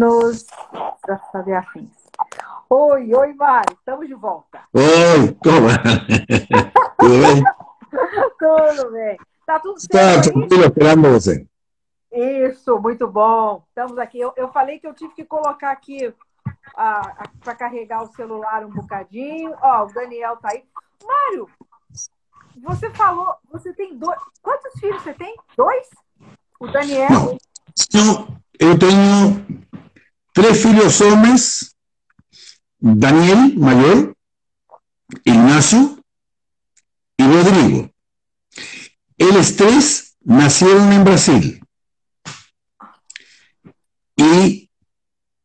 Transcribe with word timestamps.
Nos 0.00 0.46
fazer 1.30 1.52
afins. 1.52 1.90
Oi, 2.70 3.14
oi, 3.14 3.34
Mário, 3.34 3.76
estamos 3.78 4.08
de 4.08 4.14
volta. 4.14 4.62
Oi, 4.72 5.36
como 5.44 5.68
é? 5.68 5.76
Tudo 6.98 7.20
bem? 7.20 7.44
tudo 8.38 8.92
bem. 8.92 9.18
Tá 9.44 9.60
tudo 9.60 9.78
certo? 9.78 10.30
Está 10.30 10.70
tranquilo. 10.70 11.46
Isso, 12.10 12.80
muito 12.80 13.06
bom. 13.08 13.62
Estamos 13.68 13.98
aqui. 13.98 14.18
Eu, 14.18 14.32
eu 14.38 14.48
falei 14.48 14.78
que 14.78 14.86
eu 14.86 14.94
tive 14.94 15.12
que 15.12 15.22
colocar 15.22 15.70
aqui 15.70 16.14
para 16.72 17.54
carregar 17.54 18.02
o 18.02 18.12
celular 18.14 18.64
um 18.64 18.70
bocadinho. 18.70 19.54
Ó, 19.60 19.84
o 19.84 19.92
Daniel 19.92 20.38
tá 20.38 20.48
aí. 20.52 20.64
Mário, 21.04 21.46
você 22.62 22.88
falou, 22.88 23.34
você 23.52 23.70
tem 23.74 23.98
dois. 23.98 24.18
Quantos 24.40 24.80
filhos 24.80 25.02
você 25.02 25.12
tem? 25.12 25.36
Dois? 25.54 25.90
O 26.58 26.68
Daniel? 26.68 27.36
Não, 27.92 28.40
eu 28.58 28.78
tenho 28.78 29.60
três 30.32 30.62
filhos 30.62 31.00
homens 31.00 31.76
Daniel 32.78 33.54
Mayor, 33.58 34.16
Ignacio 35.24 36.02
y 37.16 37.24
Rodrigo. 37.24 37.90
Eles 39.18 39.56
tres 39.56 40.16
nacieron 40.22 40.92
en 40.92 41.04
Brasil. 41.04 41.60
Y 44.16 44.70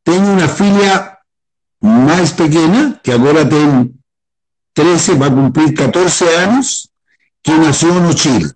tengo 0.04 0.32
una 0.32 0.48
filia 0.48 1.20
más 1.82 2.34
pequeña, 2.34 3.00
que 3.04 3.12
ahora 3.12 3.48
tiene 3.48 3.92
13, 4.74 5.16
va 5.16 5.28
a 5.28 5.32
cumplir 5.32 5.74
14 5.74 6.38
años, 6.38 6.92
que 7.42 7.54
nació 7.58 7.98
en 7.98 8.14
Chile. 8.14 8.52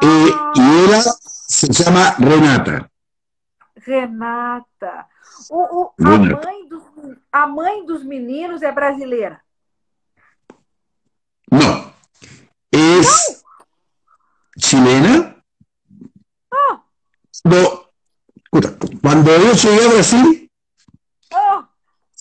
Eh, 0.00 0.30
y 0.54 0.60
ella 0.60 1.02
se 1.20 1.68
llama 1.68 2.14
Renata. 2.18 2.90
Renata. 3.76 5.08
O, 5.50 5.82
o, 5.82 5.92
a, 6.04 6.18
mãe 6.18 6.68
dos, 6.68 6.82
a 7.32 7.46
mãe 7.46 7.86
dos 7.86 8.04
meninos 8.04 8.62
é 8.62 8.72
brasileira? 8.72 9.40
Não. 11.50 11.92
É 12.72 13.36
chilena. 14.58 15.36
Oh. 16.52 16.78
No. 17.44 17.86
Cuando 19.02 19.30
yo 19.36 19.52
llegué 19.52 19.84
a 19.84 19.88
Brasil, 19.88 20.50
oh. 21.32 21.64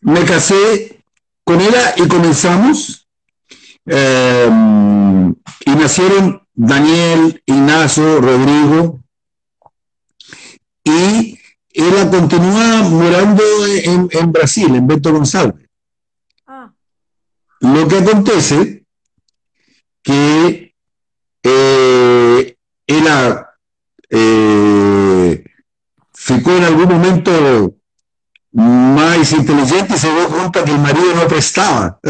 me 0.02 0.26
casé 0.26 1.04
con 1.44 1.62
ella 1.62 1.96
y 1.98 2.08
comenzamos. 2.08 3.08
Eh, 3.88 4.50
y 5.66 5.72
nacieron 5.76 6.42
Daniel, 6.54 7.42
Ignacio, 7.46 8.20
Rodrigo. 8.20 9.00
Y 10.84 11.35
ella 11.76 12.10
continúa 12.10 12.84
morando 12.84 13.44
en, 13.68 14.08
en 14.12 14.32
Brasil, 14.32 14.74
en 14.74 14.88
Beto 14.88 15.12
González. 15.12 15.56
Ah. 16.48 16.72
Lo 17.60 17.88
que 17.88 17.98
acontece 17.98 18.86
que 20.02 20.74
eh, 21.44 22.58
ella 22.88 23.50
eh, 24.10 25.44
ficó 26.14 26.52
en 26.52 26.64
algún 26.64 26.88
momento 26.88 27.76
más 28.52 29.32
inteligente 29.34 29.96
y 29.96 29.98
se 29.98 30.14
dio 30.14 30.30
cuenta 30.30 30.64
que 30.64 30.72
el 30.72 30.80
marido 30.80 31.14
no 31.14 31.28
prestaba. 31.28 32.00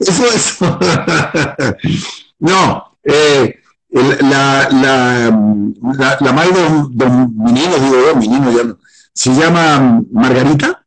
eso, 0.00 0.26
eso. 0.34 0.78
no, 2.40 2.98
eh, 3.02 3.59
la, 3.92 4.68
la, 4.70 5.30
la, 5.98 6.18
la 6.20 6.32
madre 6.32 6.52
de 6.90 7.06
meninos, 7.06 7.80
digo 7.80 7.96
yo, 8.06 8.16
meninos 8.16 8.54
ya 8.54 8.64
no, 8.64 8.78
se 9.12 9.34
llama 9.34 10.02
Margarita 10.12 10.84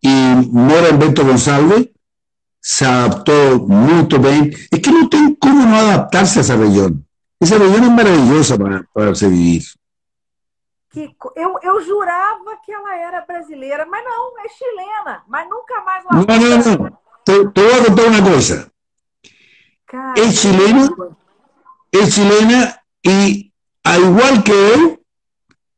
y 0.00 0.08
mora 0.50 0.88
en 0.88 0.98
Beto 0.98 1.24
González, 1.24 1.90
se 2.60 2.84
adaptó 2.86 3.32
muy 3.66 4.06
bien. 4.18 4.52
Es 4.70 4.80
que 4.80 4.90
no 4.90 5.08
tengo 5.08 5.36
cómo 5.38 5.66
no 5.66 5.76
adaptarse 5.76 6.40
a 6.40 6.42
esa 6.42 6.56
región. 6.56 7.06
Esa 7.38 7.58
región 7.58 7.84
es 7.84 7.90
maravillosa 7.90 8.58
para, 8.58 8.82
para 8.92 9.14
se 9.14 9.28
vivir. 9.28 9.62
Que, 10.90 11.14
eu, 11.36 11.58
eu 11.62 11.84
jurava 11.84 12.56
que 12.64 12.72
ela 12.72 12.96
era 12.96 13.24
brasileira, 13.24 13.86
mas 13.86 14.02
não, 14.04 14.38
é 14.44 14.48
chilena, 14.48 15.22
mas 15.28 15.48
nunca 15.48 15.80
mais 15.84 16.04
lá. 16.04 16.10
Não, 16.12 16.24
não, 16.24 16.58
não. 16.58 16.98
Te, 17.24 17.48
te 17.52 17.62
voy 17.62 17.72
a 17.72 17.84
contar 17.84 18.06
una 18.06 18.22
cosa. 18.24 18.72
Caramba. 19.86 20.20
Es 20.20 20.40
chilena, 20.40 20.88
es 21.92 22.14
chilena 22.14 22.82
y 23.02 23.52
al 23.84 24.02
igual 24.02 24.44
que 24.44 24.74
él, 24.74 25.00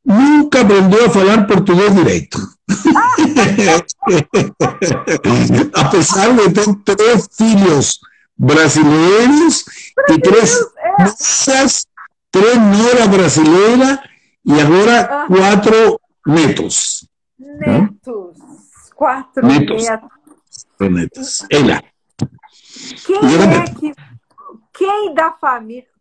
nunca 0.04 0.62
aprendió 0.62 1.04
a 1.04 1.18
hablar 1.18 1.46
portugués 1.46 1.94
directo. 1.94 2.38
a 5.74 5.90
pesar 5.90 6.34
de 6.34 6.50
tener 6.50 6.76
tres 6.84 7.28
filhos 7.36 8.00
brasileños 8.36 9.64
y 10.08 10.18
tres 10.20 10.66
noras, 10.98 11.88
tres 12.30 12.58
noras 12.58 13.10
brasileiras 13.10 14.00
y 14.44 14.60
ahora 14.60 15.26
cuatro 15.28 16.00
netos. 16.24 17.08
Netos. 17.38 18.36
Quatro 18.94 19.46
Netos. 19.46 19.88
netos. 20.78 21.46
Ela. 21.48 21.82
Quem 23.06 23.16
ela 23.16 23.44
é 23.44 23.46
neto. 23.46 23.80
que. 23.80 23.94
Quem 24.72 25.14
da 25.14 25.32
família. 25.32 25.91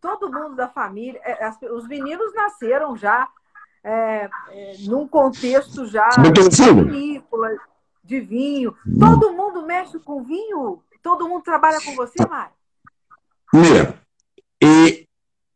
Todo 0.00 0.32
mundo 0.32 0.56
da 0.56 0.68
família. 0.68 1.20
é, 1.24 1.50
os 1.72 1.86
meninos 1.86 2.32
nasceram 2.34 2.96
já 2.96 3.28
é, 3.82 4.28
é, 4.50 4.76
num 4.80 5.06
contexto 5.06 5.86
já 5.86 6.08
de 6.08 6.72
vinícola, 6.72 7.48
de 8.02 8.20
vinho. 8.20 8.74
Todo 8.98 9.32
mundo 9.32 9.66
mexe 9.66 9.98
com 9.98 10.22
vinho? 10.22 10.82
Todo 11.02 11.28
mundo 11.28 11.42
trabalha 11.42 11.80
com 11.80 11.94
você, 11.94 12.26
Mário? 12.26 12.52
Mira, 13.52 14.00
eh, 14.62 15.06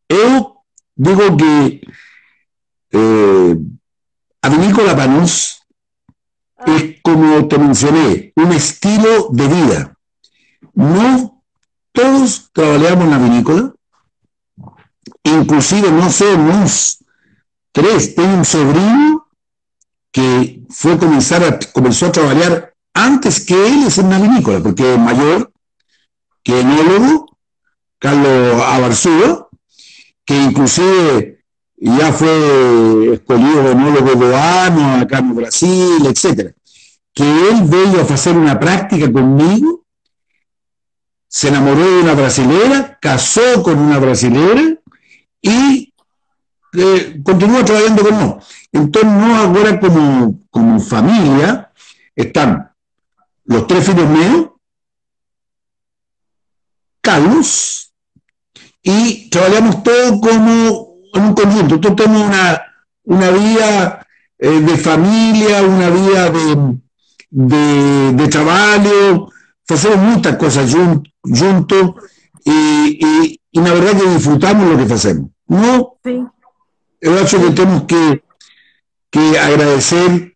eu 0.09 0.57
digo 0.97 1.37
que 1.37 1.83
eh, 2.93 3.57
a 4.43 4.49
vinícola 4.49 4.97
para 4.97 5.07
nós 5.07 5.61
es 6.67 7.01
como 7.03 7.47
te 7.47 7.59
mencioné, 7.59 8.33
un 8.37 8.53
estilo 8.53 9.29
de 9.31 9.49
vida. 9.49 9.97
No 10.75 11.43
todos 11.93 12.51
trabajamos 12.53 13.05
en 13.05 13.11
la 13.11 13.19
vinícola, 13.19 13.75
inclusive 15.25 15.91
no 15.91 16.11
somos 16.11 16.99
tres, 17.73 18.15
tengo 18.15 18.37
un 18.37 18.45
sobrino 18.45 19.27
que 20.13 20.63
fue 20.71 20.97
comenzar 20.99 21.43
a, 21.43 21.59
comenzó 21.73 22.07
a 22.07 22.13
trabajar 22.13 22.75
antes 22.95 23.45
que 23.45 23.55
él 23.55 23.89
en 23.97 24.11
la 24.11 24.19
vinícola, 24.19 24.61
porque 24.61 24.95
es 24.95 24.99
mayor, 24.99 25.53
que 26.45 26.61
enólogo, 26.61 27.37
Carlos 27.99 28.63
Abarzúa, 28.63 29.49
que 30.25 30.37
inclusive 30.37 31.45
ya 31.77 32.13
fue 32.13 33.15
escolhido 33.15 33.73
enólogo 33.73 34.15
do 34.15 34.37
ano 34.37 35.01
acá 35.03 35.19
en 35.19 35.35
Brasil, 35.35 36.07
etc. 36.07 36.55
Que 37.13 37.25
él 37.25 37.63
veio 37.65 38.01
a 38.01 38.15
hacer 38.15 38.37
una 38.37 38.59
práctica 38.61 39.13
conmigo, 39.13 39.85
se 41.27 41.49
enamoró 41.49 41.81
de 41.81 42.03
una 42.03 42.15
brasilera, 42.15 42.99
casó 43.01 43.63
con 43.63 43.79
una 43.79 43.99
brasilera 43.99 44.79
y 45.45 45.93
eh, 46.73 47.21
continúa 47.23 47.65
trabajando 47.65 48.03
con 48.03 48.13
nosotros. 48.15 48.49
Entonces, 48.73 49.13
no 49.13 49.37
ahora 49.37 49.79
como, 49.79 50.41
como 50.51 50.81
familia, 50.81 51.71
están 52.17 52.71
los 53.45 53.67
tres 53.67 53.87
filhos 53.87 54.09
míos, 54.09 54.49
Carlos, 57.01 57.93
y 58.83 59.29
trabajamos 59.29 59.83
todo 59.83 60.21
como 60.21 60.97
en 61.13 61.23
un 61.23 61.35
conjunto. 61.35 61.75
Entonces 61.77 62.05
tenemos 62.05 62.27
una, 62.27 62.63
una 63.05 63.31
vida 63.31 64.07
eh, 64.39 64.61
de 64.61 64.77
familia, 64.79 65.63
una 65.63 65.91
vida 65.91 66.31
de, 66.31 66.79
de, 67.31 68.13
de 68.15 68.29
trabajo, 68.29 69.31
hacemos 69.69 69.99
muchas 69.99 70.37
cosas 70.37 70.75
jun- 70.75 71.03
juntos 71.23 71.95
y, 72.45 72.99
y, 73.07 73.41
y 73.51 73.61
la 73.61 73.73
verdad 73.75 74.01
que 74.01 74.09
disfrutamos 74.09 74.69
lo 74.79 74.87
que 74.87 74.93
hacemos. 74.95 75.31
No, 75.55 75.99
yo 76.03 77.21
acho 77.21 77.41
que 77.41 77.51
tenemos 77.51 77.85
que, 77.85 78.25
que 79.09 79.39
agradecer 79.39 80.35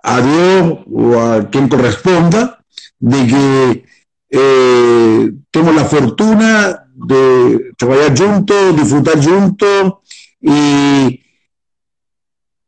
a 0.00 0.20
Dios 0.20 0.78
o 0.86 1.18
a 1.18 1.50
quien 1.50 1.68
corresponda 1.68 2.64
de 3.00 3.26
que 3.26 3.84
eh, 4.30 5.32
tenemos 5.50 5.74
la 5.74 5.84
fortuna 5.84 6.86
de 6.94 7.72
trabajar 7.76 8.16
juntos, 8.16 8.76
disfrutar 8.76 9.24
juntos 9.24 9.94
y, 10.40 11.20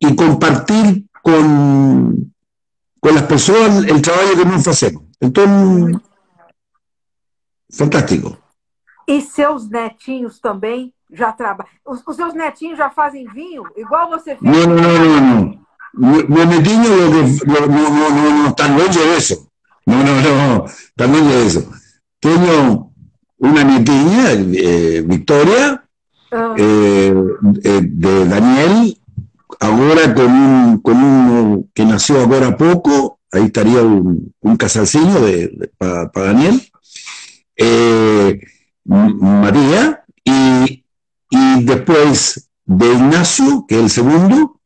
y 0.01 0.17
compartir 0.17 1.07
con, 1.23 2.35
con 2.99 3.15
las 3.15 3.25
personas 3.25 3.85
el 3.85 4.03
trabajo 4.03 4.37
que 4.37 4.45
nos 4.45 4.67
hacemos. 4.67 5.05
Entonces, 5.21 6.01
fantástico. 7.71 8.39
E 9.07 9.21
seus 9.21 9.69
netinhos 9.69 10.39
também 10.41 10.95
já 11.13 11.33
trabalha. 11.33 11.69
Os, 11.87 12.03
os, 12.07 12.17
seus 12.17 12.35
netinhos 12.35 12.79
já 12.79 12.91
fazem 12.91 13.27
vinho, 13.29 13.65
igual 13.77 14.09
você 14.09 14.37
fez? 14.37 14.41
Não, 14.43 14.75
não, 14.75 14.99
não, 14.99 15.21
não. 15.21 15.63
Meus 15.95 16.49
netinhos 16.49 17.43
não, 17.45 17.67
não, 17.67 18.11
não, 18.11 18.43
não 18.43 18.49
estão 18.49 18.77
longe 18.77 18.99
disso. 18.99 19.49
Não, 19.87 19.99
não, 19.99 20.23
não, 20.23 20.65
estão 20.65 21.13
longe 21.13 21.45
disso. 21.45 21.73
Tenho 22.21 22.91
uma 23.39 23.65
netinha, 23.65 24.31
eh, 24.57 25.03
Victoria, 25.03 25.83
ah. 26.33 26.55
eh, 26.57 27.13
eh, 27.65 27.81
de 27.83 28.25
Daniel, 28.27 28.97
agora 29.61 30.15
con 30.15 30.31
un, 30.31 30.81
con 30.81 30.97
uno 30.97 31.65
que 31.75 31.85
nació 31.85 32.21
ahora 32.21 32.57
poco, 32.57 33.19
ahí 33.33 33.47
estaría 33.47 33.83
un, 33.83 34.33
un 34.41 34.57
de, 34.57 35.49
de 35.49 35.71
para 35.77 36.11
pa 36.11 36.23
Daniel, 36.23 36.63
eh, 37.57 38.41
María, 38.85 40.05
y, 40.25 40.82
y, 41.33 41.65
después 41.65 42.51
de 42.67 42.93
Ignacio, 42.93 43.65
que 43.67 43.77
es 43.77 43.85
el 43.85 43.91
segundo, 43.91 44.61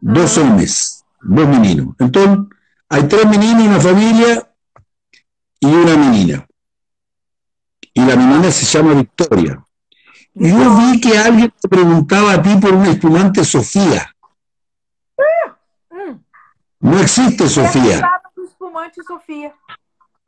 dos 0.00 0.38
hombres, 0.38 1.04
dos 1.20 1.46
meninos. 1.46 1.94
Entonces, 1.98 2.38
hay 2.88 3.02
tres 3.06 3.26
meninos 3.26 3.66
en 3.66 3.72
la 3.74 3.80
familia 3.80 4.50
y 5.60 5.66
una 5.66 5.96
menina. 5.96 6.46
Y 7.92 8.00
la 8.00 8.16
menina 8.16 8.50
se 8.50 8.64
llama 8.64 8.94
Victoria. 8.94 9.62
Y 10.34 10.48
yo 10.48 10.76
vi 10.78 11.00
que 11.00 11.18
alguien 11.18 11.52
te 11.60 11.68
preguntaba 11.68 12.32
a 12.32 12.42
ti 12.42 12.56
por 12.56 12.72
un 12.72 12.86
espumante 12.86 13.44
Sofía. 13.44 14.10
No 16.80 16.98
existe 16.98 17.46
Sofía. 17.46 18.10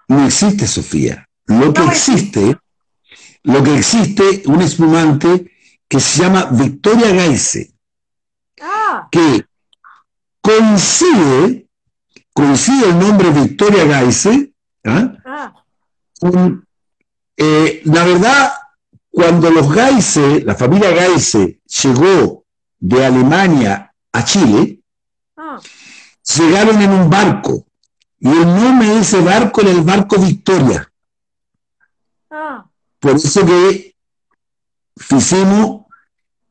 No 0.09 0.27
existe 0.27 0.67
Sofía. 0.67 1.27
Lo 1.47 1.73
que 1.73 1.85
existe, 1.85 2.59
lo 3.43 3.63
que 3.63 3.79
existe, 3.79 4.43
un 4.45 4.61
espumante 4.61 5.51
que 5.89 6.01
se 6.01 6.23
llama 6.23 6.47
Victoria 6.53 7.13
Gaise, 7.13 7.75
ah. 8.61 9.09
que 9.11 9.45
coincide, 10.41 11.67
coincide 12.33 12.91
el 12.91 12.99
nombre 12.99 13.31
Victoria 13.31 13.85
Gaise, 13.85 14.53
¿ah? 14.85 15.13
Ah. 15.25 15.55
Eh, 17.37 17.83
la 17.85 18.05
verdad, 18.05 18.53
cuando 19.09 19.51
los 19.51 19.73
Gaise, 19.73 20.43
la 20.45 20.55
familia 20.55 20.91
Gaise, 20.91 21.61
llegó 21.83 22.45
de 22.79 23.05
Alemania 23.05 23.95
a 24.13 24.25
Chile, 24.25 24.81
llegaron 26.37 26.83
en 26.83 26.91
un 26.91 27.11
barco. 27.11 27.65
Y 28.21 28.29
el 28.29 28.47
nombre 28.47 28.89
de 28.89 29.01
ese 29.01 29.21
barco 29.21 29.61
era 29.61 29.71
el 29.71 29.83
barco 29.83 30.19
Victoria. 30.19 30.93
Por 32.99 33.13
eso 33.13 33.47
que 33.47 33.95
hicimos 35.11 35.78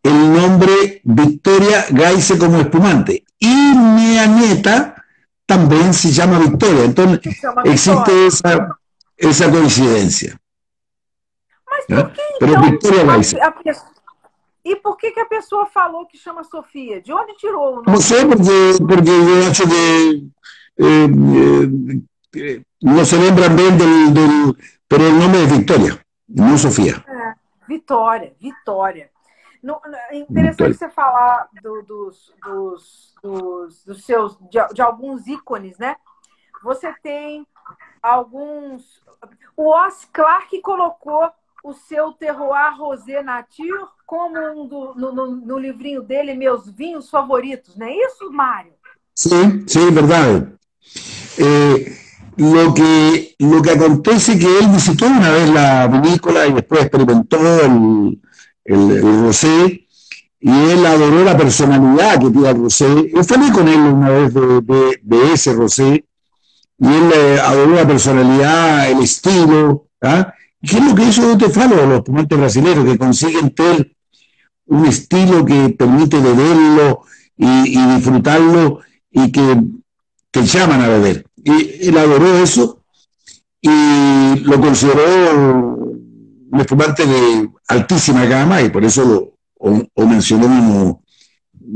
el 0.07 0.33
nombre 0.33 1.01
Victoria 1.03 1.85
Gaise 1.89 2.37
como 2.37 2.59
espumante. 2.59 3.23
Y 3.39 3.47
mi 3.47 4.17
nieta 4.39 5.03
también 5.45 5.93
se 5.93 6.11
llama 6.11 6.39
Victoria. 6.39 6.85
Entonces 6.85 7.37
existe 7.65 8.27
esa, 8.27 8.79
esa 9.17 9.51
coincidencia. 9.51 10.39
Pero 12.39 12.61
Victoria 12.61 13.03
Gaise. 13.03 13.37
E 14.63 14.75
por 14.75 14.97
que, 14.97 15.11
que 15.11 15.21
a 15.21 15.25
pessoa 15.25 15.65
falou 15.67 16.05
que 16.05 16.17
chama 16.17 16.43
Sofia? 16.43 17.01
De 17.01 17.13
onde 17.13 17.37
tirou 17.37 17.71
o 17.71 17.75
nome? 17.75 17.87
Não 17.87 18.01
sei, 18.01 18.25
porque, 18.25 18.83
porque 18.85 19.09
eu 19.09 19.49
acho 19.49 19.63
que 19.65 20.27
eh, 20.77 21.07
eh, 22.35 22.61
não 22.83 23.05
se 23.05 23.15
lembram 23.15 23.55
bem 23.55 23.77
do, 23.77 24.11
do. 24.11 24.57
Pero 24.89 25.05
o 25.05 25.13
nome 25.13 25.41
é 25.41 25.45
Vitória, 25.45 25.97
não 26.27 26.57
Sofia. 26.57 27.01
É, 27.07 27.33
Vitória, 27.65 28.33
Vitória. 28.41 29.09
É 30.09 30.17
interessante 30.17 30.77
você 30.77 30.89
falar 30.89 31.49
do, 31.61 31.81
dos, 31.83 32.33
dos, 32.43 33.15
dos, 33.21 33.83
dos, 33.85 34.05
seus, 34.05 34.37
de, 34.49 34.73
de 34.73 34.81
alguns 34.81 35.27
ícones, 35.27 35.77
né? 35.77 35.95
Você 36.63 36.93
tem 37.01 37.45
alguns. 38.01 39.03
O 39.55 39.75
Os 39.75 40.05
Clark 40.05 40.61
colocou 40.61 41.29
o 41.63 41.73
seu 41.73 42.13
terroir 42.13 42.77
rosé 42.77 43.21
nature 43.21 43.87
como 44.05 44.39
um 44.39 44.67
do, 44.67 44.93
no, 44.95 45.13
no, 45.13 45.35
no, 45.35 45.57
livrinho 45.57 46.01
dele, 46.01 46.33
Meus 46.33 46.69
Vinhos 46.69 47.09
Favoritos, 47.09 47.75
não 47.75 47.87
é 47.87 47.93
isso, 47.93 48.31
Mário? 48.31 48.71
Sim, 49.13 49.67
sim, 49.67 49.91
verdade. 49.91 50.53
Eh, 51.37 51.97
lo, 52.37 52.73
que, 52.73 53.35
lo 53.39 53.61
que 53.61 53.71
acontece 53.71 54.33
es 54.33 54.39
que 54.39 54.59
él 54.59 54.69
visitó 54.69 55.07
una 55.07 55.31
vez 55.31 55.49
la 55.49 55.87
vinícola 55.87 56.47
y 56.47 56.53
después 56.53 56.81
experimentó 56.81 57.37
el, 57.61 58.21
el, 58.67 58.91
el 58.91 59.21
rosé 59.23 59.87
y 60.39 60.51
él 60.51 60.85
adoró 60.85 61.23
la 61.23 61.35
personalidad 61.35 62.19
que 62.19 62.29
tiene 62.29 62.49
el 62.49 62.57
rosé. 62.57 63.11
Yo 63.13 63.23
falé 63.23 63.51
con 63.51 63.67
él 63.67 63.79
una 63.79 64.09
vez 64.09 64.33
de, 64.33 64.61
de, 64.61 64.99
de 65.01 65.33
ese 65.33 65.53
rosé 65.53 66.05
y 66.79 66.87
él 66.87 67.11
eh, 67.15 67.39
adoró 67.43 67.73
la 67.73 67.87
personalidad, 67.87 68.91
el 68.91 69.01
estilo, 69.01 69.87
¿ah? 70.01 70.33
¿Qué 70.61 70.77
es 70.77 70.85
lo 70.85 70.95
que 70.95 71.03
hizo 71.03 71.37
te 71.37 71.49
falo 71.49 71.85
los 71.85 71.99
espumantes 71.99 72.37
brasileños 72.37 72.85
que 72.85 72.97
consiguen 72.97 73.53
tener 73.53 73.95
un 74.65 74.85
estilo 74.85 75.45
que 75.45 75.69
permite 75.69 76.19
beberlo 76.19 77.03
y, 77.37 77.79
y 77.79 77.95
disfrutarlo 77.95 78.79
y 79.11 79.31
que 79.31 79.63
te 80.31 80.45
llaman 80.45 80.81
a 80.81 80.87
beber? 80.87 81.25
Y 81.43 81.87
él 81.87 81.97
adoró 81.97 82.37
eso 82.39 82.81
y 83.61 84.39
lo 84.43 84.59
consideró 84.59 85.76
un 86.57 86.61
espumante 86.61 87.05
de 87.05 87.49
altísima 87.67 88.25
gama 88.25 88.61
y 88.61 88.69
por 88.69 88.83
eso 88.83 89.05
lo 89.05 89.37
o, 89.59 90.05
mencionó 90.05 91.01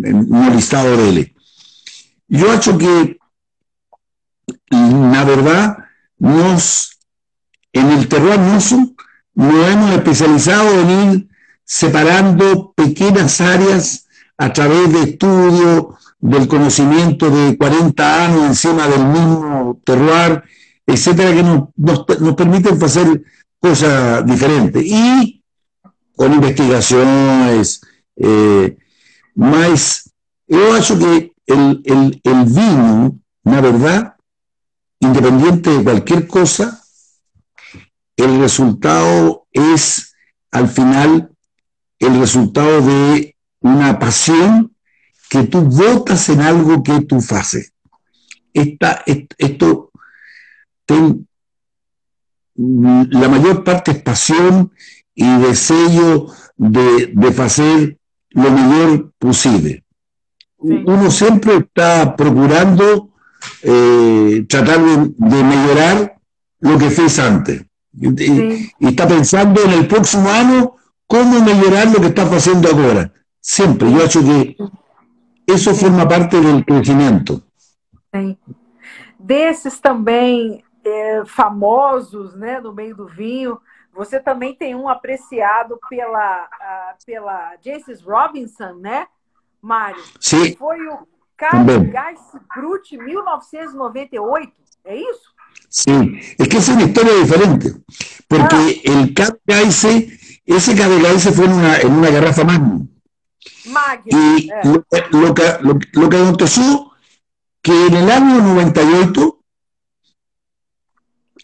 en 0.03 0.33
un 0.33 0.55
listado 0.55 0.97
de 0.97 1.09
él. 1.09 1.35
Yo 2.27 2.53
hecho 2.53 2.77
que, 2.77 3.17
la 4.69 5.23
verdad, 5.23 5.77
nos 6.17 6.97
en 7.73 7.91
el 7.91 8.07
terror 8.07 8.39
nuestro 8.39 8.77
nos 9.33 9.69
hemos 9.69 9.91
especializado 9.91 10.81
en 10.81 10.89
ir 10.89 11.27
separando 11.63 12.73
pequeñas 12.75 13.39
áreas 13.39 14.07
a 14.37 14.51
través 14.51 14.91
de 14.91 15.03
estudios, 15.03 15.85
del 16.19 16.47
conocimiento 16.47 17.29
de 17.29 17.57
40 17.57 18.25
años 18.25 18.45
encima 18.45 18.87
del 18.87 19.05
mismo 19.05 19.79
terroir, 19.85 20.43
etcétera, 20.85 21.33
que 21.33 21.43
nos, 21.43 21.69
nos, 21.77 22.35
permiten 22.35 22.83
hacer 22.83 23.23
cosas 23.61 24.25
diferentes. 24.25 24.83
Y 24.85 25.43
con 26.15 26.33
investigaciones, 26.33 27.81
eh, 28.17 28.77
más, 29.35 30.11
yo 30.47 30.73
acho 30.73 30.99
que 30.99 31.33
el, 31.45 31.81
el, 31.85 32.21
el 32.23 32.45
vino, 32.45 33.19
la 33.43 33.61
verdad, 33.61 34.15
independiente 34.99 35.69
de 35.69 35.83
cualquier 35.83 36.27
cosa, 36.27 36.81
el 38.17 38.39
resultado 38.39 39.47
es 39.51 40.13
al 40.51 40.67
final 40.67 41.31
el 41.99 42.19
resultado 42.19 42.81
de 42.81 43.35
una 43.61 43.97
pasión 43.99 44.75
que 45.29 45.43
tú 45.43 45.61
votas 45.61 46.27
en 46.29 46.41
algo 46.41 46.83
que 46.83 47.01
tú 47.01 47.17
haces. 47.29 47.73
Esta, 48.53 49.03
esto, 49.37 49.91
la 52.55 53.27
mayor 53.29 53.63
parte 53.63 53.91
es 53.91 54.01
pasión 54.01 54.71
y 55.13 55.37
deseo 55.39 56.27
de, 56.57 57.11
de 57.13 57.43
hacer 57.43 57.97
lo 58.31 58.51
mejor 58.51 59.11
posible. 59.17 59.83
Uno 60.57 61.09
siempre 61.09 61.57
está 61.57 62.15
procurando 62.15 63.09
eh, 63.63 64.45
tratar 64.47 64.83
de, 64.83 65.13
de 65.17 65.43
mejorar 65.43 66.17
lo 66.59 66.77
que 66.77 66.89
fez 66.89 67.17
antes. 67.19 67.63
Y, 67.99 68.71
está 68.79 69.07
pensando 69.07 69.63
en 69.63 69.71
el 69.71 69.87
próximo 69.87 70.29
año 70.29 70.75
cómo 71.07 71.41
mejorar 71.41 71.91
lo 71.91 71.99
que 71.99 72.07
está 72.07 72.23
haciendo 72.23 72.69
ahora. 72.69 73.11
Siempre. 73.39 73.91
Yo 73.91 74.05
acho 74.05 74.23
que 74.23 74.55
eso 75.47 75.73
forma 75.73 76.07
parte 76.07 76.39
del 76.39 76.63
crecimiento. 76.63 77.41
Sim. 78.13 78.37
Desses 79.19 79.79
também 79.79 80.63
é, 80.83 81.23
famosos 81.25 82.35
né, 82.35 82.59
no 82.59 82.73
meio 82.73 82.95
do 82.95 83.07
vinho, 83.07 83.59
você 83.93 84.19
também 84.19 84.55
tem 84.55 84.75
um 84.75 84.87
apreciado 84.87 85.79
pela, 85.89 86.49
pela 87.05 87.55
Jaces 87.63 88.01
Robinson, 88.01 88.73
né, 88.75 89.07
Mário? 89.61 90.01
Sim. 90.19 90.55
Foi 90.55 90.79
o 90.87 91.07
Carlos 91.37 91.89
Gás 91.89 92.19
Brut 92.55 92.97
1998, 92.97 94.53
é 94.85 94.95
isso? 94.95 95.31
Sí, 95.69 95.91
es 96.37 96.47
que 96.47 96.57
es 96.57 96.69
una 96.69 96.83
historia 96.83 97.13
diferente, 97.13 97.73
porque 98.27 98.55
ah. 98.55 98.91
el 98.91 99.13
KDKS, 99.13 99.85
ese 100.45 100.75
KDKS 100.75 101.35
fue 101.35 101.45
en 101.45 101.53
una, 101.53 101.77
en 101.77 101.91
una 101.91 102.09
garrafa 102.09 102.43
Magnum. 102.43 102.87
Y 104.05 104.49
eh. 104.49 104.61
lo, 104.63 104.73
lo, 105.11 105.33
que, 105.33 105.57
lo, 105.61 105.79
lo, 105.93 106.09
que 107.61 107.87
en 107.87 107.93
el 107.93 108.11
año 108.11 108.41
98 108.41 109.40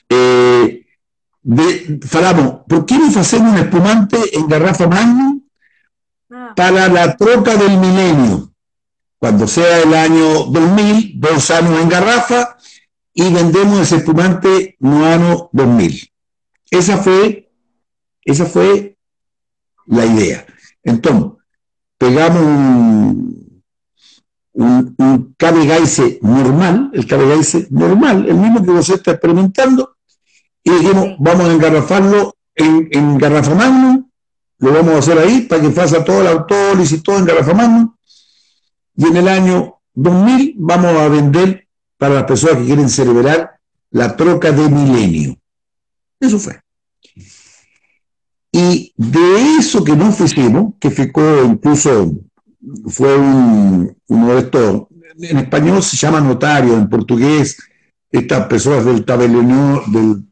eh, 0.09 0.85
de, 1.41 1.99
falamos, 2.05 2.61
¿por 2.67 2.85
qué 2.85 2.97
no 2.97 3.07
hacemos 3.07 3.53
un 3.53 3.57
espumante 3.57 4.17
en 4.33 4.47
garrafa 4.47 4.87
Magnum 4.87 5.41
ah. 6.31 6.53
para 6.55 6.87
la 6.87 7.15
troca 7.15 7.55
del 7.55 7.77
milenio. 7.77 8.51
Cuando 9.19 9.47
sea 9.47 9.81
el 9.81 9.93
año 9.93 10.43
2000, 10.45 11.19
dos 11.19 11.49
años 11.51 11.79
en 11.81 11.89
garrafa 11.89 12.57
y 13.13 13.33
vendemos 13.33 13.79
ese 13.79 13.97
espumante 13.97 14.75
Nuano 14.79 15.49
2000. 15.53 16.11
Esa 16.69 16.97
fue, 16.97 17.51
esa 18.23 18.45
fue 18.45 18.97
la 19.87 20.05
idea. 20.05 20.45
Entonces, 20.83 21.31
pegamos 21.97 22.41
un, 22.41 23.63
un, 24.53 24.95
un 24.97 25.35
normal, 26.21 26.91
el 26.93 27.07
cabe 27.07 27.25
normal, 27.71 28.29
el 28.29 28.35
mismo 28.35 28.63
que 28.63 28.71
usted 28.71 28.95
está 28.95 29.11
experimentando, 29.11 29.96
y 30.67 30.69
dijimos, 30.69 31.15
vamos 31.19 31.47
a 31.47 31.53
engarrafarlo 31.53 32.35
en, 32.53 32.89
en 32.91 33.17
lo 34.59 34.73
vamos 34.73 34.95
a 34.95 34.97
hacer 34.97 35.17
ahí 35.17 35.41
para 35.41 35.61
que 35.61 35.69
faça 35.71 36.03
toda 36.03 36.25
la 36.25 36.31
autólisis, 36.31 37.01
todo 37.01 37.19
en 37.19 37.25
garrafa 37.25 37.53
magnum, 37.53 37.93
y 38.97 39.05
en 39.05 39.15
el 39.15 39.27
año 39.29 39.75
2000 39.93 40.55
vamos 40.57 40.91
a 40.97 41.07
vender 41.07 41.67
para 41.97 42.15
las 42.15 42.23
personas 42.25 42.57
que 42.57 42.65
quieren 42.65 42.89
celebrar 42.89 43.59
la 43.91 44.17
troca 44.17 44.51
de 44.51 44.67
milenio. 44.67 45.37
Eso 46.19 46.37
fue. 46.37 46.59
Y 48.51 48.91
de 48.97 49.55
eso 49.59 49.85
que 49.85 49.95
no 49.95 50.09
hicimos, 50.09 50.73
que 50.81 50.91
ficó 50.91 51.45
incluso, 51.45 52.11
fue 52.87 53.17
un, 53.17 53.95
uno 54.07 54.33
de 54.33 54.39
estos, 54.39 54.87
en 55.17 55.37
español 55.37 55.81
se 55.81 55.95
llama 55.95 56.19
notario, 56.19 56.73
en 56.73 56.89
portugués, 56.89 57.57
estas 58.11 58.47
personas 58.47 58.85
del 58.85 59.05
tabelón 59.05 59.81
del, 59.91 60.23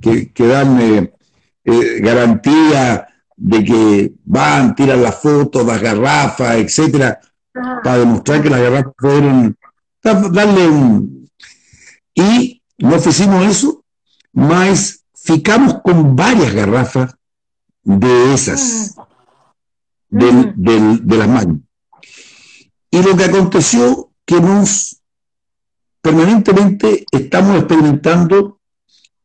que, 0.00 0.32
que, 0.32 0.46
dan 0.46 0.80
eh, 0.80 1.14
eh, 1.64 2.00
garantía 2.00 3.08
de 3.36 3.64
que 3.64 4.12
van, 4.24 4.74
tiran 4.74 5.02
las 5.02 5.16
fotos, 5.16 5.64
las 5.64 5.80
garrafas, 5.80 6.56
etcétera, 6.56 7.20
para 7.52 7.98
demostrar 7.98 8.42
que 8.42 8.50
las 8.50 8.60
garrafas 8.60 8.92
fueron, 8.96 9.56
darle 10.02 10.68
un... 10.68 11.30
Y 12.14 12.62
no 12.78 12.96
hicimos 12.96 13.46
eso, 13.46 13.84
más 14.32 15.04
ficamos 15.14 15.80
con 15.82 16.16
varias 16.16 16.52
garrafas 16.52 17.14
de 17.82 18.34
esas, 18.34 18.94
mm. 20.08 20.18
del, 20.56 21.06
de 21.06 21.16
las 21.16 21.28
manos. 21.28 21.58
Y 22.90 23.02
lo 23.02 23.16
que 23.16 23.24
aconteció 23.24 24.10
que 24.24 24.40
nos 24.40 24.97
permanentemente 26.00 27.04
estamos 27.10 27.56
experimentando 27.56 28.60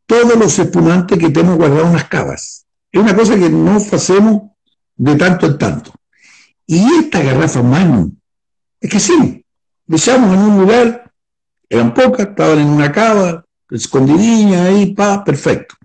todos 0.05 0.35
los 0.35 0.57
espumantes 0.59 1.17
que 1.17 1.29
tenemos 1.29 1.57
guardados 1.57 1.87
en 1.87 1.93
las 1.93 2.09
cavas. 2.09 2.65
Es 2.91 3.01
una 3.01 3.15
cosa 3.15 3.35
que 3.35 3.49
no 3.49 3.77
hacemos 3.77 4.43
de 4.95 5.15
tanto 5.15 5.47
en 5.47 5.57
tanto. 5.57 5.91
Y 6.65 6.83
esta 6.99 7.21
garrafa 7.21 7.61
mano, 7.61 8.11
es 8.79 8.89
que 8.89 8.99
sí, 8.99 9.45
dejamos 9.85 10.33
en 10.33 10.39
un 10.39 10.59
lugar, 10.61 11.11
eran 11.69 11.93
pocas, 11.93 12.27
estaban 12.27 12.59
en 12.59 12.67
una 12.67 12.91
cava, 12.91 13.45
escondidinha 13.69 14.65
ahí, 14.65 14.93
pa, 14.93 15.23
perfecto. 15.23 15.75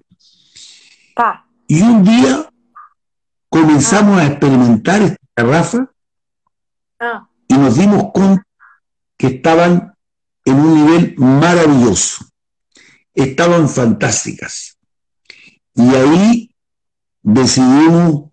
Y 1.67 1.83
un 1.83 2.05
día 2.05 2.49
comenzamos 3.49 4.19
a 4.21 4.27
experimentar 4.27 5.03
esta 5.03 5.19
garrafa 5.37 5.91
ah. 7.01 7.29
y 7.49 7.55
nos 7.55 7.77
dimos 7.77 8.11
cuenta 8.13 8.47
que 9.17 9.27
estaban 9.27 9.95
en 10.49 10.61
un 10.61 10.75
nivel 10.75 11.15
maravilloso, 11.19 12.25
estaban 13.15 13.69
fantásticas. 13.69 14.79
Y 15.75 15.95
ahí 15.95 16.55
decidimos 17.23 18.31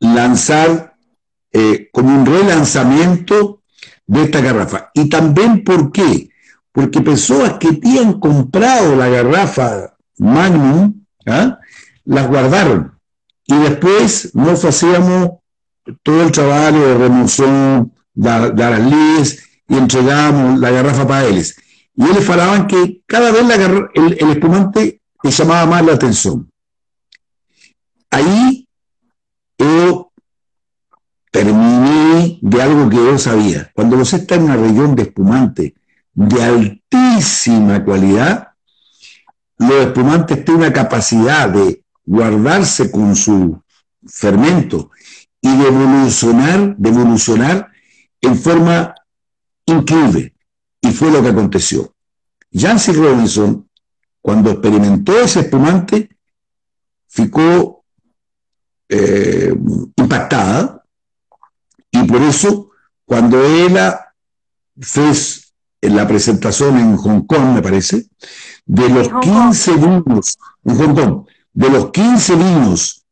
lanzar 0.00 0.96
eh, 1.52 1.88
como 1.92 2.08
un 2.20 2.26
relanzamiento 2.26 3.62
de 4.06 4.22
esta 4.22 4.40
garrafa. 4.40 4.90
Y 4.94 5.08
también, 5.08 5.64
¿por 5.64 5.92
qué? 5.92 6.30
Porque 6.72 7.00
personas 7.00 7.54
que 7.58 7.68
habían 7.68 8.18
comprado 8.18 8.96
la 8.96 9.08
garrafa 9.08 9.96
Magnum, 10.18 11.04
¿ah? 11.26 11.58
las 12.04 12.28
guardaron 12.28 12.92
y 13.46 13.58
después 13.58 14.34
nos 14.34 14.64
hacíamos 14.64 15.30
todo 16.02 16.22
el 16.22 16.32
trabajo 16.32 16.78
de 16.78 16.98
remoción 16.98 17.92
de, 18.14 18.52
las 18.54 18.80
leyes 18.80 19.44
y 19.72 19.76
entregábamos 19.78 20.60
la 20.60 20.70
garrafa 20.70 21.06
para 21.06 21.26
ellos. 21.26 21.54
Y 21.96 22.04
ellos 22.04 22.24
falaban 22.24 22.66
que 22.66 23.00
cada 23.06 23.32
vez 23.32 23.42
el, 23.94 24.30
espumante 24.30 25.00
les 25.22 25.36
llamaba 25.36 25.64
más 25.64 25.86
la 25.86 25.94
atención. 25.94 26.50
Ahí 28.10 28.68
yo 29.58 30.12
terminé 31.30 32.38
de 32.42 32.62
algo 32.62 32.90
que 32.90 32.96
yo 32.96 33.16
sabía. 33.18 33.70
Cuando 33.74 33.96
usted 33.96 34.20
está 34.20 34.34
en 34.34 34.42
una 34.42 34.56
región 34.56 34.94
de 34.94 35.04
espumante 35.04 35.74
de 36.12 36.42
altísima 36.42 37.82
calidad, 37.82 38.48
los 39.56 39.86
espumantes 39.86 40.44
tienen 40.44 40.64
una 40.64 40.72
capacidad 40.72 41.48
de 41.48 41.82
guardarse 42.04 42.90
con 42.90 43.16
su 43.16 43.62
fermento 44.06 44.90
y 45.40 45.56
de 45.56 45.66
evolucionar, 45.66 46.76
de 46.76 46.88
evolucionar 46.90 47.70
en 48.20 48.36
forma 48.36 48.94
increíble. 49.66 50.34
Y 50.80 50.90
fue 50.90 51.10
lo 51.10 51.22
que 51.22 51.28
aconteció. 51.28 51.94
Jancy 52.52 52.92
Robinson, 52.92 53.68
cuando 54.20 54.50
experimentó 54.50 55.18
ese 55.18 55.40
espumante, 55.40 56.08
ficó 57.08 57.84
eh, 58.88 59.54
impactada 59.96 60.84
y 61.90 62.02
por 62.04 62.22
eso 62.22 62.70
cuando 63.04 63.42
ella 63.44 64.14
fez 64.80 65.52
en 65.80 65.96
la 65.96 66.06
presentación 66.06 66.78
en 66.78 66.96
Hong 66.96 67.26
Kong, 67.26 67.54
me 67.54 67.62
parece, 67.62 68.06
de 68.64 68.88
los 68.88 69.08
15 69.20 69.72
vinos 69.76 70.38
en 70.64 70.76
Hong 70.76 70.94
Kong, 70.94 71.26
de 71.52 71.70
los 71.70 71.90
15 71.90 72.36
vinos 72.36 73.04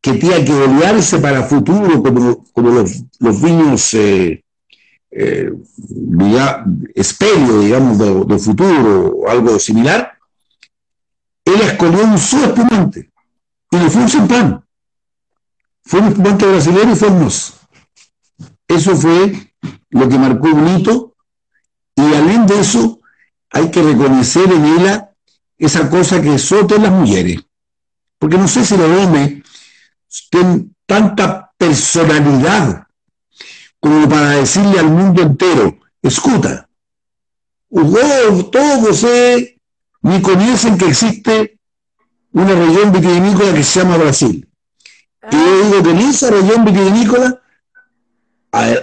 que 0.00 0.14
tienen 0.14 0.44
que 0.44 0.52
olearse 0.52 1.18
para 1.18 1.42
futuro, 1.42 2.02
como, 2.02 2.44
como 2.52 2.70
los, 2.70 3.02
los 3.18 3.42
vinos 3.42 3.94
eh, 3.94 4.44
eh, 5.10 5.50
digamos, 7.60 7.98
de, 7.98 8.38
futuro 8.38 9.08
o 9.16 9.28
algo 9.28 9.58
similar, 9.58 10.18
él 11.44 11.60
escogió 11.62 12.04
un 12.04 12.18
solo 12.18 12.46
espumante 12.46 13.10
y 13.70 13.76
le 13.76 13.90
fue 13.90 14.02
un 14.02 14.08
champán. 14.08 14.64
Fue 15.82 16.00
un 16.00 16.08
espumante 16.08 16.46
brasileño 16.46 16.92
y 16.92 16.96
fue 16.96 17.08
hermoso. 17.08 17.54
Eso 18.66 18.96
fue 18.96 19.54
lo 19.90 20.08
que 20.08 20.18
marcó 20.18 20.48
un 20.48 20.68
hito 20.68 21.14
y 21.96 22.02
además 22.02 22.46
de 22.48 22.60
eso 22.60 23.00
hay 23.50 23.70
que 23.70 23.82
reconocer 23.82 24.52
en 24.52 24.64
ella 24.64 25.10
esa 25.56 25.88
cosa 25.88 26.20
que 26.20 26.36
todas 26.38 26.82
las 26.82 26.92
mujeres 26.92 27.48
porque 28.18 28.36
no 28.36 28.48
sé 28.48 28.64
si 28.64 28.76
los 28.76 28.90
hombres 29.04 29.42
tienen 30.30 30.74
tanta 30.86 31.52
personalidad 31.56 32.87
como 33.80 34.08
para 34.08 34.30
decirle 34.30 34.78
al 34.78 34.90
mundo 34.90 35.22
entero, 35.22 35.78
escuta, 36.02 36.68
todos 37.70 38.82
ustedes 38.90 39.54
ni 40.02 40.22
conocen 40.22 40.78
que 40.78 40.86
existe 40.86 41.58
una 42.32 42.54
región 42.54 42.92
vitivinícola 42.92 43.54
que 43.54 43.62
se 43.62 43.80
llama 43.80 43.96
Brasil. 43.96 44.48
Y 45.30 45.36
yo 45.36 45.64
digo 45.64 45.82
que 45.82 45.90
en 45.90 45.98
esa 45.98 46.30
región 46.30 46.64
vitivinícola, 46.64 47.42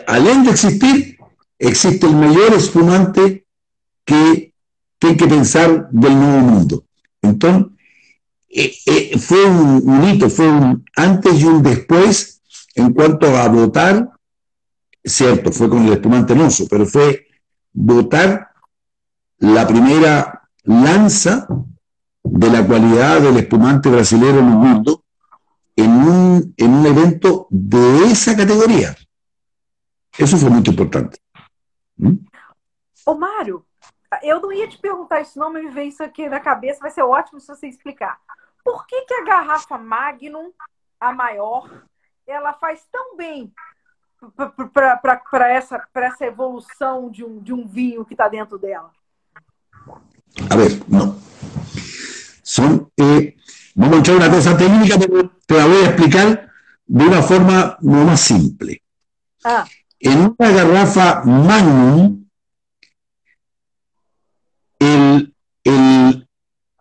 além 0.07 0.43
de 0.43 0.51
existir, 0.51 1.17
existe 1.57 2.05
el 2.05 2.15
mayor 2.15 2.53
espumante 2.53 3.45
que 4.05 4.53
tiene 4.99 5.17
que 5.17 5.27
pensar 5.27 5.89
del 5.89 6.15
nuevo 6.15 6.39
mundo. 6.39 6.85
Entonces, 7.21 7.71
eh, 8.49 8.73
eh, 8.85 9.19
fue 9.19 9.43
un, 9.45 10.03
hito, 10.07 10.29
fue 10.29 10.47
un 10.47 10.85
antes 10.95 11.41
y 11.41 11.45
un 11.45 11.63
después 11.63 12.41
en 12.75 12.93
cuanto 12.93 13.35
a 13.35 13.47
votar, 13.47 14.11
cierto, 15.05 15.51
fue 15.51 15.69
con 15.69 15.85
el 15.85 15.93
espumante 15.93 16.33
mozo, 16.33 16.65
pero 16.69 16.85
fue 16.85 17.27
votar 17.73 18.51
la 19.37 19.67
primera 19.67 20.49
lanza 20.63 21.47
de 22.23 22.49
la 22.49 22.65
cualidad 22.65 23.21
del 23.21 23.37
espumante 23.37 23.89
brasileño 23.89 24.39
en 24.39 24.47
el 24.47 24.55
mundo 24.55 25.03
en 25.75 25.91
un, 25.91 26.53
en 26.57 26.73
un 26.73 26.85
evento 26.85 27.47
de 27.49 28.05
esa 28.05 28.35
categoría. 28.35 28.95
Eso 30.17 30.37
fue 30.37 30.49
muy 30.49 30.63
importante. 30.65 31.19
¿Mm? 31.97 32.15
Ô, 33.05 33.13
Mário, 33.13 33.65
eu 34.23 34.41
não 34.41 34.51
ia 34.51 34.67
te 34.67 34.77
perguntar 34.79 35.21
isso, 35.21 35.37
não, 35.37 35.51
me 35.51 35.69
veio 35.69 35.89
isso 35.89 36.01
aqui 36.01 36.27
na 36.27 36.39
cabeça. 36.39 36.79
Vai 36.79 36.89
ser 36.89 37.03
ótimo 37.03 37.39
se 37.39 37.47
você 37.47 37.67
explicar. 37.67 38.19
Por 38.63 38.87
que, 38.87 39.01
que 39.01 39.13
a 39.13 39.23
garrafa 39.23 39.77
Magnum, 39.77 40.51
a 40.99 41.13
maior, 41.13 41.69
ela 42.25 42.53
faz 42.53 42.83
tão 42.91 43.15
bem 43.15 43.53
para 45.33 45.49
essa, 45.51 45.81
essa 45.95 46.25
evolução 46.25 47.09
de 47.09 47.23
um, 47.23 47.39
de 47.39 47.53
um 47.53 47.67
vinho 47.67 48.05
que 48.05 48.13
está 48.13 48.27
dentro 48.27 48.57
dela? 48.57 48.91
A 50.49 50.55
ver, 50.55 50.81
no. 50.87 51.19
Son, 52.43 52.89
eh, 52.97 53.35
vamos 53.75 53.97
a 53.97 54.01
echar 54.01 54.15
una 54.15 54.29
cosa 54.29 54.57
técnica, 54.57 54.97
pero 54.99 55.29
te 55.45 55.55
la 55.55 55.65
voy 55.65 55.77
a 55.77 55.89
explicar 55.89 56.49
de 56.87 57.03
una 57.03 57.21
forma 57.21 57.77
no 57.81 58.05
más 58.05 58.19
simple. 58.21 58.81
Ah, 59.43 59.65
En 59.99 60.35
una 60.37 60.51
garrafa 60.51 61.23
Magnum, 61.23 62.25
el, 64.79 65.33
el, 65.63 66.27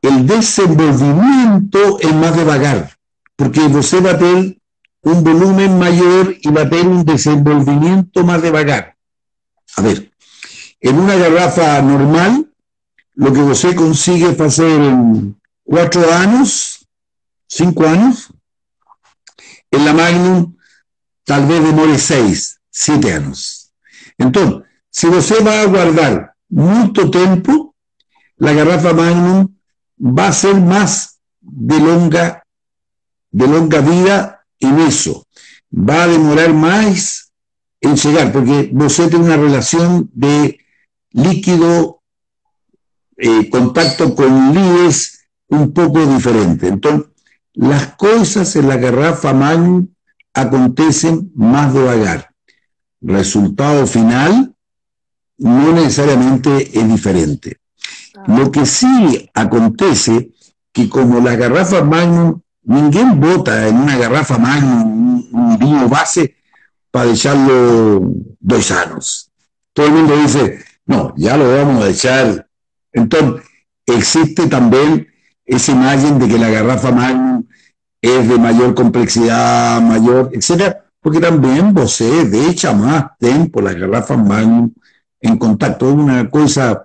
el 0.03 0.27
desenvolvimiento 0.27 1.99
es 2.01 2.15
más 2.15 2.37
de 2.37 2.45
vagar, 2.45 2.91
porque 3.37 3.61
você 3.69 4.01
va 4.01 4.11
a 4.11 4.19
tener 4.19 4.59
un 5.05 5.23
volumen 5.23 5.79
mayor 5.79 6.35
y 6.41 6.51
va 6.51 6.63
a 6.63 6.69
tener 6.69 6.89
un 6.89 7.05
desenvolvimiento 7.05 8.25
más 8.25 8.41
de 8.43 8.51
vagar. 8.51 8.97
A 9.77 9.83
ver, 9.83 10.11
en 10.81 10.99
una 10.99 11.15
garrafa 11.17 11.81
normal, 11.83 12.51
lo 13.15 13.33
que 13.33 13.43
você 13.43 13.75
consigue 13.75 14.27
hacer 14.27 14.81
en 14.81 15.39
cuatro 15.63 16.13
años, 16.13 16.87
cinco 17.47 17.87
años, 17.87 18.33
en 19.71 19.85
la 19.85 19.93
Magnum 19.93 20.57
tal 21.25 21.47
vez 21.47 21.63
demore 21.63 21.99
seis, 21.99 22.61
siete 22.71 23.13
años. 23.13 23.73
Entonces, 24.17 24.63
si 24.91 25.07
você 25.09 25.43
va 25.43 25.61
a 25.61 25.67
guardar 25.67 26.35
mucho 26.49 27.11
tiempo, 27.11 27.75
la 28.37 28.53
garrafa 28.53 28.93
Magnum 28.95 29.55
va 29.99 30.29
a 30.29 30.33
ser 30.33 30.55
más 30.55 31.21
de 31.41 31.79
longa, 31.79 32.43
de 33.31 33.47
longa 33.47 33.81
vida 33.81 34.34
en 34.65 34.81
eso. 34.81 35.27
Va 35.73 36.05
a 36.05 36.09
demorar 36.09 36.53
más 36.55 37.33
en 37.81 37.97
llegar, 37.97 38.33
porque 38.33 38.71
você 38.73 39.09
tiene 39.09 39.27
una 39.27 39.37
relación 39.37 40.11
de 40.15 40.59
líquido, 41.13 42.03
eh, 43.17 43.49
contacto 43.51 44.15
con 44.15 44.55
líquidos 44.55 45.19
un 45.49 45.73
poco 45.73 46.05
diferente. 46.07 46.69
Entonces, 46.69 47.11
las 47.53 47.95
cosas 47.95 48.57
en 48.57 48.69
la 48.69 48.77
garrafa 48.77 49.33
Magnum 49.33 49.89
acontecen 50.33 51.31
más 51.35 51.73
devagar. 51.73 52.31
Resultado 53.01 53.87
final 53.87 54.55
no 55.39 55.73
necesariamente 55.73 56.79
es 56.79 56.89
diferente. 56.89 57.59
Lo 58.27 58.51
que 58.51 58.67
sí 58.67 59.31
acontece 59.35 60.31
que 60.73 60.89
como 60.89 61.21
la 61.21 61.37
garrafa 61.37 61.85
Magnum, 61.85 62.41
ninguém 62.67 63.15
bota 63.15 63.69
en 63.69 63.77
una 63.77 63.97
garrafa 63.97 64.39
Magnum 64.39 64.83
un, 64.83 65.29
un 65.33 65.59
vino 65.59 65.89
base 65.89 66.37
para 66.91 67.07
dejarlo 67.07 68.13
dos 68.41 68.71
años. 68.71 69.31
Todo 69.73 69.87
el 69.87 69.93
mundo 69.93 70.17
dice, 70.17 70.61
no, 70.87 71.13
ya 71.17 71.37
lo 71.37 71.57
vamos 71.57 71.85
a 71.85 71.89
echar. 71.89 72.49
Entonces, 72.93 73.43
existe 73.87 74.47
también 74.47 75.09
esa 75.45 75.73
imagen 75.73 76.19
de 76.19 76.29
que 76.29 76.39
la 76.39 76.49
garrafa 76.49 76.93
Magnum 76.93 77.45
es 78.01 78.29
de 78.29 78.39
mayor 78.39 78.75
complejidad, 78.75 79.81
mayor, 79.81 80.31
etcétera, 80.33 80.85
porque 81.01 81.21
también 81.21 81.75
você 81.75 82.25
deja 82.25 82.73
más 82.73 83.19
tiempo 83.19 83.61
la 83.61 83.73
garrafa 83.73 84.17
Magnum 84.17 84.73
en 85.21 85.39
contacto. 85.39 85.89
Es 85.89 85.95
una 85.95 86.31
cosa 86.31 86.83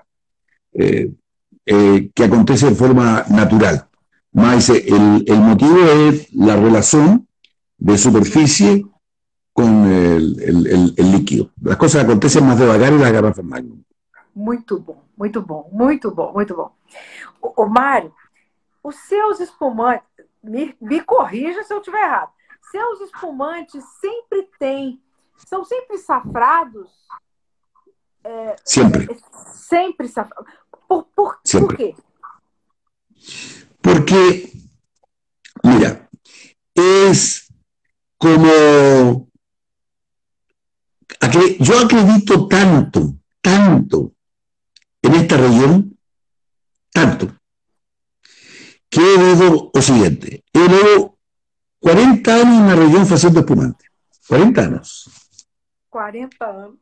eh, 0.74 1.12
eh, 1.66 2.10
que 2.14 2.24
acontece 2.24 2.70
de 2.70 2.76
forma 2.76 3.24
natural. 3.30 3.89
Más 4.32 4.70
el, 4.70 5.24
el 5.28 5.40
motivo 5.40 5.78
es 5.86 6.32
la 6.34 6.56
relación 6.56 7.28
de 7.78 7.98
superficie 7.98 8.86
el, 9.56 10.94
el 10.98 11.12
líquido. 11.12 11.50
Las 11.62 11.78
cosas 11.78 12.04
acontecen 12.04 12.46
más 12.48 12.58
devagar 12.60 12.94
en 12.94 13.02
la 13.02 13.12
garrafa 13.12 13.42
Magnum. 13.42 13.84
muito 14.34 14.80
bom, 14.80 15.04
muito 15.18 15.42
bom, 15.42 15.70
muito 15.72 16.12
bom, 16.12 16.32
muito 16.32 16.56
bom. 16.56 16.72
Ô, 17.42 17.66
Mário, 17.66 18.14
os 18.82 18.96
seus 18.96 19.40
espumantes, 19.42 20.06
me, 20.42 20.74
me 20.80 21.02
corrija 21.02 21.64
se 21.64 21.74
eu 21.74 21.80
estiver 21.80 22.02
errado, 22.02 22.32
seus 22.72 23.02
espumantes 23.02 23.84
sempre 24.00 24.48
têm, 24.58 25.02
são 25.36 25.66
sempre 25.66 25.98
safrados? 25.98 26.90
É, 28.24 28.56
Sempre. 28.64 29.08
é, 29.12 29.18
sempre 29.54 30.08
safrados. 30.08 30.46
Por, 30.88 31.04
por, 31.16 31.40
por 31.52 31.76
quê? 31.76 31.96
Porque, 33.82 34.52
mira, 35.64 36.10
es 36.74 37.48
como... 38.18 39.28
Yo 41.60 41.80
acredito 41.80 42.48
tanto, 42.48 43.16
tanto 43.42 44.14
en 45.02 45.16
esta 45.16 45.38
región, 45.38 45.98
tanto, 46.92 47.36
que 48.90 49.02
he 49.02 49.18
leído 49.18 49.72
lo 49.74 49.82
siguiente. 49.82 50.44
He 50.54 50.60
leído 50.60 51.18
40 51.80 52.36
años 52.36 52.60
en 52.62 52.68
la 52.68 52.76
región 52.76 53.02
haciendo 53.04 53.40
espumante. 53.42 53.86
40 54.28 54.62
años. 54.62 55.10
40 55.90 56.46
anos. 56.46 56.76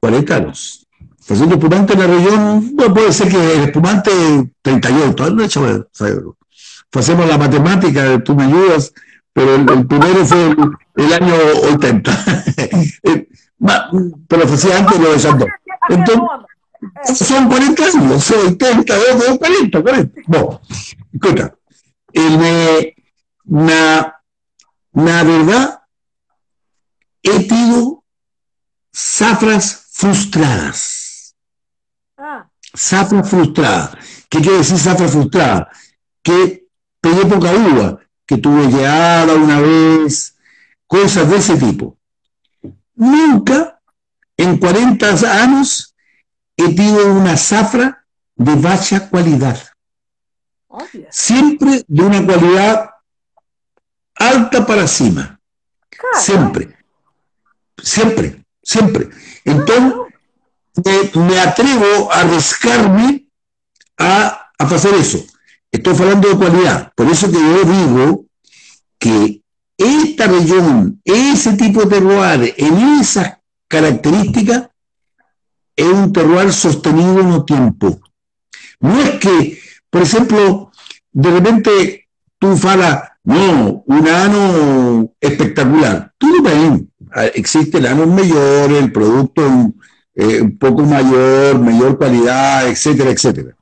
40 0.00 0.36
años. 0.36 0.85
Haciendo 1.28 1.56
espumante 1.56 1.92
en 1.94 1.98
la 2.00 2.06
región, 2.06 2.70
bueno, 2.76 2.94
puede 2.94 3.12
ser 3.12 3.28
que 3.28 3.54
el 3.54 3.62
espumante 3.64 4.10
38, 4.62 5.30
no 5.30 5.42
échame 5.44 5.82
cerebro. 5.92 6.36
Hacemos 6.92 7.26
la 7.28 7.36
matemática, 7.36 8.22
tú 8.24 8.34
me 8.34 8.44
ayudas, 8.44 8.92
pero 9.32 9.56
el, 9.56 9.68
el 9.68 9.86
primero 9.86 10.24
fue 10.24 10.46
el, 10.50 10.56
el 10.96 11.12
año 11.12 11.34
80. 11.74 12.24
Eh, 13.02 13.28
ma- 13.58 13.90
pero 14.28 14.44
hacía 14.44 14.78
antes 14.78 14.98
lo 15.00 15.10
de 15.10 15.16
Então- 15.16 15.46
redonda. 15.88 16.46
Son 17.14 17.48
40 17.48 17.84
años, 17.84 18.24
son 18.24 18.46
80, 18.54 18.94
o 19.32 19.38
40, 19.38 19.82
40. 19.82 20.20
Bom, 20.26 20.58
escuta, 21.12 21.54
el, 22.12 22.94
na, 23.44 24.14
na 24.92 25.22
verdad, 25.24 25.80
he 27.22 27.40
tenido 27.44 28.04
zafras 28.94 29.86
frustradas. 29.92 30.95
Zafra 32.76 33.24
frustrada. 33.24 33.98
¿Qué 34.28 34.40
quiere 34.40 34.58
decir 34.58 34.78
zafra 34.78 35.08
frustrada? 35.08 35.70
Que 36.22 36.66
pegué 37.00 37.24
poca 37.26 37.52
uva, 37.52 38.00
que 38.26 38.36
tuve 38.38 38.66
guiada 38.66 39.34
una 39.34 39.60
vez, 39.60 40.36
cosas 40.86 41.30
de 41.30 41.36
ese 41.36 41.56
tipo. 41.56 41.96
Nunca 42.94 43.80
en 44.36 44.58
40 44.58 45.42
años 45.42 45.94
he 46.56 46.74
tenido 46.74 47.12
una 47.12 47.36
zafra 47.36 48.04
de 48.34 48.54
baja 48.56 49.08
calidad. 49.10 49.58
olha. 50.68 51.08
Siempre 51.10 51.84
de 51.86 52.02
una 52.02 52.26
calidad 52.26 52.90
alta 54.14 54.66
para 54.66 54.86
cima. 54.86 55.40
Cara, 55.90 56.20
Siempre. 56.20 56.76
Siempre. 57.82 58.44
Siempre. 58.62 59.10
Entonces, 59.44 60.05
me, 60.84 61.38
atrevo 61.40 62.12
a 62.12 62.20
arriesgarme 62.20 63.26
a, 63.98 64.50
a 64.58 64.64
hacer 64.64 64.94
eso. 64.94 65.24
Estoy 65.70 65.94
hablando 65.94 66.28
de 66.28 66.38
calidad. 66.38 66.92
Por 66.94 67.06
eso 67.06 67.30
que 67.30 67.38
yo 67.38 67.64
digo 67.64 68.26
que 68.98 69.42
esta 69.76 70.26
región, 70.26 71.00
ese 71.04 71.52
tipo 71.54 71.82
de 71.82 71.86
terroir, 71.86 72.54
en 72.56 73.00
esas 73.00 73.38
características, 73.68 74.68
es 75.74 75.86
un 75.86 76.12
terroir 76.12 76.52
sostenido 76.52 77.20
en 77.20 77.32
el 77.32 77.44
tiempo. 77.44 78.00
No 78.80 79.00
es 79.00 79.10
que, 79.18 79.58
por 79.90 80.02
ejemplo, 80.02 80.72
de 81.12 81.30
repente 81.30 82.08
tú 82.38 82.56
falas, 82.56 83.02
no, 83.24 83.82
un 83.86 84.08
ano 84.08 85.12
espectacular. 85.20 86.12
Todo 86.16 86.42
bien, 86.42 86.90
ah, 87.12 87.26
existe 87.26 87.78
el 87.78 87.86
ano 87.86 88.06
mayor, 88.06 88.72
el 88.72 88.92
producto 88.92 89.74
eh, 90.16 90.40
un 90.40 90.56
poco 90.56 90.82
mayor, 90.82 91.58
mayor 91.60 91.98
calidad, 91.98 92.66
etcétera, 92.68 93.10
etcétera. 93.10 93.54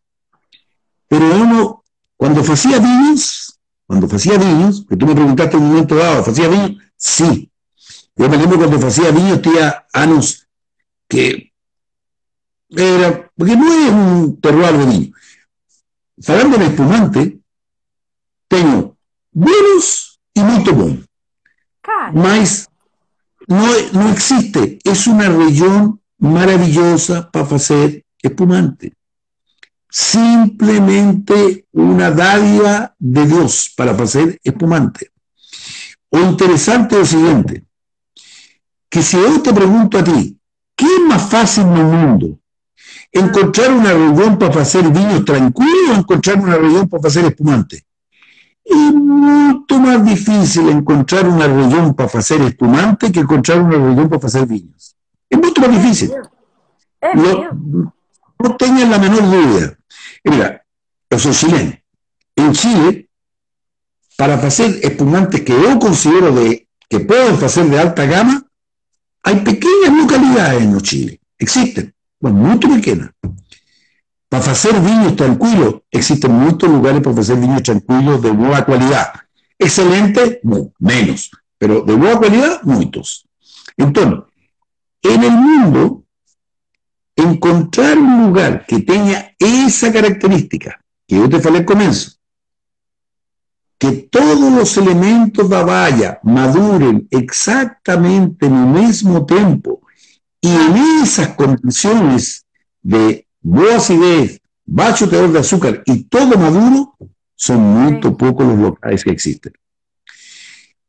Pero 1.08 1.36
uno, 1.36 1.82
cuando 2.16 2.40
hacía 2.42 2.78
vinos, 2.78 3.58
cuando 3.86 4.06
hacía 4.06 4.38
vinos, 4.38 4.86
que 4.88 4.96
tú 4.96 5.04
me 5.04 5.14
preguntaste 5.16 5.56
en 5.56 5.62
un 5.64 5.68
momento 5.70 5.96
dado, 5.96 6.22
¿hacía 6.22 6.46
vinos? 6.46 6.76
Sí. 6.96 7.50
Yo 8.14 8.28
me 8.28 8.36
acuerdo 8.36 8.68
cuando 8.68 8.86
hacía 8.86 9.10
vinos, 9.10 9.42
tenía 9.42 9.84
anos 9.92 10.46
que 11.08 11.52
era, 12.70 13.30
porque 13.36 13.56
no 13.56 13.72
es 13.72 13.90
un 13.90 14.40
terroir 14.40 14.78
de 14.78 14.86
vino. 14.86 15.16
Hablando 16.28 16.58
de 16.58 16.66
espumante, 16.66 17.38
tengo 18.46 18.96
buenos 19.32 20.20
y 20.32 20.40
muy 20.40 20.62
bons. 20.62 21.00
cara, 21.80 22.12
Mas 22.12 22.68
no, 23.48 23.66
no 23.92 24.10
existe. 24.10 24.78
Es 24.84 25.08
una 25.08 25.28
región 25.28 26.00
maravillosa 26.24 27.30
para 27.30 27.56
hacer 27.56 28.04
espumante. 28.20 28.94
Simplemente 29.90 31.66
una 31.72 32.10
dádiva 32.10 32.94
de 32.98 33.26
Dios 33.26 33.72
para 33.76 33.92
hacer 33.92 34.40
espumante. 34.42 35.10
O 36.10 36.18
interesante 36.18 36.94
es 36.94 37.12
lo 37.12 37.18
siguiente, 37.18 37.64
que 38.88 39.02
si 39.02 39.16
yo 39.16 39.40
te 39.42 39.52
pregunto 39.52 39.98
a 39.98 40.04
ti, 40.04 40.38
¿qué 40.74 40.86
es 40.86 41.00
más 41.06 41.28
fácil 41.28 41.64
en 41.64 41.76
el 41.76 41.84
mundo? 41.84 42.38
¿Encontrar 43.12 43.72
una 43.72 43.92
región 43.92 44.38
para 44.38 44.62
hacer 44.62 44.88
vinos 44.90 45.24
tranquilos 45.24 45.90
o 45.90 45.94
encontrar 45.94 46.40
una 46.40 46.56
región 46.56 46.88
para 46.88 47.08
hacer 47.08 47.24
espumante? 47.26 47.84
es 48.64 48.94
mucho 48.94 49.78
más 49.78 50.04
difícil 50.04 50.68
encontrar 50.70 51.28
una 51.28 51.46
región 51.46 51.94
para 51.94 52.18
hacer 52.18 52.40
espumante 52.42 53.12
que 53.12 53.20
encontrar 53.20 53.60
una 53.60 53.76
región 53.76 54.08
para 54.08 54.26
hacer 54.26 54.46
vinos. 54.46 54.73
Es 55.34 55.40
mucho 55.40 55.60
más 55.60 55.70
difícil. 55.70 56.12
no, 57.14 57.92
no 58.38 58.56
tengan 58.56 58.90
la 58.90 58.98
menor 58.98 59.22
duda. 59.22 59.78
Mira, 60.22 60.64
yo 61.10 61.18
soy 61.18 61.32
chileno. 61.32 61.72
En 62.36 62.52
Chile, 62.52 63.08
para 64.16 64.34
hacer 64.34 64.78
espumantes 64.82 65.42
que 65.42 65.52
yo 65.52 65.78
considero 65.78 66.32
de, 66.32 66.68
que 66.88 67.00
pueden 67.00 67.42
hacer 67.42 67.66
de 67.66 67.78
alta 67.78 68.06
gama, 68.06 68.46
hay 69.22 69.36
pequeñas 69.36 69.92
localidades 69.96 70.62
en 70.62 70.80
Chile. 70.80 71.20
Existen, 71.38 71.94
bueno, 72.20 72.38
muy 72.38 72.58
pequeñas. 72.58 73.10
Para 74.28 74.52
hacer 74.52 74.80
vinos 74.80 75.16
tranquilos, 75.16 75.82
existen 75.90 76.32
muchos 76.32 76.70
lugares 76.70 77.00
para 77.02 77.20
hacer 77.20 77.36
vinos 77.36 77.62
tranquilos 77.62 78.22
de 78.22 78.30
buena 78.30 78.64
calidad. 78.64 79.12
Excelente, 79.58 80.40
no, 80.42 80.72
menos, 80.78 81.30
pero 81.58 81.82
de 81.82 81.94
buena 81.94 82.20
calidad, 82.20 82.62
muchos. 82.62 83.26
Entonces, 83.76 84.20
en 85.04 85.22
el 85.22 85.32
mundo, 85.32 86.04
encontrar 87.14 87.98
un 87.98 88.26
lugar 88.26 88.64
que 88.66 88.80
tenga 88.80 89.32
esa 89.38 89.92
característica, 89.92 90.80
que 91.06 91.16
yo 91.16 91.28
te 91.28 91.40
falei 91.40 91.60
al 91.60 91.66
comienzo, 91.66 92.12
que 93.78 93.92
todos 94.10 94.52
los 94.52 94.76
elementos 94.78 95.48
de 95.48 95.56
la 95.56 95.62
valla 95.62 96.20
maduren 96.22 97.06
exactamente 97.10 98.46
en 98.46 98.54
el 98.54 98.66
mismo 98.66 99.26
tiempo 99.26 99.80
y 100.40 100.48
en 100.48 101.02
esas 101.02 101.28
condiciones 101.28 102.46
de 102.82 103.26
boa 103.40 103.76
acidez, 103.76 104.40
bajo 104.64 105.08
teor 105.08 105.32
de 105.32 105.38
azúcar 105.40 105.82
y 105.84 106.04
todo 106.04 106.38
maduro, 106.38 106.96
son 107.36 107.60
muy 107.60 108.00
pocos 108.00 108.46
los 108.46 108.58
locales 108.58 109.04
que 109.04 109.10
existen. 109.10 109.52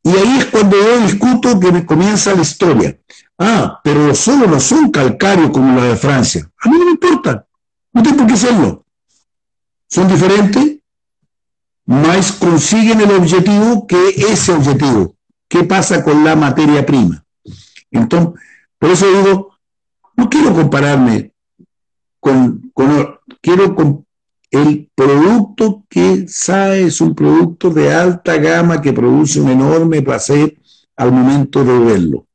Y 0.02 0.10
ahí 0.10 0.38
es 0.38 0.46
cuando 0.46 0.76
yo 0.76 1.00
discuto 1.00 1.58
que 1.58 1.72
me 1.72 1.84
comienza 1.84 2.34
la 2.34 2.42
historia. 2.42 2.96
Ah, 3.38 3.80
pero 3.84 4.06
los 4.06 4.18
suelos 4.18 4.48
no 4.48 4.60
son 4.60 4.90
calcáreos 4.90 5.50
como 5.50 5.78
la 5.78 5.84
de 5.86 5.96
Francia. 5.96 6.50
A 6.60 6.68
mí 6.68 6.78
no 6.78 6.84
me 6.86 6.90
importa. 6.92 7.46
No 7.92 8.02
tengo 8.02 8.18
por 8.18 8.26
qué 8.26 8.36
serlo. 8.36 8.84
Son 9.88 10.08
diferentes, 10.08 10.78
más 11.84 12.32
consiguen 12.32 13.00
el 13.00 13.12
objetivo 13.12 13.86
que 13.86 14.08
ese 14.08 14.52
objetivo. 14.52 15.14
¿Qué 15.48 15.64
pasa 15.64 16.02
con 16.02 16.24
la 16.24 16.34
materia 16.34 16.84
prima? 16.84 17.24
Entonces, 17.90 18.40
por 18.78 18.90
eso 18.90 19.06
digo, 19.06 19.56
no 20.16 20.28
quiero 20.28 20.54
compararme 20.54 21.32
con, 22.18 22.72
quiero 23.40 23.74
con 23.74 24.06
el 24.50 24.90
producto 24.94 25.84
que 25.88 26.26
SAE 26.28 26.86
es 26.86 27.00
un 27.00 27.14
producto 27.14 27.70
de 27.70 27.92
alta 27.92 28.36
gama 28.36 28.80
que 28.80 28.92
produce 28.92 29.40
un 29.40 29.50
enorme 29.50 30.02
placer 30.02 30.56
al 30.96 31.12
momento 31.12 31.64
de 31.64 31.78
verlo. 31.78 32.26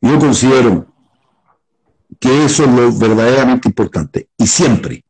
Yo 0.00 0.18
considero 0.18 0.86
que 2.20 2.44
eso 2.44 2.64
es 2.64 2.70
lo 2.70 2.92
verdaderamente 2.92 3.68
importante. 3.68 4.28
Y 4.36 4.46
siempre, 4.46 5.04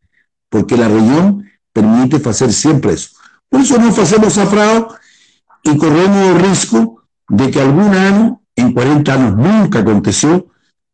porque 0.49 0.77
la 0.77 0.89
región 0.89 1.49
permite 1.73 2.29
hacer 2.29 2.53
siempre 2.53 2.93
eso. 2.93 3.11
Por 3.49 3.61
eso 3.61 3.79
no 3.79 3.89
hacemos 3.89 4.35
zafrado 4.35 4.97
y 5.63 5.77
corremos 5.77 6.27
el 6.27 6.41
riesgo 6.41 7.03
de 7.29 7.51
que 7.51 7.61
algún 7.61 7.95
año, 7.95 8.41
en 8.57 8.73
40 8.73 9.13
años 9.13 9.37
nunca 9.37 9.81
aconteció, 9.81 10.47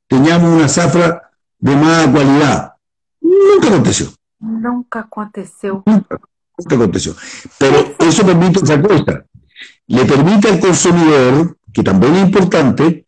teníamos 0.07 0.50
una 0.50 0.68
zafra 0.68 1.30
de 1.59 1.76
mala 1.76 2.12
calidad. 2.12 2.72
Nunca 3.20 3.68
aconteció. 3.68 4.09
Nunca 4.38 5.00
aconteció. 5.00 5.83
Nunca, 5.87 6.20
nunca 6.59 6.74
aconteció. 6.74 7.16
Pero 7.59 7.94
eso 7.98 8.26
permite 8.26 8.59
otra 8.61 8.80
cosa. 8.83 9.24
Le 9.87 10.04
permite 10.04 10.48
al 10.48 10.61
consumidor, 10.61 11.57
que 11.72 11.83
también 11.83 12.14
es 12.16 12.22
importante, 12.24 13.03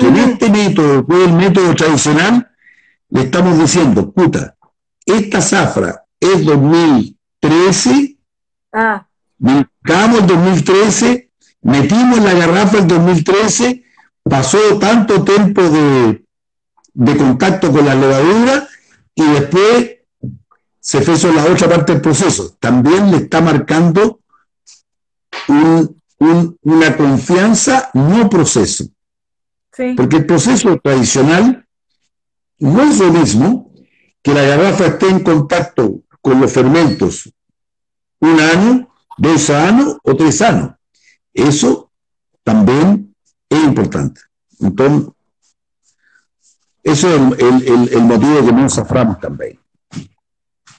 que 0.00 0.06
en 0.08 0.16
este 0.16 0.48
método, 0.48 1.06
que 1.06 1.14
es 1.14 1.28
el 1.28 1.34
método 1.34 1.74
tradicional, 1.74 2.50
le 3.10 3.20
estamos 3.22 3.58
diciendo, 3.58 4.10
puta, 4.10 4.56
esta 5.04 5.40
zafra 5.42 6.04
es 6.18 6.44
2013, 6.44 8.16
ah. 8.72 9.06
buscamos 9.38 10.20
el 10.20 10.26
2013, 10.26 11.30
metimos 11.62 12.18
la 12.20 12.32
garrafa 12.32 12.78
el 12.78 12.86
2013, 12.86 13.84
pasó 14.22 14.58
tanto 14.78 15.22
tiempo 15.22 15.62
de, 15.62 16.24
de 16.94 17.16
contacto 17.16 17.70
con 17.70 17.84
la 17.84 17.94
levadura 17.94 18.66
y 19.14 19.24
después 19.24 19.90
se 20.80 21.02
fue 21.02 21.32
la 21.34 21.44
otra 21.44 21.68
parte 21.68 21.92
del 21.92 22.00
proceso. 22.00 22.56
También 22.58 23.10
le 23.10 23.18
está 23.18 23.40
marcando 23.40 24.20
una 25.48 26.96
confianza, 26.96 27.90
no 27.94 28.28
proceso. 28.30 28.86
Porque 29.96 30.16
el 30.18 30.26
proceso 30.26 30.78
tradicional 30.78 31.66
no 32.58 32.82
es 32.82 32.98
lo 32.98 33.12
mismo 33.12 33.72
que 34.22 34.34
la 34.34 34.42
garrafa 34.42 34.86
esté 34.86 35.08
en 35.08 35.20
contacto 35.20 36.02
con 36.20 36.40
los 36.40 36.52
fermentos 36.52 37.32
un 38.20 38.38
año, 38.38 38.88
dos 39.16 39.48
años 39.50 39.96
o 40.02 40.14
tres 40.14 40.42
años. 40.42 40.72
Eso 41.32 41.90
también 42.42 43.14
es 43.48 43.64
importante. 43.64 44.20
Entonces, 44.60 45.08
eso 46.82 47.08
es 47.34 47.92
el, 47.92 48.02
motivo 48.02 48.44
que 48.44 48.52
nós 48.52 48.72
saframos 48.72 49.18
também. 49.18 49.58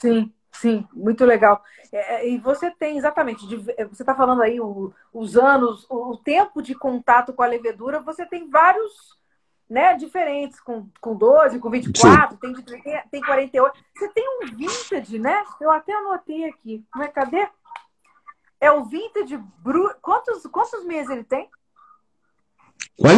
Sim, 0.01 0.31
sim, 0.51 0.85
muito 0.93 1.25
legal. 1.25 1.61
É, 1.91 2.27
e 2.27 2.38
você 2.38 2.71
tem 2.71 2.97
exatamente, 2.97 3.45
você 3.45 4.04
está 4.04 4.15
falando 4.15 4.41
aí 4.41 4.62
o, 4.62 4.93
os 5.13 5.38
anos, 5.38 5.86
o, 5.89 6.12
o 6.12 6.17
tempo 6.17 6.62
de 6.62 6.73
contato 6.73 7.34
com 7.34 7.43
a 7.43 7.47
levedura, 7.47 7.99
você 7.99 8.25
tem 8.25 8.49
vários 8.49 9.19
né, 9.69 9.93
diferentes, 9.95 10.60
com, 10.60 10.88
com 10.99 11.15
12, 11.15 11.60
com 11.60 11.69
24, 11.69 12.38
tem, 12.38 12.54
de, 12.54 12.63
tem, 12.63 12.82
tem 13.10 13.21
48. 13.21 13.80
Você 13.95 14.10
tem 14.10 14.25
um 14.27 14.56
vintage, 14.56 15.17
né? 15.17 15.43
Eu 15.60 15.71
até 15.71 15.93
anotei 15.93 16.45
aqui. 16.45 16.86
Como 16.91 17.06
é, 17.06 17.08
cadê? 17.08 17.47
É 18.60 18.69
o 18.69 18.84
vintage 18.86 19.38
Bru... 19.60 19.93
Quantos, 20.01 20.43
quantos 20.47 20.84
meses 20.86 21.10
ele 21.10 21.23
tem? 21.23 21.49
Qual? 22.97 23.13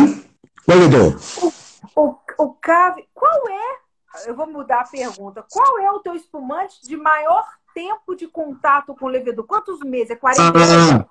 Qual 0.63 0.77
é 0.77 2.01
o, 2.01 2.07
o, 2.07 2.19
o 2.45 2.53
cave. 2.53 3.07
Qual 3.13 3.49
é? 3.49 3.79
Eu 4.27 4.36
vou 4.36 4.45
mudar 4.45 4.81
a 4.81 4.88
pergunta. 4.88 5.43
Qual 5.51 5.79
é 5.79 5.91
o 5.91 5.99
teu 5.99 6.13
espumante 6.13 6.81
de 6.83 6.95
maior 6.95 7.45
tempo 7.73 8.15
de 8.15 8.27
contato 8.27 8.93
com 8.95 9.05
o 9.05 9.09
levedor? 9.09 9.45
Quantos 9.45 9.79
meses? 9.81 10.12
É 10.12 10.15
48? 10.15 10.57
Ah, 10.57 11.05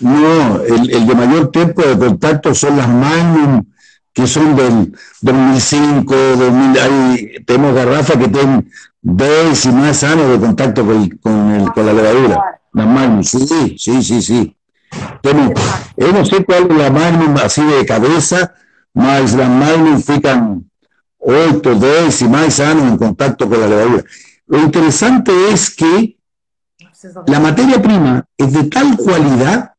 no, 0.00 0.64
el, 0.64 0.90
el 0.90 1.06
de 1.06 1.14
mayor 1.14 1.48
tiempo 1.48 1.82
de 1.82 1.96
contacto 1.96 2.54
son 2.54 2.76
las 2.76 2.88
Magnum 2.88 3.62
que 4.16 4.26
son 4.26 4.56
del 4.56 4.96
2005, 5.20 6.14
2000, 6.14 6.80
hay, 6.80 7.44
tenemos 7.44 7.74
garrafas 7.74 8.16
que 8.16 8.28
tienen 8.28 8.70
dos 9.02 9.66
y 9.66 9.68
más 9.68 10.02
años 10.04 10.30
de 10.30 10.40
contacto 10.40 10.86
con, 10.86 11.06
con, 11.18 11.50
el, 11.50 11.70
con 11.70 11.84
la 11.84 11.92
levadura. 11.92 12.60
La 12.72 12.86
Magnum, 12.86 13.22
sí, 13.22 13.76
sí, 13.78 14.02
sí, 14.02 14.22
sí. 14.22 14.56
Tenemos, 15.20 15.52
yo 15.98 16.12
no 16.12 16.24
sé 16.24 16.42
cuál 16.46 16.66
es 16.70 16.76
la 16.78 16.90
Magnum 16.90 17.36
así 17.36 17.62
de 17.62 17.84
cabeza, 17.84 18.54
más 18.94 19.34
las 19.34 19.50
Magnum 19.50 20.00
fican 20.00 20.64
8, 21.18 21.74
10 21.74 22.22
y 22.22 22.28
más 22.28 22.58
años 22.60 22.84
en 22.84 22.96
contacto 22.96 23.46
con 23.46 23.60
la 23.60 23.66
levadura. 23.66 24.02
Lo 24.46 24.58
interesante 24.58 25.32
es 25.50 25.74
que 25.74 26.16
la 27.26 27.40
materia 27.40 27.80
prima 27.82 28.24
es 28.36 28.52
de 28.52 28.64
tal 28.64 28.96
cualidad 28.96 29.72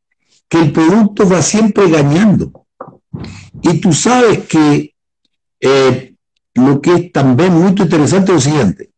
que 0.48 0.60
el 0.60 0.72
producto 0.72 1.28
va 1.28 1.42
siempre 1.42 1.90
ganando. 1.90 2.66
Y 3.62 3.80
tú 3.80 3.92
sabes 3.92 4.46
que 4.46 4.94
eh, 5.60 6.14
lo 6.54 6.80
que 6.80 6.94
es 6.94 7.12
también 7.12 7.54
muy 7.54 7.68
interesante 7.68 8.32
es 8.32 8.44
lo 8.46 8.50
siguiente. 8.50 8.90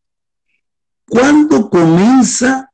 ¿Cuándo 1.07 1.69
comienza 1.69 2.71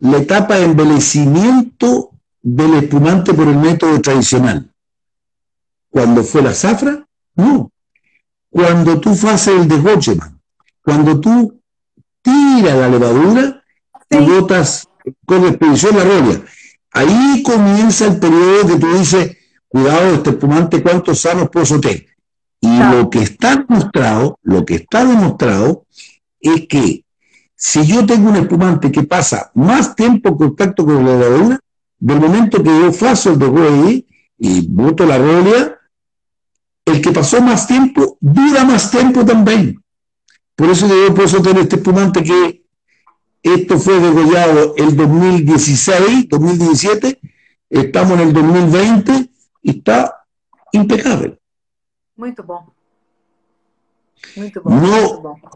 la 0.00 0.18
etapa 0.18 0.56
de 0.56 0.64
envejecimiento 0.64 2.10
del 2.40 2.74
espumante 2.74 3.34
por 3.34 3.48
el 3.48 3.56
método 3.56 4.00
tradicional? 4.00 4.72
¿Cuando 5.90 6.22
fue 6.22 6.42
la 6.42 6.54
zafra? 6.54 7.06
No. 7.34 7.70
Cuando 8.50 9.00
tú 9.00 9.10
haces 9.10 9.48
el 9.48 9.68
desgocheman, 9.68 10.40
cuando 10.82 11.20
tú 11.20 11.57
tiras 12.28 12.76
la 12.76 12.88
levadura 12.88 13.62
y 14.10 14.16
botas 14.18 14.88
con 15.26 15.46
expedición 15.46 15.96
la 15.96 16.04
roya. 16.04 16.42
Ahí 16.92 17.42
comienza 17.42 18.06
el 18.06 18.18
periodo 18.18 18.66
que 18.66 18.76
tú 18.76 18.98
dices, 18.98 19.36
cuidado, 19.68 20.14
este 20.14 20.30
espumante, 20.30 20.82
cuántos 20.82 21.20
sanos 21.20 21.48
puedo 21.50 21.80
tener. 21.80 22.06
Y 22.60 22.78
lo 22.78 23.08
que 23.08 23.22
está 23.22 23.56
demostrado, 23.56 24.38
lo 24.42 24.64
que 24.64 24.76
está 24.76 25.04
demostrado 25.04 25.84
es 26.40 26.66
que 26.66 27.04
si 27.54 27.86
yo 27.86 28.04
tengo 28.04 28.30
un 28.30 28.36
espumante 28.36 28.90
que 28.90 29.04
pasa 29.04 29.50
más 29.54 29.94
tiempo 29.94 30.30
en 30.30 30.36
contacto 30.36 30.84
con 30.84 31.04
la 31.04 31.16
levadura, 31.16 31.60
del 31.98 32.20
momento 32.20 32.62
que 32.62 32.70
yo 32.70 32.92
faço 32.92 33.32
el 33.32 33.38
deshueve 33.38 34.06
y 34.38 34.66
boto 34.68 35.04
la 35.04 35.18
rolia, 35.18 35.76
el 36.84 37.00
que 37.00 37.10
pasó 37.10 37.40
más 37.42 37.66
tiempo 37.66 38.16
dura 38.20 38.64
más 38.64 38.90
tiempo 38.90 39.24
también. 39.24 39.82
Por 40.58 40.70
eso 40.70 40.88
yo 40.88 41.14
puedo 41.14 41.40
tener 41.40 41.62
este 41.62 41.76
espumante 41.76 42.20
que 42.20 42.64
Esto 43.40 43.78
fue 43.78 44.00
degollado 44.00 44.74
el 44.76 44.96
2016, 44.96 46.28
2017, 46.28 47.20
estamos 47.70 48.18
en 48.18 48.20
el 48.26 48.32
2020 48.32 49.30
y 49.62 49.70
está 49.70 50.26
impecable. 50.72 51.38
Muy 52.16 52.32
bom. 52.44 52.66
Muito 54.34 54.60
bom. 54.60 54.80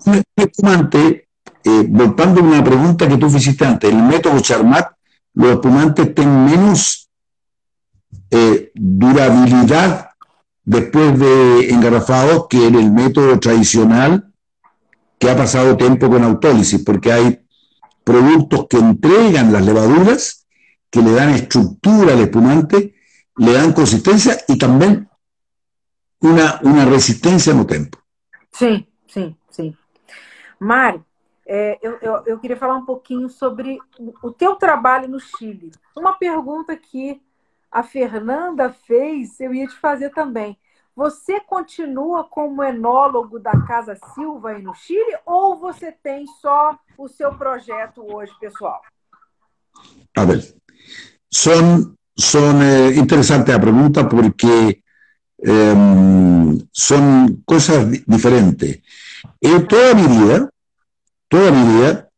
No, 0.06 0.22
espumante, 0.36 1.26
eh, 1.64 1.86
voltando 1.88 2.40
a 2.40 2.44
una 2.44 2.62
pregunta 2.62 3.08
que 3.08 3.16
tú 3.16 3.26
hiciste 3.26 3.66
antes, 3.66 3.90
el 3.90 4.00
método 4.00 4.38
Charmat, 4.38 4.92
los 5.34 5.50
espumantes 5.54 6.14
tienen 6.14 6.44
menos 6.44 7.10
eh, 8.30 8.70
durabilidad 8.72 10.10
después 10.64 11.18
de 11.18 11.70
engarrafados 11.70 12.46
que 12.48 12.68
en 12.68 12.76
el 12.76 12.92
método 12.92 13.40
tradicional 13.40 14.31
que 15.22 15.30
ha 15.30 15.36
pasado 15.36 15.76
tiempo 15.76 16.10
con 16.10 16.24
autólisis, 16.24 16.82
porque 16.84 17.12
hay 17.12 17.46
productos 18.02 18.66
que 18.68 18.76
entregan 18.76 19.52
las 19.52 19.64
levaduras, 19.64 20.48
que 20.90 21.00
le 21.00 21.12
dan 21.12 21.30
estructura 21.30 22.14
al 22.14 22.22
espumante, 22.22 22.96
le 23.36 23.52
dan 23.52 23.72
consistencia 23.72 24.36
y 24.48 24.58
también 24.58 25.08
una, 26.22 26.58
una 26.64 26.84
resistência 26.86 27.54
no 27.54 27.64
tempo. 27.64 28.00
Sim, 28.50 28.84
sim, 29.06 29.36
sim. 29.48 29.76
Mário, 30.58 31.04
é, 31.46 31.78
eu, 32.26 32.40
queria 32.40 32.56
falar 32.56 32.74
um 32.74 32.84
pouquinho 32.84 33.28
sobre 33.28 33.78
o 34.24 34.32
teu 34.32 34.56
trabalho 34.56 35.08
no 35.08 35.20
Chile. 35.20 35.70
Uma 35.94 36.14
pergunta 36.14 36.76
que 36.76 37.22
a 37.70 37.84
Fernanda 37.84 38.72
fez, 38.72 39.38
eu 39.38 39.54
ia 39.54 39.68
te 39.68 39.76
fazer 39.76 40.10
também. 40.10 40.58
Você 40.94 41.40
continua 41.40 42.24
como 42.24 42.62
enólogo 42.62 43.38
da 43.38 43.52
Casa 43.66 43.98
Silva 44.14 44.50
aí 44.50 44.62
no 44.62 44.74
Chile 44.74 45.16
ou 45.24 45.58
você 45.58 45.90
tem 45.90 46.26
só 46.40 46.78
o 46.98 47.08
seu 47.08 47.34
projeto 47.34 48.04
hoje, 48.12 48.32
pessoal? 48.38 48.80
A 50.14 50.24
ver, 50.26 50.54
son, 51.30 51.94
son 52.14 52.62
eh, 52.62 52.94
interesante 52.94 53.52
a 53.52 53.58
pergunta 53.58 54.06
porque 54.06 54.82
eh, 55.38 55.74
son 56.70 57.42
cosas 57.46 57.90
diferentes. 58.06 58.82
Yo 59.40 59.66
toda 59.66 59.94
mi 59.94 60.06
vida, 60.06 60.52
toda 61.28 61.50
mi 61.50 61.72
vida, 61.72 62.10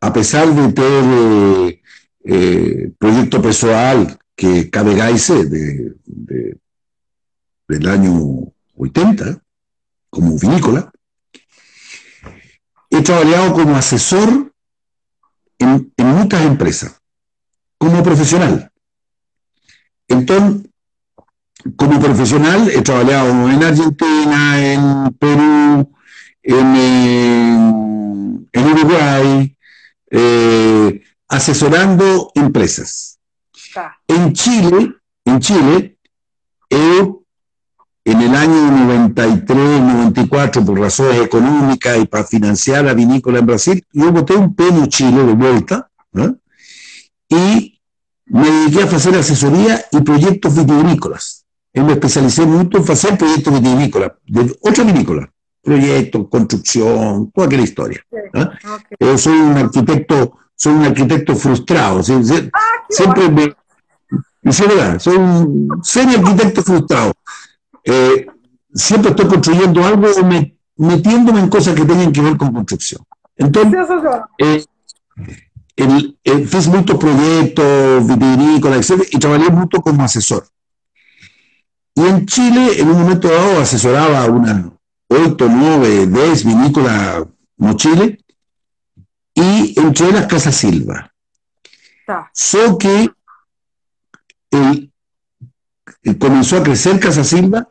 a 0.00 0.12
pesar 0.12 0.46
de 0.46 0.72
tener 0.72 1.04
eh, 1.04 1.80
eh 2.24 2.92
proyecto 2.98 3.42
personal 3.42 4.18
que 4.34 4.70
Cabegaise 4.70 5.44
de, 5.44 5.94
de 6.06 6.58
del 7.68 7.86
año 7.86 8.52
80 8.76 9.40
como 10.10 10.38
vinícola. 10.38 10.90
He 12.90 13.02
trabajado 13.02 13.52
como 13.52 13.76
asesor 13.76 14.52
en, 15.58 15.92
muchas 15.98 16.42
empresas, 16.42 16.98
como 17.76 18.02
profesional. 18.02 18.72
Entonces, 20.08 20.70
como 21.76 22.00
profesional 22.00 22.70
he 22.70 22.80
trabajado 22.80 23.50
en 23.50 23.62
Argentina, 23.62 24.72
en 24.72 25.12
Perú, 25.18 25.92
en, 26.42 28.48
Uruguay, 28.54 29.56
eh, 30.10 31.02
asesorando 31.28 32.32
empresas. 32.34 33.18
En 34.06 34.32
Chile, 34.32 34.94
en 35.24 35.40
Chile, 35.40 35.98
he 36.70 37.17
en 38.10 38.22
el 38.22 38.34
año 38.34 38.70
93, 38.70 39.80
94, 39.82 40.64
por 40.64 40.80
razones 40.80 41.20
económicas 41.20 41.98
y 41.98 42.06
para 42.06 42.24
financiar 42.24 42.86
la 42.86 42.94
vinícola 42.94 43.40
en 43.40 43.46
Brasil, 43.46 43.84
yo 43.92 44.10
boté 44.10 44.34
un 44.34 44.54
pelo 44.54 44.86
chile 44.86 45.22
de 45.24 45.34
vuelta 45.34 45.90
y 47.28 47.78
me 48.24 48.50
dediqué 48.50 48.82
a 48.82 48.96
hacer 48.96 49.14
asesoría 49.14 49.84
y 49.92 50.00
proyectos 50.00 50.54
vitivinícolas. 50.54 51.44
Yo 51.74 51.84
me 51.84 51.92
especialicé 51.92 52.46
mucho 52.46 52.78
en 52.78 52.90
hacer 52.90 53.18
proyectos 53.18 53.52
vitivinícolas, 53.52 54.12
de 54.26 54.56
otra 54.62 54.84
vinícola, 54.84 55.30
proyectos, 55.62 56.28
construcción, 56.30 57.30
toda 57.30 57.46
aquella 57.46 57.64
historia. 57.64 58.02
Yo 58.98 59.18
soy 59.18 59.38
un 59.38 59.58
arquitecto, 59.58 60.38
soy 60.54 60.72
un 60.72 60.84
arquitecto 60.84 61.36
frustrado, 61.36 62.00
ah, 62.00 62.02
siempre 62.88 63.28
me, 63.28 63.54
soy 64.98 65.16
un 65.16 65.80
serio 65.82 66.20
arquitecto 66.20 66.62
frustrado. 66.62 67.12
Eh, 67.90 68.26
siempre 68.74 69.10
estoy 69.10 69.26
construyendo 69.26 69.82
algo 69.82 70.06
o 70.06 70.24
metiéndome 70.76 71.40
en 71.40 71.48
cosas 71.48 71.74
que 71.74 71.86
tengan 71.86 72.12
que 72.12 72.20
ver 72.20 72.36
con 72.36 72.52
construcción. 72.52 73.02
Entonces, 73.34 73.86
eh, 74.36 74.64
el, 75.76 76.18
hice 76.22 76.68
muchos 76.68 76.98
proyectos 76.98 78.06
vitivinícolas, 78.06 78.90
etc. 78.90 79.08
Y 79.10 79.18
trabajé 79.18 79.50
mucho 79.50 79.80
como 79.80 80.04
asesor. 80.04 80.46
Y 81.94 82.02
en 82.02 82.26
Chile, 82.26 82.78
en 82.78 82.88
un 82.88 83.00
momento 83.00 83.28
dado, 83.28 83.62
asesoraba 83.62 84.22
a 84.22 84.26
una 84.26 84.70
8, 85.08 85.48
9, 85.48 86.06
10 86.08 86.44
vinícolas 86.44 87.24
no 87.56 87.74
Chile, 87.74 88.20
y 89.34 89.80
entré 89.80 90.12
las 90.12 90.26
Casa 90.26 90.52
Silva. 90.52 91.12
So 92.32 92.78
que 92.78 93.10
el, 94.50 94.92
comenzó 96.18 96.58
a 96.58 96.62
crecer 96.62 97.00
Casa 97.00 97.24
Silva 97.24 97.68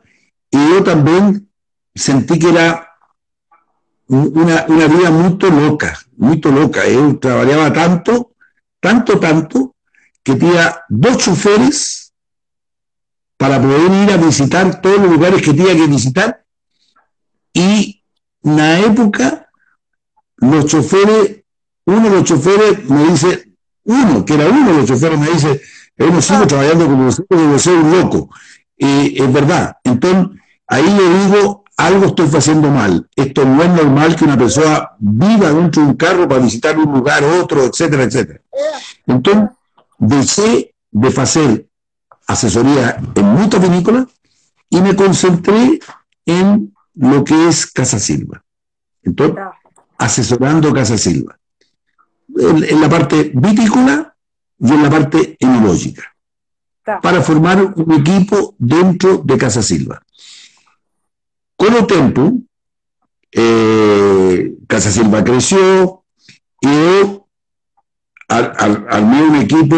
y 0.50 0.68
yo 0.70 0.82
también 0.82 1.50
sentí 1.94 2.38
que 2.38 2.48
era 2.50 2.88
una, 4.06 4.64
una 4.68 4.86
vida 4.86 5.10
muy 5.10 5.36
loca, 5.38 5.98
muy 6.16 6.40
loca. 6.40 6.88
Yo 6.88 7.18
trabajaba 7.18 7.72
tanto, 7.72 8.32
tanto, 8.80 9.18
tanto, 9.18 9.74
que 10.22 10.34
tenía 10.34 10.84
dos 10.88 11.18
choferes 11.18 12.14
para 13.36 13.60
poder 13.60 14.04
ir 14.04 14.12
a 14.12 14.16
visitar 14.16 14.80
todos 14.80 14.98
los 15.00 15.10
lugares 15.12 15.42
que 15.42 15.52
tenía 15.52 15.76
que 15.76 15.86
visitar. 15.86 16.44
Y 17.52 18.02
en 18.42 18.56
la 18.56 18.80
época, 18.80 19.48
los 20.36 20.66
choferes, 20.66 21.42
uno 21.84 22.02
de 22.02 22.10
los 22.10 22.24
choferes 22.24 22.88
me 22.88 23.10
dice, 23.10 23.52
uno, 23.84 24.24
que 24.24 24.34
era 24.34 24.48
uno 24.48 24.72
de 24.72 24.78
los 24.78 24.86
choferes, 24.86 25.18
me 25.18 25.30
dice, 25.30 25.60
no 25.98 26.22
sigo 26.22 26.42
ah. 26.42 26.46
trabajando 26.46 26.86
como 26.86 27.10
debo 27.28 27.58
ser 27.58 27.74
un 27.74 27.90
loco. 27.90 28.30
Y 28.76 29.20
es 29.20 29.32
verdad. 29.32 29.76
Entonces, 29.82 30.37
ahí 30.68 30.84
le 30.84 31.24
digo, 31.24 31.64
algo 31.76 32.06
estoy 32.06 32.28
haciendo 32.34 32.70
mal. 32.70 33.08
Esto 33.16 33.44
no 33.44 33.62
es 33.62 33.70
normal 33.70 34.16
que 34.16 34.24
una 34.24 34.38
persona 34.38 34.90
viva 34.98 35.52
dentro 35.52 35.82
de 35.82 35.88
un 35.88 35.96
carro 35.96 36.28
para 36.28 36.42
visitar 36.42 36.78
un 36.78 36.92
lugar, 36.92 37.24
otro, 37.24 37.64
etcétera, 37.64 38.04
etcétera. 38.04 38.40
Entonces, 39.06 39.50
dejé 39.98 40.74
de 40.90 41.08
hacer 41.08 41.66
asesoría 42.26 43.00
en 43.14 43.24
muchas 43.24 43.62
vinícolas 43.62 44.06
y 44.68 44.80
me 44.80 44.94
concentré 44.94 45.80
en 46.26 46.74
lo 46.94 47.24
que 47.24 47.48
es 47.48 47.66
Casa 47.66 47.98
Silva. 47.98 48.44
Entonces, 49.02 49.36
asesorando 49.96 50.72
Casa 50.72 50.98
Silva. 50.98 51.38
en 52.36 52.80
la 52.80 52.88
parte 52.88 53.32
vitícola 53.34 54.14
y 54.58 54.70
en 54.70 54.82
la 54.82 54.90
parte 54.90 55.36
enológica 55.40 56.02
para 57.02 57.20
formar 57.20 57.62
un 57.62 57.92
equipo 57.92 58.54
dentro 58.58 59.18
de 59.18 59.36
Casa 59.36 59.62
Silva. 59.62 60.02
Con 61.58 61.74
el 61.74 61.86
tiempo, 61.86 62.32
eh, 63.32 64.54
Casa 64.68 64.92
Silva 64.92 65.24
creció 65.24 66.04
y 66.60 66.68
yo 66.68 67.26
armé 68.28 69.22
un 69.22 69.36
equipo 69.36 69.76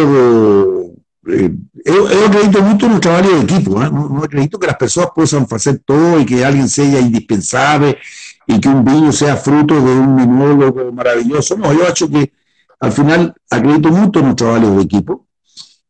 eh, 1.26 1.50
yo, 1.84 2.26
acredito 2.26 2.62
mucho 2.62 2.86
en 2.86 2.92
el 2.92 3.00
trabajo 3.00 3.28
de 3.30 3.40
equipo, 3.40 3.82
¿eh? 3.82 3.90
no, 3.90 4.22
acredito 4.22 4.58
que 4.58 4.66
las 4.66 4.76
personas 4.76 5.10
puedan 5.14 5.46
hacer 5.50 5.78
todo 5.84 6.20
y 6.20 6.26
que 6.26 6.44
alguien 6.44 6.68
sea 6.68 7.00
indispensable 7.00 7.98
y 8.46 8.60
que 8.60 8.68
un 8.68 8.84
vino 8.84 9.10
sea 9.10 9.36
fruto 9.36 9.74
de 9.74 9.92
un 9.92 10.14
minólogo 10.14 10.92
maravilloso. 10.92 11.56
No, 11.56 11.72
yo 11.72 11.88
hecho 11.88 12.10
que 12.10 12.32
al 12.80 12.92
final 12.92 13.34
acredito 13.48 13.88
mucho 13.90 14.20
en 14.20 14.26
el 14.26 14.34
trabajo 14.34 14.76
de 14.76 14.82
equipo 14.82 15.26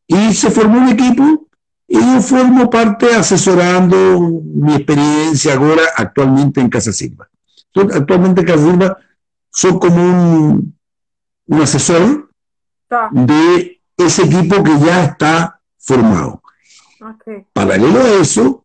y 0.07 0.33
se 0.35 0.50
formó 0.50 0.79
un 0.79 0.88
equipo 0.88 1.48
y 1.92 1.98
yo 1.98 2.20
formo 2.22 2.70
parte 2.70 3.12
asesorando 3.12 4.20
mi 4.44 4.76
experiencia 4.76 5.55
ahora 5.55 5.83
actualmente 5.96 6.61
en 6.61 6.70
Casa 6.70 6.92
Silva. 6.92 7.29
actualmente 7.74 8.42
en 8.42 8.46
Casa 8.46 8.62
Silva 8.62 8.96
soy 9.50 9.76
como 9.81 9.96
un, 9.96 10.79
un 11.46 11.61
asesor 11.61 12.31
de 13.11 13.81
ese 13.96 14.22
equipo 14.22 14.62
que 14.62 14.79
ya 14.79 15.03
está 15.03 15.61
formado. 15.79 16.40
Paralelo 17.53 18.03
a 18.03 18.09
eso, 18.20 18.64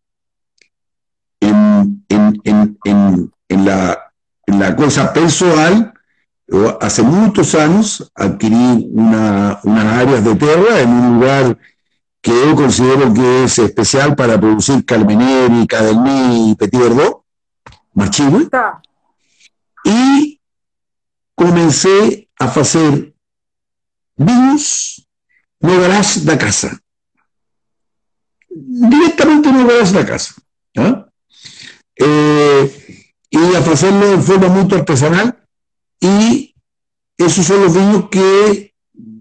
en, 1.40 2.04
en, 2.08 2.40
en, 2.44 3.32
en, 3.48 3.64
la, 3.64 4.12
la 4.46 4.76
cosa 4.76 5.12
personal, 5.12 5.92
hace 6.80 7.02
muchos 7.02 7.56
años 7.56 8.08
adquirí 8.14 8.88
una, 8.92 9.58
unas 9.64 9.84
áreas 9.94 10.24
de 10.24 10.34
tierra 10.36 10.80
en 10.80 10.90
un 10.90 11.14
lugar 11.14 11.58
que 12.26 12.32
yo 12.32 12.56
considero 12.56 13.14
que 13.14 13.44
es 13.44 13.56
especial 13.60 14.16
para 14.16 14.40
producir 14.40 14.84
Calmeneri, 14.84 15.64
Cadelmí 15.64 16.50
y 16.50 16.54
Petit 16.56 16.80
Verdot, 16.80 17.22
Marchigüe. 17.94 18.48
Y 19.84 20.40
comencé 21.36 22.28
a 22.36 22.46
hacer 22.46 23.14
vinos 24.16 25.06
no 25.60 25.80
garage 25.80 26.18
da 26.24 26.36
casa. 26.36 26.76
Directamente 28.48 29.52
no 29.52 29.64
garage 29.64 29.92
da 29.92 30.04
casa. 30.04 30.34
¿ah? 30.78 31.06
Eh, 31.94 33.14
y 33.30 33.54
a 33.54 33.58
hacerlo 33.60 34.16
de 34.16 34.18
forma 34.18 34.48
muy 34.48 34.74
artesanal 34.74 35.46
y 36.00 36.56
esos 37.16 37.46
son 37.46 37.62
los 37.62 37.72
vinos 37.72 38.08
que 38.10 38.65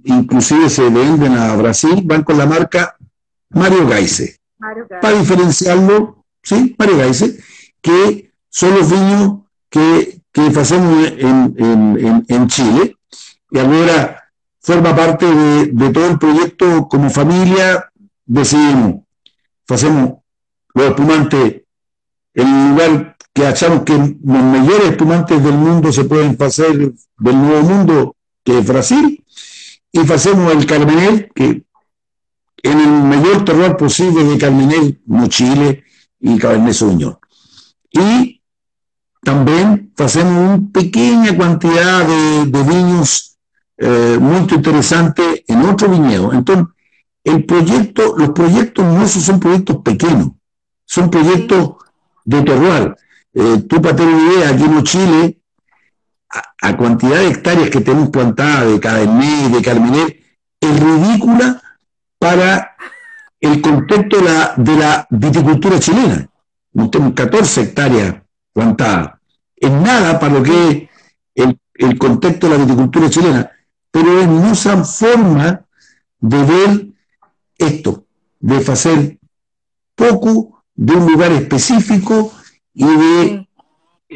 inclusive 0.05 0.69
se 0.69 0.89
venden 0.89 1.33
a 1.33 1.55
Brasil, 1.55 2.01
van 2.05 2.23
con 2.23 2.37
la 2.37 2.45
marca 2.45 2.95
Mario 3.49 3.87
Gaise. 3.87 4.39
Para 5.01 5.19
diferenciarlo, 5.19 6.23
¿sí? 6.41 6.75
Mario 6.77 6.97
Gaise, 6.97 7.39
que 7.81 8.31
son 8.49 8.75
los 8.75 8.89
vinos 8.89 9.39
que, 9.69 10.21
que 10.31 10.41
hacemos 10.41 11.07
en, 11.17 12.47
Chile. 12.47 12.97
Y 13.51 13.59
ahora 13.59 14.23
forma 14.59 14.95
parte 14.95 15.25
de, 15.25 15.89
todo 15.91 16.09
el 16.09 16.19
proyecto 16.19 16.87
como 16.87 17.09
familia, 17.09 17.89
decidimos, 18.25 19.01
hacemos 19.69 20.15
los 20.73 20.87
espumantes 20.87 21.61
en 22.33 22.47
el 22.47 22.69
lugar 22.69 23.15
que 23.33 23.45
achamos 23.45 23.83
que 23.83 23.93
los 23.93 24.43
mejores 24.43 24.91
espumantes 24.91 25.43
del 25.43 25.53
mundo 25.53 25.91
se 25.91 26.05
pueden 26.05 26.37
hacer 26.39 26.93
del 27.17 27.37
nuevo 27.37 27.61
mundo, 27.61 28.15
que 28.43 28.59
es 28.59 28.65
Brasil, 28.67 29.14
y 29.95 30.11
hacemos 30.11 30.51
el 30.51 30.65
Carmenel, 30.65 31.29
que 31.33 31.63
en 32.63 32.79
el 32.81 32.89
mayor 32.89 33.45
terror 33.45 33.77
posible 33.77 34.25
de 34.25 34.37
Carmenel, 34.37 35.01
no 35.05 35.27
Chile 35.27 35.85
y 36.19 36.37
Cabernet 36.37 36.73
Sauvignon. 36.73 37.17
Y 37.91 38.41
también 39.23 39.93
hacemos 39.97 40.59
una 40.59 40.69
pequeña 40.73 41.37
cantidad 41.37 42.05
de, 42.05 42.63
vinos 42.63 43.37
eh, 43.77 44.17
muy 44.19 44.39
interesantes 44.39 45.43
en 45.47 45.61
otro 45.61 45.87
viñedo. 45.87 46.33
Entonces, 46.33 46.65
el 47.23 47.45
proyecto, 47.45 48.15
los 48.17 48.31
proyectos 48.31 48.85
nuestros 48.85 49.23
son 49.23 49.39
proyectos 49.39 49.77
pequeños, 49.77 50.31
son 50.85 51.09
proyectos 51.09 51.75
de 52.25 52.41
terroir. 52.41 52.95
Eh, 53.33 53.63
tú, 53.69 53.81
para 53.81 53.95
tener 53.95 54.13
idea, 54.13 54.49
aquí 54.49 54.63
en 54.63 54.83
Chile, 54.83 55.39
a, 56.29 56.77
cantidad 56.77 57.17
de 57.17 57.27
hectáreas 57.27 57.69
que 57.69 57.81
tenemos 57.81 58.09
plantadas 58.09 58.71
de 58.71 58.79
Cabernet, 58.79 59.51
de 59.51 59.61
Carmener, 59.61 60.19
es 60.59 60.79
ridícula 60.79 61.61
para 62.19 62.75
el 63.39 63.61
contexto 63.61 64.17
de 64.17 64.23
la, 64.23 64.53
de 64.57 64.75
la 64.75 65.07
viticultura 65.09 65.79
chilena. 65.79 66.29
tenemos 66.91 67.13
14 67.13 67.61
hectáreas 67.61 68.15
plantadas. 68.53 69.19
Es 69.55 69.71
nada 69.71 70.19
para 70.19 70.33
lo 70.33 70.43
que 70.43 70.69
es 70.69 70.89
el, 71.35 71.59
el 71.75 71.97
contexto 71.97 72.49
de 72.49 72.57
la 72.57 72.63
viticultura 72.63 73.09
chilena, 73.09 73.51
pero 73.91 74.19
es 74.19 74.27
nuestra 74.27 74.83
forma 74.83 75.65
de 76.19 76.43
ver 76.43 76.87
esto, 77.57 78.05
de 78.39 78.57
hacer 78.57 79.19
poco 79.95 80.63
de 80.73 80.93
un 80.93 81.11
lugar 81.11 81.31
específico 81.31 82.33
y 82.73 82.85
de 82.85 83.44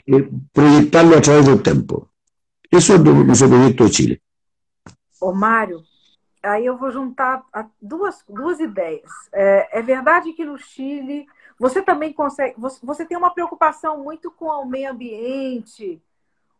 eh, 0.07 0.29
proyectarlo 0.53 1.17
a 1.17 1.21
través 1.21 1.45
del 1.45 1.61
tiempo. 1.61 2.09
Esse 2.71 2.93
é 2.93 2.95
o 2.95 3.23
nosso 3.23 3.47
projeto 3.47 3.85
de 3.85 3.95
Chile. 3.95 4.21
Ô, 5.19 5.33
Mário, 5.33 5.83
aí 6.43 6.65
eu 6.65 6.77
vou 6.77 6.91
juntar 6.91 7.43
duas, 7.81 8.23
duas 8.27 8.59
ideias. 8.59 9.11
É, 9.33 9.79
é, 9.79 9.81
verdade 9.81 10.33
que 10.33 10.45
no 10.45 10.57
Chile 10.57 11.25
você 11.59 11.81
também 11.81 12.13
consegue. 12.13 12.55
Você, 12.57 12.79
você 12.85 13.05
tem 13.05 13.17
uma 13.17 13.33
preocupação 13.33 14.03
muito 14.03 14.31
com 14.31 14.45
o 14.45 14.65
meio 14.65 14.91
ambiente, 14.91 16.01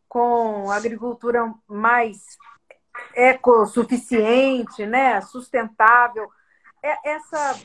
com 0.07 0.69
a 0.69 0.75
agricultura 0.75 1.53
mais 1.67 2.37
ecossuficiente, 3.15 4.85
né? 4.85 5.21
sustentável. 5.21 6.29
É, 6.83 7.11
essa 7.11 7.59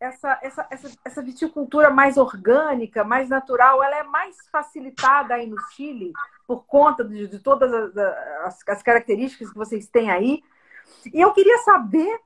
essa, 0.00 0.38
essa, 0.42 0.66
essa, 0.70 0.90
essa 1.04 1.22
viticultura 1.22 1.90
mais 1.90 2.16
orgânica, 2.16 3.04
mais 3.04 3.28
natural, 3.28 3.82
ela 3.82 3.98
é 3.98 4.02
mais 4.02 4.34
facilitada 4.50 5.34
aí 5.34 5.46
no 5.46 5.60
Chile 5.72 6.12
por 6.46 6.64
conta 6.64 7.04
de, 7.04 7.28
de 7.28 7.38
todas 7.38 7.72
as, 7.72 7.96
as, 7.96 8.68
as, 8.68 8.82
características 8.82 9.50
que 9.50 9.58
vocês 9.58 9.86
têm 9.88 10.10
aí. 10.10 10.42
E 11.12 11.20
eu 11.20 11.32
queria 11.32 11.58
saber 11.58 12.18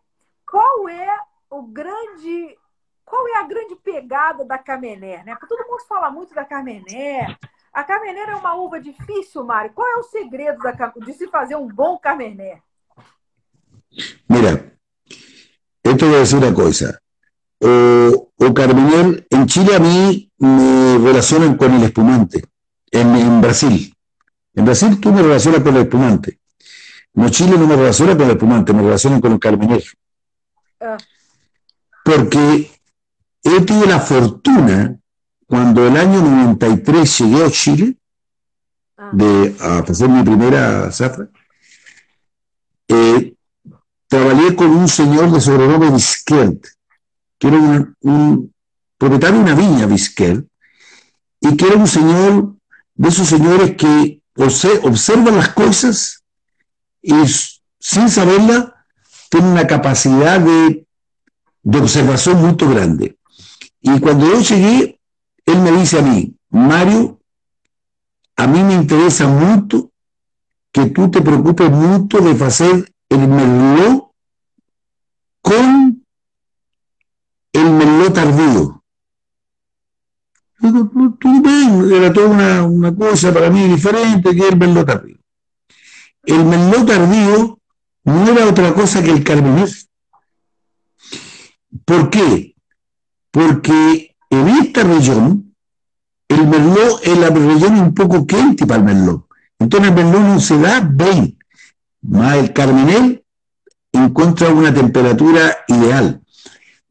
qual 0.49 0.89
é 0.89 1.19
o 1.51 1.63
grande 1.63 2.57
qual 3.05 3.29
é 3.29 3.39
a 3.39 3.43
grande 3.43 3.77
pegada 3.77 4.47
da 4.47 4.57
Carmener, 4.57 5.25
né? 5.27 5.35
Porque 5.35 5.55
todo 5.55 5.69
mundo 5.69 5.85
fala 5.87 6.11
muito 6.11 6.35
da 6.35 6.45
Carmener. 6.45 7.37
A 7.71 7.85
Carmener 7.85 8.31
é 8.31 8.35
uma 8.35 8.55
uva 8.55 8.81
difícil, 8.81 9.45
Mário. 9.45 9.73
Qual 9.75 9.87
é 9.87 9.97
o 9.99 10.05
segredo 10.05 10.59
da, 10.63 10.73
de 10.73 11.13
se 11.13 11.29
fazer 11.29 11.55
um 11.55 11.69
bom 11.69 11.99
Carmener? 11.99 12.63
Mira, 14.27 14.73
eu 15.85 15.97
te 15.97 16.05
vou 16.07 16.23
dizer 16.23 16.39
uma 16.39 16.55
coisa. 16.55 16.99
O, 17.61 18.33
o 18.37 18.55
Carmener, 18.55 19.27
en 19.31 19.47
Chile 19.47 19.77
a 19.77 19.79
mí 19.79 20.31
me 20.38 20.99
relacionan 20.99 21.57
con 21.57 21.73
el 21.75 21.85
espumante, 21.85 22.45
en, 22.90 23.40
Brasil. 23.40 23.95
En 24.55 24.64
Brasil 24.64 25.01
tú 25.01 25.12
me 25.12 25.23
relacionas 25.23 25.62
con 25.62 25.77
el 25.77 25.83
espumante. 25.83 26.38
No, 27.14 27.29
Chile 27.29 27.57
no 27.57 27.67
me 27.67 27.77
relaciona 27.77 28.17
con 28.17 28.23
el 28.27 28.33
espumante, 28.33 28.73
me 28.73 28.83
relacionan 28.83 29.21
con 29.21 29.33
el 29.33 29.38
Carmener. 29.38 29.85
Ah. 30.81 30.97
Porque 32.05 32.71
he 33.43 33.61
tenido 33.62 33.87
la 33.87 34.01
fortuna, 34.01 34.97
cuando 35.47 35.87
el 35.87 35.97
año 35.97 36.21
93 36.21 37.19
llegué 37.19 37.45
a 37.45 37.51
Chile, 37.51 37.97
ah. 38.97 39.11
de, 39.12 39.57
a 39.61 39.79
hacer 39.79 40.09
mi 40.09 40.23
primera 40.23 40.90
zafra, 40.90 41.29
eh, 42.88 43.35
trabajé 44.09 44.55
con 44.55 44.71
un 44.71 44.88
señor 44.88 45.31
de 45.33 45.40
sobrenombre 45.40 45.90
Vizquert, 45.90 46.67
que 47.38 47.49
era 47.49 47.59
un, 48.01 48.53
propietario 48.99 49.38
de 49.38 49.42
una 49.44 49.55
viña, 49.55 49.87
Vizquel, 49.87 50.49
y 51.40 51.57
que 51.57 51.66
era 51.66 51.77
un 51.77 51.88
señor 51.88 52.55
de 52.94 53.09
esos 53.09 53.29
señores 53.29 53.77
que 53.77 54.23
observan 54.37 55.37
las 55.37 55.51
cosas 55.51 56.23
y 57.03 57.14
sin 57.79 58.09
saberla 58.09 58.87
tienen 59.29 59.51
una 59.51 59.66
capacidad 59.66 60.40
de, 60.40 60.87
de 61.62 61.79
observación 61.79 62.40
muy 62.40 62.55
grande. 62.55 63.18
Y 63.81 64.01
cuando 64.01 64.27
yo 64.27 64.40
llegué, 64.40 65.01
él 65.44 65.59
me 65.61 65.73
dice 65.73 65.99
a 65.99 66.03
mí, 66.03 66.35
Mario, 66.49 67.20
a 68.37 68.47
mí 68.47 68.62
me 68.62 68.75
interesa 68.75 69.27
mucho 69.27 69.90
que 70.73 70.87
tú 70.87 71.11
te 71.11 71.20
preocupes 71.20 71.70
mucho 71.70 72.18
de 72.18 72.44
hacer 72.44 72.92
el 73.09 73.29
merlot 73.29 74.11
con 75.40 75.93
el 77.55 77.71
Merlot 77.71 78.12
tardío. 78.12 78.83
era 80.61 82.12
toda 82.12 82.64
una, 82.64 82.95
cosa 82.95 83.33
para 83.33 83.49
mí 83.49 83.69
diferente 83.69 84.35
que 84.35 84.49
el 84.49 84.57
Merlot 84.57 84.87
tardío. 84.87 85.17
El 86.25 86.45
Merlot 86.45 86.87
tardío 86.87 87.59
no 88.05 88.29
era 88.29 88.47
otra 88.47 88.75
cosa 88.75 89.03
que 89.03 89.11
el 89.11 89.23
Carmener. 89.23 89.71
¿Por 91.85 92.11
qué? 92.11 92.55
Porque 93.31 94.14
en 94.31 94.49
esta 94.49 94.83
región, 94.83 95.55
el 96.29 96.47
Merlot 96.47 97.01
es 97.05 97.19
la 97.19 97.31
región 97.31 97.79
un 97.79 97.95
poco 97.95 98.27
quente 98.27 98.67
para 98.67 98.81
el 98.81 98.85
Merlot. 98.85 99.27
Entonces 99.61 99.90
el 99.90 99.95
Merlot 99.95 100.23
no 100.23 100.40
se 100.40 100.59
da 100.59 100.81
bien. 100.81 101.38
Más 102.03 102.37
el 102.37 102.53
Carmener 102.53 103.25
encuentra 103.93 104.49
una 104.49 104.75
temperatura 104.75 105.57
ideal. 105.69 106.24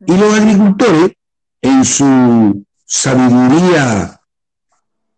Y 0.08 0.18
los 0.18 0.34
agricultores, 0.34 1.12
en 1.62 1.86
su 1.86 2.66
sabiduría 2.86 4.20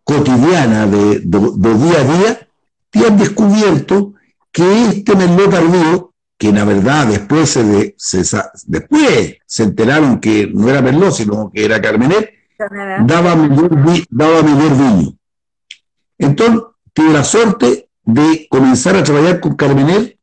cotidiana 0.04 0.86
de, 0.86 1.20
día 1.20 2.00
a 2.00 2.04
día, 2.04 2.48
han 3.06 3.18
descubierto 3.18 4.14
que 4.52 4.84
este 4.84 5.16
merlot 5.16 5.50
tardío, 5.50 6.12
que 6.38 6.52
la 6.52 6.64
verdad 6.64 7.06
después 7.08 7.50
se, 7.50 7.94
después 8.66 9.36
se 9.44 9.62
enteraron 9.62 10.20
que 10.20 10.46
no 10.52 10.68
era 10.68 10.80
merlot, 10.80 11.12
sino 11.12 11.50
que 11.52 11.64
era 11.64 11.80
carmenet, 11.80 12.30
daba 13.04 13.34
mejor, 13.34 13.70
daba 14.08 14.42
mejor 14.42 14.76
vino. 14.76 15.16
Entonces, 16.18 16.62
tuve 16.92 17.12
la 17.12 17.24
suerte 17.24 17.88
de 18.04 18.46
comenzar 18.48 18.96
a 18.96 19.02
trabajar 19.02 19.40
con 19.40 19.56
carmenet 19.56 20.18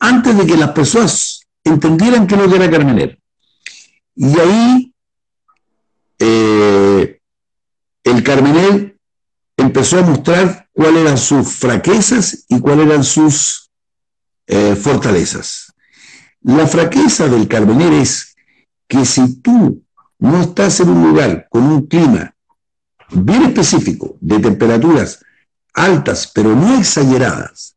antes 0.00 0.36
de 0.36 0.46
que 0.46 0.56
las 0.56 0.72
personas 0.72 1.46
entendieran 1.62 2.26
que 2.26 2.36
no 2.36 2.44
era 2.54 2.70
carmenet. 2.70 3.19
Y 4.22 4.38
ahí 4.38 4.94
eh, 6.18 7.20
el 8.04 8.22
Carmenel 8.22 9.00
empezó 9.56 9.98
a 9.98 10.02
mostrar 10.02 10.68
cuáles 10.72 11.00
eran 11.00 11.16
sus 11.16 11.56
fraquezas 11.56 12.44
y 12.46 12.60
cuáles 12.60 12.86
eran 12.86 13.02
sus 13.02 13.70
eh, 14.46 14.76
fortalezas. 14.76 15.72
La 16.42 16.66
fraqueza 16.66 17.28
del 17.28 17.48
Carmenel 17.48 17.94
es 17.94 18.36
que 18.86 19.06
si 19.06 19.36
tú 19.36 19.82
no 20.18 20.42
estás 20.42 20.80
en 20.80 20.90
un 20.90 21.08
lugar 21.08 21.46
con 21.48 21.62
un 21.62 21.86
clima 21.86 22.36
bien 23.12 23.44
específico, 23.44 24.18
de 24.20 24.38
temperaturas 24.38 25.24
altas, 25.72 26.30
pero 26.34 26.54
no 26.54 26.78
exageradas, 26.78 27.74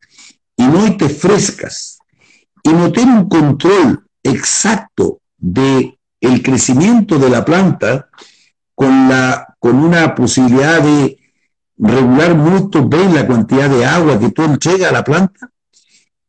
y 0.57 0.63
noites 0.63 1.17
frescas 1.17 1.99
y 2.63 2.69
no 2.73 2.91
tener 2.91 3.15
un 3.15 3.29
control 3.29 4.05
exacto 4.23 5.21
de 5.37 5.97
el 6.27 6.41
crecimiento 6.41 7.19
de 7.19 7.29
la 7.29 7.43
planta 7.43 8.09
con, 8.73 9.09
la, 9.09 9.55
con 9.59 9.75
una 9.75 10.15
posibilidad 10.15 10.81
de 10.81 11.19
regular 11.77 12.35
mucho 12.35 12.87
bien 12.87 13.13
la 13.13 13.27
cantidad 13.27 13.69
de 13.69 13.85
agua 13.85 14.19
que 14.19 14.31
tú 14.31 14.43
entregas 14.43 14.89
a 14.89 14.93
la 14.93 15.03
planta, 15.03 15.49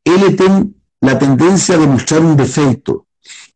él 0.05 0.37
tiene 0.37 0.71
la 1.01 1.19
tendencia 1.19 1.77
a 1.77 1.79
demostrar 1.79 2.21
un 2.23 2.37
defecto, 2.37 3.07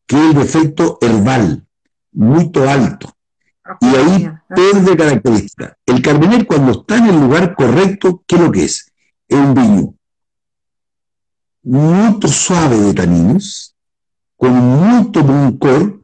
que 0.06 0.16
es 0.16 0.22
el 0.22 0.34
defecto 0.34 0.98
herbal, 1.00 1.66
muy 2.12 2.50
alto. 2.68 3.14
Y 3.80 3.86
ahí 3.86 4.30
pierde 4.54 4.96
característica. 4.96 5.76
El 5.84 6.00
carmener 6.00 6.46
cuando 6.46 6.72
está 6.72 6.96
en 6.98 7.06
el 7.06 7.20
lugar 7.20 7.54
correcto, 7.54 8.22
¿qué 8.26 8.36
es 8.36 8.40
lo 8.40 8.52
que 8.52 8.64
es? 8.64 8.92
Es 9.28 9.38
un 9.38 9.54
viño 9.54 9.94
muy 11.62 12.18
suave 12.28 12.78
de 12.78 12.94
taninos, 12.94 13.74
con 14.36 14.54
mucho 14.54 15.22
buncor, 15.22 15.97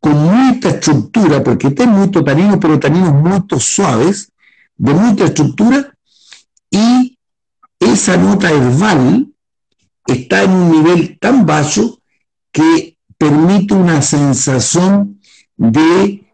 con 0.00 0.12
mucha 0.12 0.70
estructura, 0.70 1.42
porque 1.42 1.70
tiene 1.70 1.92
mucho 1.92 2.22
tanino, 2.22 2.58
pero 2.60 2.78
taninos 2.78 3.12
muy 3.14 3.42
suaves, 3.58 4.32
de 4.76 4.94
mucha 4.94 5.24
estructura, 5.24 5.92
y 6.70 7.18
esa 7.80 8.16
nota 8.16 8.50
herbal 8.50 9.28
está 10.06 10.42
en 10.42 10.50
un 10.50 10.70
nivel 10.70 11.18
tan 11.18 11.46
bajo 11.46 12.00
que 12.52 12.96
permite 13.16 13.74
una 13.74 14.00
sensación 14.02 15.20
de 15.56 16.24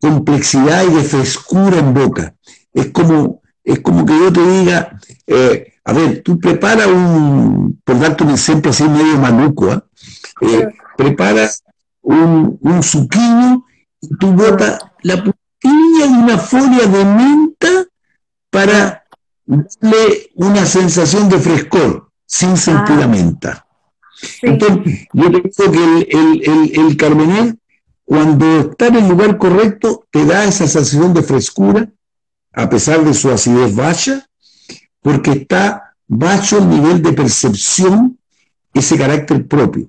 complejidad 0.00 0.84
y 0.84 0.94
de 0.94 1.02
frescura 1.02 1.78
en 1.78 1.94
boca. 1.94 2.34
Es 2.72 2.90
como, 2.90 3.42
es 3.62 3.80
como 3.80 4.06
que 4.06 4.18
yo 4.18 4.32
te 4.32 4.46
diga, 4.46 4.98
eh, 5.26 5.74
a 5.84 5.92
ver, 5.92 6.22
tú 6.22 6.38
preparas 6.38 6.86
un, 6.86 7.80
por 7.84 7.98
darte 7.98 8.24
un 8.24 8.30
ejemplo 8.30 8.70
así 8.70 8.84
medio 8.84 9.18
maluco, 9.18 9.70
¿ah? 9.70 9.84
eh, 10.40 10.68
preparas 10.96 11.62
un, 12.02 12.58
un 12.60 12.82
zucchino 12.82 13.66
y 14.00 14.16
tú 14.16 14.32
botas 14.32 14.80
la 15.02 15.16
puntilla 15.16 16.06
de 16.06 16.22
una 16.22 16.38
folia 16.38 16.86
de 16.86 17.04
menta 17.04 17.86
para 18.50 19.04
darle 19.46 20.30
una 20.34 20.64
sensación 20.64 21.28
de 21.28 21.38
frescor, 21.38 22.10
sin 22.26 22.56
sentir 22.56 22.96
la 22.96 23.04
ah. 23.04 23.08
menta. 23.08 23.66
Entonces, 24.42 25.08
yo 25.12 25.28
digo 25.28 25.42
que 25.56 26.06
el, 26.10 26.42
el, 26.44 26.80
el, 26.80 26.96
carmener, 26.96 27.56
cuando 28.04 28.60
está 28.60 28.88
en 28.88 28.96
el 28.96 29.08
lugar 29.08 29.38
correcto, 29.38 30.04
te 30.10 30.24
da 30.24 30.44
esa 30.44 30.66
sensación 30.66 31.14
de 31.14 31.22
frescura, 31.22 31.90
a 32.52 32.68
pesar 32.68 33.04
de 33.04 33.14
su 33.14 33.30
acidez 33.30 33.74
baja, 33.74 34.26
porque 35.00 35.30
está 35.32 35.94
bajo 36.06 36.58
el 36.58 36.68
nivel 36.68 37.02
de 37.02 37.12
percepción, 37.12 38.18
ese 38.74 38.98
carácter 38.98 39.46
propio. 39.46 39.88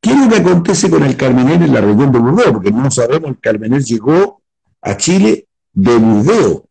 ¿Qué 0.00 0.10
es 0.10 0.16
lo 0.16 0.28
que 0.28 0.36
acontece 0.36 0.88
con 0.88 1.02
el 1.02 1.16
Carmener 1.16 1.62
en 1.62 1.74
la 1.74 1.80
región 1.80 2.10
de 2.10 2.18
Burdeos? 2.18 2.52
Porque 2.52 2.70
no 2.70 2.90
sabemos, 2.90 3.30
el 3.30 3.38
Carmener 3.38 3.82
llegó 3.82 4.40
a 4.80 4.96
Chile 4.96 5.46
de 5.72 5.96
Burdeos, 5.96 6.62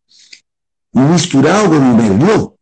misturado 0.94 1.70
con 1.70 1.86
el 1.86 1.96
Merlot, 1.96 2.56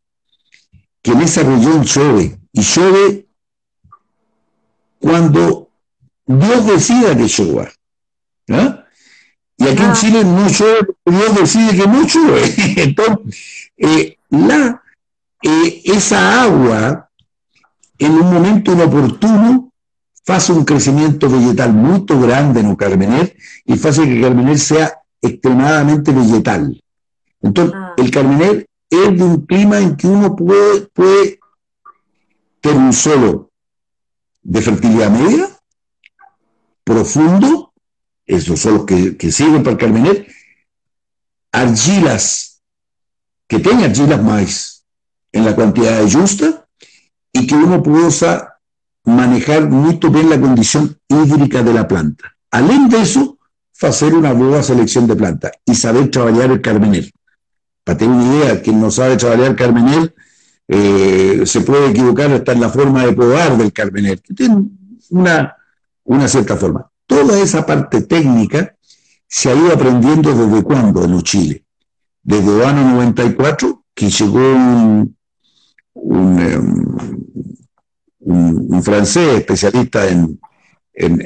que 1.01 1.11
en 1.11 1.21
esa 1.21 1.43
región 1.43 1.83
llueve, 1.83 2.39
y 2.51 2.61
llueve 2.61 3.27
cuando 4.99 5.69
Dios 6.25 6.65
decida 6.65 7.15
que 7.15 7.27
llueva. 7.27 7.71
Y 9.59 9.63
aquí 9.63 9.83
en 9.83 9.89
ah. 9.89 9.93
Chile 9.93 10.23
no 10.23 10.47
llueve, 10.49 10.87
Dios 11.05 11.35
decide 11.35 11.77
que 11.77 11.87
no 11.87 12.05
llueve. 12.05 12.53
Entonces, 12.83 13.71
eh, 13.77 14.17
la 14.29 14.83
eh, 15.41 15.81
esa 15.85 16.43
agua, 16.43 17.09
en 17.99 18.11
un 18.11 18.33
momento 18.33 18.73
inoportuno, 18.73 19.66
hace 20.27 20.51
un 20.51 20.65
crecimiento 20.65 21.29
vegetal 21.29 21.73
muy 21.73 22.05
grande 22.07 22.59
en 22.59 22.75
Carmener 22.75 23.35
y 23.65 23.73
hace 23.73 24.03
que 24.03 24.13
el 24.17 24.21
Carmener 24.21 24.59
sea 24.59 25.01
extremadamente 25.21 26.11
vegetal. 26.11 26.83
Entonces, 27.41 27.75
ah. 27.77 27.93
el 27.97 28.11
Carmener 28.11 28.67
es 28.89 29.17
de 29.17 29.23
un 29.23 29.45
clima 29.45 29.79
en 29.79 29.95
que 29.95 30.07
uno 30.07 30.35
puede, 30.35 30.87
puede 30.87 31.39
tener 32.59 32.77
un 32.77 32.93
suelo 32.93 33.51
de 34.41 34.61
fertilidad 34.61 35.09
media, 35.09 35.49
profundo, 36.83 37.73
esos 38.25 38.59
son 38.59 38.75
los 38.75 38.85
que, 38.85 39.17
que 39.17 39.31
sirven 39.31 39.63
para 39.63 39.71
el 39.71 39.77
Carmener, 39.77 40.27
argilas, 41.51 42.61
que 43.47 43.59
tenga 43.59 43.85
argilas 43.85 44.21
más 44.21 44.85
en 45.31 45.45
la 45.45 45.55
cantidad 45.55 46.01
justa 46.11 46.67
y 47.31 47.47
que 47.47 47.55
uno 47.55 47.81
pueda 47.81 48.56
manejar 49.07 49.69
muy 49.69 49.95
bien 49.95 50.29
la 50.29 50.39
condición 50.39 50.97
hídrica 51.07 51.63
de 51.63 51.73
la 51.73 51.87
planta. 51.87 52.35
Além 52.51 52.89
de 52.89 53.01
eso, 53.01 53.37
hacer 53.81 54.13
una 54.13 54.33
buena 54.33 54.61
selección 54.61 55.07
de 55.07 55.15
plantas 55.15 55.51
y 55.65 55.75
saber 55.75 56.11
trabajar 56.11 56.51
el 56.51 56.61
carmener. 56.61 57.09
Para 57.83 57.97
tener 57.97 58.15
una 58.15 58.35
idea, 58.35 58.61
quien 58.61 58.81
no 58.81 58.91
sabe 58.91 59.15
trabajar 59.15 59.55
carmener 59.55 60.13
eh, 60.67 61.43
se 61.45 61.61
puede 61.61 61.91
equivocar 61.91 62.31
hasta 62.31 62.51
en 62.51 62.59
la 62.59 62.69
forma 62.69 63.05
de 63.05 63.13
podar 63.13 63.57
del 63.57 63.71
carmener, 63.71 64.19
que 64.21 64.33
tiene 64.33 64.65
una, 65.09 65.55
una 66.03 66.27
cierta 66.27 66.57
forma. 66.57 66.91
Toda 67.05 67.39
esa 67.39 67.65
parte 67.65 68.01
técnica 68.01 68.75
se 69.25 69.49
ha 69.49 69.55
ido 69.55 69.71
aprendiendo 69.73 70.33
desde 70.33 70.63
cuándo 70.63 71.05
en 71.05 71.21
Chile. 71.21 71.63
Desde 72.21 72.57
el 72.57 72.63
año 72.65 72.91
94, 72.91 73.85
que 73.93 74.09
llegó 74.09 74.39
un, 74.39 75.17
Em, 76.05 77.26
un, 78.27 78.67
un, 78.69 78.83
francés 78.83 79.37
especialista 79.39 80.07
en, 80.07 80.39
en, 80.93 81.21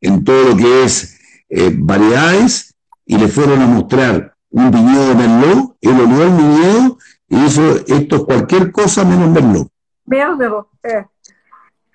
en, 0.00 0.24
todo 0.24 0.50
lo 0.50 0.56
que 0.56 0.84
es 0.84 1.18
eh, 1.48 1.72
variedades 1.74 2.74
y 3.04 3.18
le 3.18 3.28
fueron 3.28 3.60
a 3.62 3.66
mostrar 3.66 4.34
un 4.50 4.70
viñedo 4.70 5.08
de 5.08 5.14
Merlot, 5.14 5.76
él 5.80 6.00
olió 6.00 6.22
el 6.22 6.30
viñedo 6.30 6.98
y 7.28 7.44
hizo 7.44 7.76
esto 7.86 8.24
cualquier 8.24 8.70
cosa 8.72 9.04
menos 9.04 9.30
Merlot. 9.30 9.68
Merlot, 10.06 10.68
eh. 10.82 11.04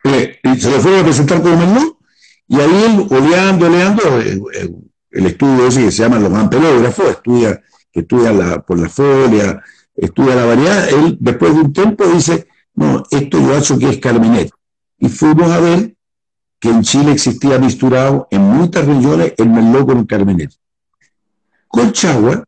Eh, 0.05 0.39
y 0.43 0.59
se 0.59 0.69
lo 0.69 0.81
fueron 0.81 1.01
a 1.01 1.03
presentar 1.03 1.41
como 1.41 1.57
Merlot 1.57 1.97
y 2.47 2.59
ahí 2.59 2.83
él, 2.83 3.07
oleando, 3.09 3.67
oleando, 3.67 4.01
el 5.13 5.25
estudio 5.25 5.67
ese 5.67 5.85
que 5.85 5.91
se 5.91 6.03
llama 6.03 6.19
los 6.19 6.33
ampelógrafos, 6.33 7.09
estudia, 7.09 7.61
que 7.91 8.01
estudia 8.01 8.33
la, 8.33 8.61
por 8.61 8.79
la 8.79 8.89
folia, 8.89 9.61
estudia 9.95 10.35
la 10.35 10.45
variedad, 10.45 10.89
él 10.89 11.17
después 11.19 11.53
de 11.53 11.61
un 11.61 11.73
tiempo 11.73 12.05
dice, 12.07 12.47
no, 12.75 13.03
esto 13.11 13.39
yo 13.39 13.57
hecho 13.57 13.77
que 13.77 13.89
es 13.89 13.97
Carmenet. 13.99 14.51
Y 14.97 15.09
fuimos 15.09 15.51
a 15.51 15.59
ver 15.59 15.95
que 16.59 16.69
en 16.69 16.81
Chile 16.81 17.11
existía 17.11 17.59
misturado 17.59 18.27
en 18.31 18.41
muchas 18.41 18.85
regiones 18.85 19.33
el 19.37 19.49
merlot 19.49 19.85
con 19.85 20.05
Carmenet. 20.05 20.51
Colchagua 21.67 22.43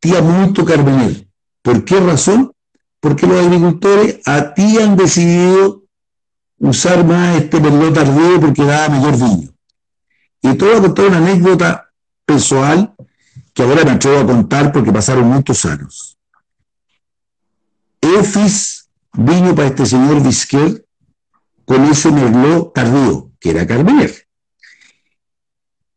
tía 0.00 0.22
mucho 0.22 0.64
Carmenet. 0.64 1.28
¿Por 1.60 1.84
qué 1.84 2.00
razón? 2.00 2.52
Porque 3.00 3.26
los 3.26 3.44
agricultores 3.44 4.20
a 4.26 4.54
ti 4.54 4.78
han 4.78 4.96
decidido 4.96 5.82
usar 6.58 7.04
más 7.04 7.36
este 7.36 7.60
merlot 7.60 7.94
tardío 7.94 8.40
porque 8.40 8.64
daba 8.64 8.88
mejor 8.88 9.16
vino. 9.16 9.52
Y 10.40 10.54
todo 10.54 10.76
a 10.76 10.80
contar 10.80 11.06
una 11.06 11.18
anécdota 11.18 11.90
personal 12.24 12.94
que 13.52 13.62
ahora 13.62 13.84
me 13.84 13.92
atrevo 13.92 14.20
a 14.20 14.26
contar 14.26 14.72
porque 14.72 14.92
pasaron 14.92 15.26
muchos 15.26 15.64
años. 15.64 16.11
Efis 18.18 18.88
vino 19.12 19.54
para 19.54 19.68
este 19.68 19.86
señor 19.86 20.22
Disquer 20.22 20.84
con 21.64 21.84
ese 21.84 22.10
merlot 22.10 22.74
tardío, 22.74 23.30
que 23.40 23.50
era 23.50 23.66
Carmener. 23.66 24.26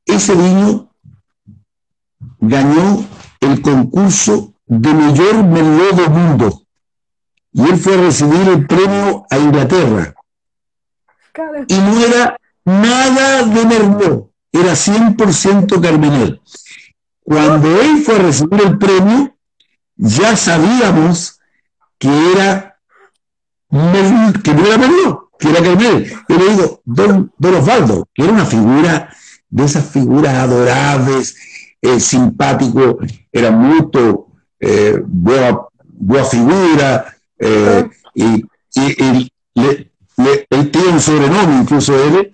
Ese 0.05 0.35
vino 0.35 0.91
ganó 2.39 3.05
el 3.41 3.61
concurso 3.61 4.53
de 4.65 4.93
mayor 4.93 5.43
merlot 5.43 5.95
del 5.95 6.09
mundo 6.09 6.65
y 7.51 7.61
él 7.63 7.77
fue 7.77 7.93
a 7.93 8.01
recibir 8.01 8.47
el 8.49 8.67
premio 8.67 9.25
a 9.29 9.37
Inglaterra. 9.37 10.13
Y 11.67 11.77
no 11.77 11.99
era 12.01 12.37
nada 12.65 13.43
de 13.43 13.65
merlot, 13.65 14.31
era 14.51 14.73
100% 14.73 15.81
Carmener. 15.81 16.41
Cuando 17.23 17.81
él 17.81 18.03
fue 18.03 18.15
a 18.15 18.23
recibir 18.23 18.61
el 18.61 18.77
premio, 18.77 19.35
ya 19.95 20.35
sabíamos 20.35 21.34
que 22.05 22.31
era 22.33 22.77
que 24.43 24.53
no 24.53 24.65
era 24.65 24.77
que 25.39 25.49
era 25.49 25.63
Carmel. 25.63 26.13
Yo 26.29 26.37
le 26.37 26.49
digo, 26.49 26.81
don, 26.85 27.31
Osvaldo, 27.39 28.07
que 28.13 28.23
era 28.23 28.31
una 28.31 28.45
figura 28.45 29.09
de 29.49 29.65
esas 29.65 29.85
figuras 29.89 30.33
adorables, 30.35 31.35
eh, 31.81 31.99
simpático, 31.99 32.99
era 33.31 33.51
mucho, 33.51 34.27
eh, 34.59 35.01
buena, 35.05 35.59
figura, 36.29 37.17
eh, 37.39 37.89
y, 38.13 38.45
y, 38.75 39.31
le, 39.55 40.47
él 40.49 40.71
tiene 40.71 40.89
un 40.89 41.01
sobrenombre, 41.01 41.57
incluso 41.61 41.93
él, 42.01 42.33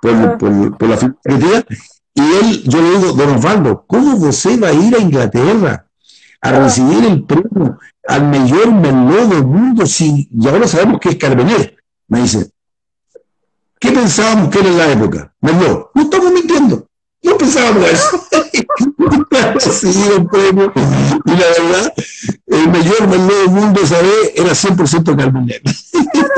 por, 0.00 0.38
por, 0.38 0.78
por 0.78 0.88
la 0.88 0.96
figura 0.96 1.18
que 1.64 1.74
y 2.12 2.22
él, 2.22 2.62
yo 2.64 2.82
le 2.82 2.90
digo, 2.90 3.12
don 3.12 3.36
Osvaldo, 3.36 3.84
¿cómo 3.86 4.14
usted 4.16 4.62
va 4.62 4.68
a 4.68 4.72
ir 4.72 4.94
a 4.94 4.98
Inglaterra? 4.98 5.86
a 6.40 6.52
recibir 6.52 7.04
el 7.04 7.24
premio 7.24 7.78
al 8.06 8.28
mayor 8.28 8.72
Merlot 8.72 9.28
del 9.28 9.44
mundo 9.44 9.84
si, 9.86 10.28
y 10.30 10.48
ahora 10.48 10.66
sabemos 10.66 11.00
que 11.00 11.10
es 11.10 11.16
Carmener. 11.16 11.76
Me 12.08 12.22
dice, 12.22 12.50
¿qué 13.78 13.92
pensábamos 13.92 14.48
que 14.50 14.60
era 14.60 14.68
en 14.68 14.78
la 14.78 14.90
época? 14.92 15.34
Merlot. 15.40 15.90
No 15.94 16.02
estamos 16.02 16.32
mintiendo. 16.32 16.86
No 17.22 17.36
pensábamos 17.36 17.90
eso. 17.90 18.26
premio. 20.30 20.72
Y 21.24 21.30
la 21.30 21.36
verdad, 21.36 21.92
el 22.46 22.68
mayor 22.68 23.08
Merlot 23.08 23.38
del 23.38 23.50
mundo 23.50 23.80
esa 23.82 24.00
vez 24.00 24.32
era 24.34 24.50
100% 24.50 25.16
Carmener. 25.16 25.62
Sensacional. 25.64 26.30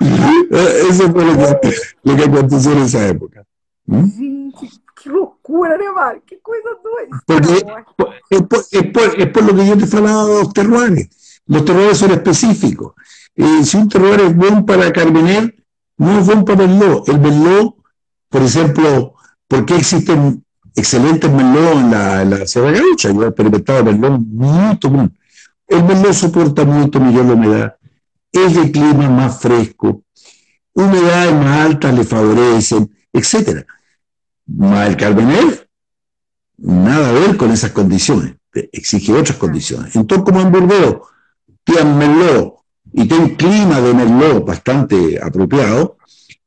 Eso 0.90 1.12
fue 1.12 1.24
lo 1.24 1.60
que, 1.60 1.74
lo 2.02 2.16
que 2.16 2.24
aconteció 2.24 2.72
en 2.72 2.78
esa 2.78 3.06
época. 3.08 3.44
¿Mm? 3.86 4.43
Que 5.04 5.10
loucura, 5.10 5.76
né, 5.76 5.84
Mário? 5.94 6.22
Que 6.26 6.38
coisa 6.38 6.70
doida. 6.82 7.22
Porque 7.26 7.62
es 8.30 8.42
por, 8.90 9.32
por, 9.32 9.44
lo 9.44 9.54
que 9.54 9.66
yo 9.66 9.76
te 9.76 9.86
falaba 9.86 10.24
de 10.24 10.32
los 10.40 10.52
terroires. 10.54 11.42
Los 11.46 11.62
terroires 11.62 11.98
son 11.98 12.12
específicos. 12.12 12.94
Eh, 13.36 13.64
si 13.64 13.76
un 13.76 13.86
terroir 13.86 14.20
es 14.20 14.34
bueno 14.34 14.64
para 14.64 14.90
Carmener, 14.90 15.54
no 15.98 16.18
es 16.18 16.24
bueno 16.24 16.46
para 16.46 16.66
Merlot. 16.66 17.06
El 17.10 17.20
Merlot, 17.20 17.74
por 18.30 18.42
ejemplo, 18.44 19.14
¿por 19.46 19.66
qué 19.66 19.76
existen 19.76 20.42
excelentes 20.74 21.30
Merlot 21.30 21.74
en 21.74 21.90
la, 21.90 22.22
en 22.22 22.30
la 22.30 22.46
Sierra 22.46 22.70
Gaucha? 22.70 23.12
Yo 23.12 23.24
he 23.24 23.26
experimentado 23.26 23.84
Merlot 23.84 24.20
muy 24.20 24.78
común. 24.78 25.18
El 25.68 25.84
Merlot 25.84 26.14
soporta 26.14 26.64
mucho 26.64 26.98
mejor 26.98 27.26
la 27.26 27.32
humedad. 27.34 27.76
Es 28.32 28.54
de 28.54 28.70
clima 28.72 29.10
más 29.10 29.38
fresco. 29.38 30.02
Humedades 30.72 31.34
más 31.34 31.66
altas 31.66 31.94
le 31.94 32.04
favorecen, 32.04 32.90
etcétera 33.12 33.66
el 34.46 34.96
Carmener, 34.96 35.68
nada 36.58 37.08
a 37.08 37.12
ver 37.12 37.36
con 37.36 37.50
esas 37.50 37.72
condiciones, 37.72 38.34
exige 38.52 39.12
otras 39.12 39.38
condiciones. 39.38 39.96
Entonces, 39.96 40.24
como 40.24 40.40
en 40.40 40.52
Burdeos 40.52 40.96
tienen 41.64 41.98
Merlot 41.98 42.54
y 42.92 43.06
tiene 43.06 43.24
un 43.24 43.34
clima 43.34 43.80
de 43.80 43.94
Merlot 43.94 44.46
bastante 44.46 45.20
apropiado, 45.22 45.96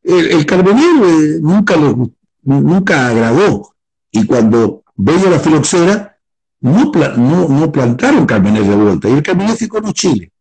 el, 0.03 0.31
el 0.31 0.41
eh, 0.41 1.39
nunca, 1.41 1.75
lo, 1.75 2.11
nunca 2.43 3.07
agradó. 3.07 3.73
Y 4.11 4.25
cuando 4.25 4.83
veía 4.95 5.29
la 5.29 5.39
filoxera, 5.39 6.17
no, 6.61 6.91
no, 7.17 7.47
no, 7.49 7.71
plantaron 7.71 8.25
Carmener 8.25 8.63
de 8.63 8.75
vuelta. 8.75 9.09
Y 9.09 9.13
el 9.13 9.23
Carmener 9.23 9.55
se 9.57 9.67
con 9.67 9.91
Chile. 9.93 10.31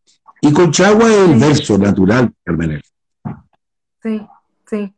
Y 0.41 0.53
con 0.53 0.71
Chagua 0.71 1.09
es 1.09 1.29
el 1.29 1.35
verso 1.35 1.77
natural 1.77 2.33
Carmener. 2.43 2.81
Sí, 4.01 4.25
sí. 4.69 4.93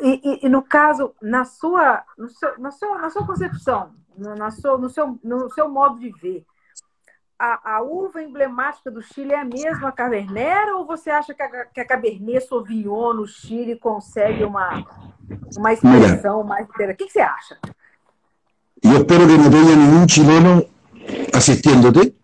E, 0.00 0.20
e, 0.22 0.46
e, 0.46 0.48
no 0.48 0.62
caso, 0.62 1.14
na 1.22 1.44
sua, 1.44 2.02
no 2.18 2.28
seu, 2.28 2.58
na, 2.58 2.70
sua, 2.70 2.98
na 2.98 3.10
sua 3.10 3.26
concepção, 3.26 3.92
no, 4.16 4.34
na 4.34 4.50
sua, 4.50 4.76
no, 4.76 4.90
seu, 4.90 5.18
no 5.22 5.50
seu 5.50 5.68
modo 5.68 5.98
de 5.98 6.10
ver, 6.20 6.44
a, 7.38 7.76
a, 7.76 7.82
uva 7.82 8.22
emblemática 8.22 8.90
do 8.90 9.02
Chile 9.02 9.32
é 9.32 9.40
a 9.40 9.44
mesma 9.44 9.92
Cabernet 9.92 10.70
ou 10.70 10.86
você 10.86 11.10
acha 11.10 11.34
que 11.34 11.42
a, 11.42 11.66
que 11.66 11.80
a 11.80 11.86
Cabernet 11.86 12.46
Sauvignon 12.46 13.14
no 13.14 13.26
Chile 13.26 13.76
consegue 13.76 14.44
uma, 14.44 14.84
uma 15.56 15.72
expressão 15.72 16.42
Mira, 16.42 16.48
mais? 16.48 16.68
O 16.68 16.72
que, 16.72 17.06
que, 17.06 17.10
você 17.10 17.20
acha? 17.20 17.58
Eu 18.82 18.98
espero 18.98 19.26
que 19.26 19.36
não 19.36 19.50
tenha 19.50 19.76
nenhum 19.76 20.08
chileno 20.08 20.66
assistindo-te, 21.34 22.14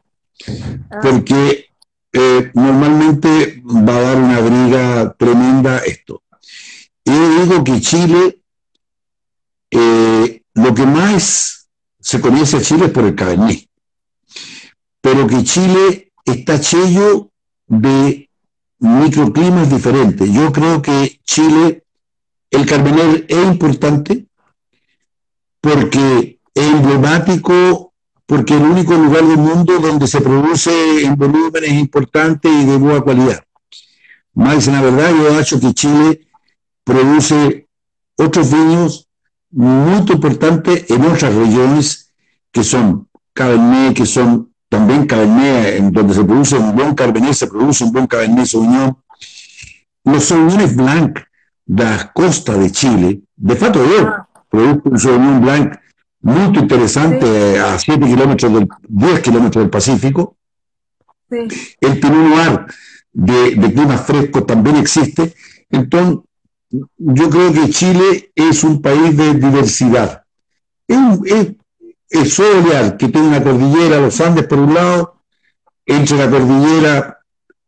ah. 0.90 1.00
porque 1.00 1.68
eh, 2.14 2.50
normalmente 2.54 3.62
va 3.64 3.96
a 3.96 4.00
dar 4.00 4.16
una 4.16 4.40
briga 4.40 5.14
tremenda 5.18 5.78
esto. 5.84 6.22
Yo 7.04 7.44
digo 7.44 7.64
que 7.64 7.80
Chile, 7.80 8.40
eh, 9.70 10.42
lo 10.54 10.74
que 10.74 10.86
más 10.86 11.68
se 12.00 12.20
conoce 12.20 12.58
a 12.58 12.62
Chile 12.62 12.86
es 12.86 12.90
por 12.90 13.04
el 13.04 13.14
Cabernet, 13.14 13.68
pero 15.00 15.26
que 15.26 15.42
Chile 15.44 16.12
está 16.24 16.56
lleno 16.56 17.30
de 17.66 18.28
microclimas 18.78 19.70
diferentes. 19.70 20.32
Yo 20.32 20.52
creo 20.52 20.82
que 20.82 21.20
Chile, 21.24 21.84
el 22.50 22.66
Cabernet 22.66 23.24
es 23.28 23.46
importante 23.46 24.26
porque 25.60 26.40
es 26.54 26.66
emblemático, 26.66 27.92
porque 28.26 28.54
es 28.54 28.60
el 28.60 28.66
único 28.66 28.94
lugar 28.94 29.24
del 29.24 29.38
mundo 29.38 29.78
donde 29.78 30.06
se 30.06 30.20
produce 30.20 31.04
en 31.04 31.16
volúmenes 31.16 31.72
importantes 31.72 32.52
y 32.52 32.64
de 32.64 32.76
buena 32.76 33.04
calidad. 33.04 33.44
Más 34.34 34.66
la 34.66 34.80
verdad, 34.80 35.10
yo 35.10 35.28
he 35.28 35.40
hecho 35.40 35.60
que 35.60 35.72
Chile 35.74 36.28
produce 36.84 37.68
otros 38.16 38.50
vinos 38.52 39.08
muy 39.50 39.96
importantes 40.10 40.90
en 40.90 41.02
otras 41.02 41.34
regiones 41.34 42.12
que 42.50 42.64
son 42.64 43.08
Cabernet, 43.32 43.94
que 43.94 44.06
son 44.06 44.52
también 44.68 45.06
Cabernet, 45.06 45.76
en 45.76 45.92
donde 45.92 46.14
se 46.14 46.24
produce 46.24 46.56
un 46.56 46.74
buen 46.74 46.94
Cabernet, 46.94 47.34
se 47.34 47.46
produce 47.46 47.84
un 47.84 47.92
buen 47.92 48.06
Cabernet 48.06 48.46
Sauvignon. 48.46 48.96
Los 50.04 50.24
Sauvignones 50.24 50.76
Blanc 50.76 51.18
de 51.66 51.84
las 51.84 52.06
costas 52.06 52.58
de 52.58 52.70
Chile, 52.70 53.20
de 53.36 53.56
Fato 53.56 53.84
yo, 53.84 54.06
ah. 54.06 54.28
produce 54.48 54.88
un 54.88 54.98
Sauvignon 54.98 55.40
Blanc 55.40 55.76
muy 56.22 56.58
interesante 56.58 57.58
a 57.58 57.78
7 57.78 58.06
kilómetros 58.06 58.52
del, 58.52 58.68
10 58.88 59.20
kilómetros 59.20 59.64
del 59.64 59.70
Pacífico. 59.70 60.36
Sí. 61.28 61.76
El 61.80 61.98
Pinot 61.98 62.28
Noir 62.28 62.66
de, 63.12 63.54
de 63.56 63.72
clima 63.72 63.98
fresco 63.98 64.44
también 64.44 64.76
existe. 64.76 65.34
Entonces, 65.70 66.24
yo 66.72 67.30
creo 67.30 67.52
que 67.52 67.70
Chile 67.70 68.32
es 68.34 68.64
un 68.64 68.80
país 68.80 69.16
de 69.16 69.34
diversidad. 69.34 70.24
Es, 70.88 70.98
es, 72.10 72.36
que 72.98 73.08
tiene 73.08 73.28
una 73.28 73.42
cordillera, 73.42 74.00
los 74.00 74.20
Andes 74.20 74.46
por 74.46 74.58
un 74.58 74.74
lado, 74.74 75.16
entre 75.86 76.18
la 76.18 76.30
cordillera 76.30 77.18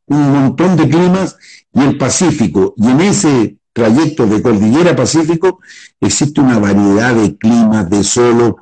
un 0.07 0.33
montón 0.33 0.77
de 0.77 0.89
climas 0.89 1.37
y 1.73 1.81
el 1.81 1.97
Pacífico. 1.97 2.75
Y 2.77 2.89
en 2.89 3.01
ese 3.01 3.57
trayecto 3.73 4.27
de 4.27 4.43
cordillera 4.43 4.97
Pacífico 4.97 5.61
existe 6.01 6.41
una 6.41 6.59
variedad 6.59 7.15
de 7.15 7.37
climas, 7.37 7.89
de 7.89 8.05
suelo 8.05 8.59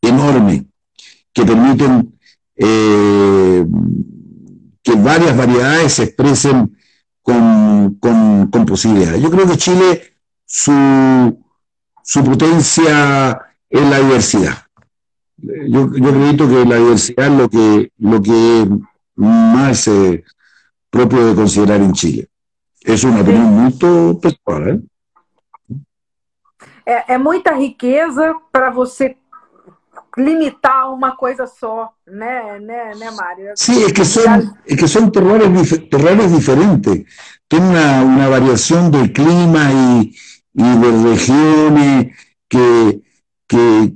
enorme, 0.00 0.66
que 1.32 1.44
permiten 1.44 2.18
eh, 2.56 3.66
que 4.82 4.94
varias 4.94 5.36
variedades 5.36 5.92
se 5.94 6.04
expresen 6.04 6.77
con, 7.28 8.48
con, 8.50 8.66
posibilidades. 8.66 9.22
Yo 9.22 9.30
creo 9.30 9.46
que 9.46 9.56
Chile, 9.58 10.14
su, 10.46 10.72
su 12.02 12.24
potencia 12.24 13.38
es 13.68 13.82
la 13.82 13.98
diversidad. 13.98 14.54
Yo, 15.36 15.94
yo 15.94 16.08
acredito 16.08 16.48
que 16.48 16.64
la 16.64 16.76
diversidad 16.76 17.26
es 17.26 17.32
lo 17.32 17.48
que, 17.48 17.92
lo 17.98 18.22
que 18.22 18.62
es 18.62 18.68
más 19.14 19.88
eh, 19.88 20.24
propio 20.88 21.26
de 21.26 21.34
considerar 21.34 21.80
en 21.82 21.92
Chile. 21.92 22.28
Es 22.80 23.04
una 23.04 23.20
opinión 23.20 23.44
muy 23.44 24.18
pessoal. 24.20 24.68
¿eh? 24.68 24.80
É, 26.86 27.14
é 27.14 27.18
muita 27.18 27.52
riqueza 27.52 28.34
para 28.50 28.70
você 28.70 29.17
limitar 30.16 30.92
uma 30.92 31.16
coisa 31.16 31.46
só, 31.46 31.90
né, 32.06 32.58
né, 32.60 32.94
né 32.94 33.10
Mário? 33.10 33.52
Sí, 33.56 33.82
es 33.82 33.92
que 33.92 34.04
son, 34.04 34.56
es 34.66 34.76
que 34.76 34.88
son 34.88 35.10
terrones, 35.12 35.88
terrones 35.90 36.32
diferentes. 36.32 37.04
Tiene 37.46 37.68
una, 37.68 38.02
una 38.02 38.28
variación 38.28 38.90
de 38.90 39.12
clima 39.12 39.70
y, 39.72 40.14
y 40.54 40.78
de 40.78 41.10
regiones 41.10 42.16
que, 42.48 43.00
que, 43.46 43.92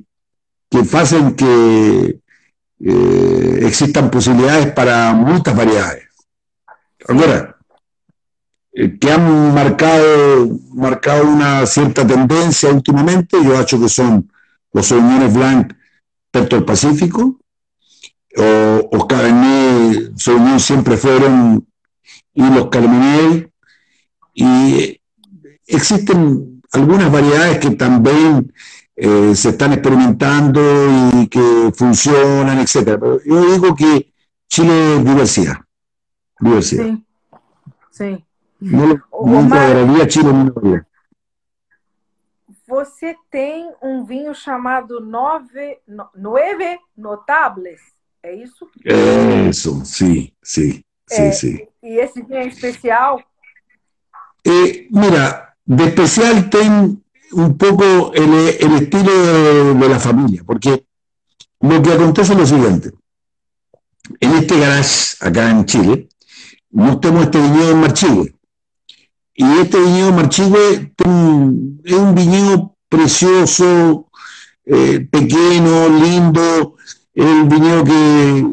que 0.71 0.97
hacen 0.97 1.35
que 1.35 2.21
eh, 2.81 3.61
existan 3.63 4.11
posibilidades 4.11 4.73
para 4.73 5.13
muchas 5.13 5.57
variedades. 5.57 6.09
Ahora, 7.09 7.57
eh, 8.73 8.99
que 8.99 9.13
han 9.13 9.55
marcado, 9.55 10.49
marcado 10.75 11.25
una 11.29 11.67
cierta 11.67 12.07
tendencia 12.07 12.71
últimamente, 12.71 13.37
yo 13.43 13.61
hecho 13.61 13.81
que 13.81 13.89
son 13.89 14.31
los 14.73 14.87
Sauvignones 14.87 15.35
Blanc 15.35 15.73
tanto 16.33 16.57
el 16.57 16.64
Pacífico, 16.64 17.39
o, 18.37 18.89
o 18.91 19.07
Cabernet 19.07 20.16
Sauvignon 20.16 20.59
siempre 20.59 20.97
fueron, 20.97 21.64
y 22.35 22.43
los 22.43 22.68
Carmener, 22.68 23.53
y 24.35 25.01
existen 25.66 26.62
algunas 26.72 27.12
variedades 27.12 27.59
que 27.59 27.70
también 27.72 28.53
eh, 28.97 29.35
se 29.35 29.51
están 29.51 29.74
experimentando 29.74 30.61
y 31.20 31.26
que 31.28 31.70
funcionan, 31.74 32.59
etcétera. 32.59 32.99
Pero 32.99 33.20
yo 33.24 33.53
digo 33.53 33.74
que 33.74 34.12
Chile 34.49 34.97
es 34.97 35.05
diversidad. 35.05 35.57
Diversidad. 36.41 36.87
Sí. 36.87 37.05
sí. 37.91 38.24
No, 38.61 38.87
no 38.87 39.05
Omar, 39.11 40.09
Chile 40.09 40.33
no 40.33 40.53
você 42.73 43.14
tem 43.31 43.70
um 43.83 44.03
vinho 44.03 44.35
chamado 44.35 44.99
Nove, 44.99 45.77
Nueve 46.16 46.79
Notables, 46.97 47.83
é 48.23 48.35
isso? 48.35 48.66
É 48.83 49.47
isso, 49.51 49.85
sim, 49.85 50.33
sim, 50.43 50.83
sim, 51.07 51.23
é, 51.27 51.33
sim. 51.33 51.68
E 51.83 51.99
esse 52.01 52.23
vinho 52.23 52.41
é 52.41 52.47
especial? 52.47 53.23
Eh, 54.47 54.87
mira, 54.91 55.53
de 55.66 55.85
especial 55.85 56.49
tem 56.49 56.99
um 57.35 57.53
pouco 57.53 57.85
o 57.85 58.14
estilo 58.14 59.12
de, 59.75 59.79
de, 59.79 59.89
la 59.89 60.01
familia, 60.01 60.43
porque 60.43 60.87
lo 61.61 61.83
que 61.83 61.93
acontece 61.93 62.33
es 62.33 62.39
lo 62.39 62.47
siguiente. 62.47 62.91
En 64.18 64.33
este 64.33 64.59
garage, 64.59 65.16
acá 65.20 65.51
en 65.51 65.66
Chile, 65.66 66.09
nos 66.70 67.01
tenemos 67.03 67.25
este 67.25 67.39
viñedo 67.39 67.73
en 67.73 67.81
Marchigüe. 67.83 68.35
Y 69.35 69.45
este 69.45 69.80
viñedo 69.80 70.12
Marchigüe 70.12 70.93
es 71.85 71.93
un 71.95 72.14
viñedo 72.14 72.76
precioso, 72.89 74.09
eh, 74.66 75.07
pequeño, 75.11 75.89
lindo, 75.89 76.76
el 77.14 77.45
viñedo 77.45 77.85
que 77.85 78.47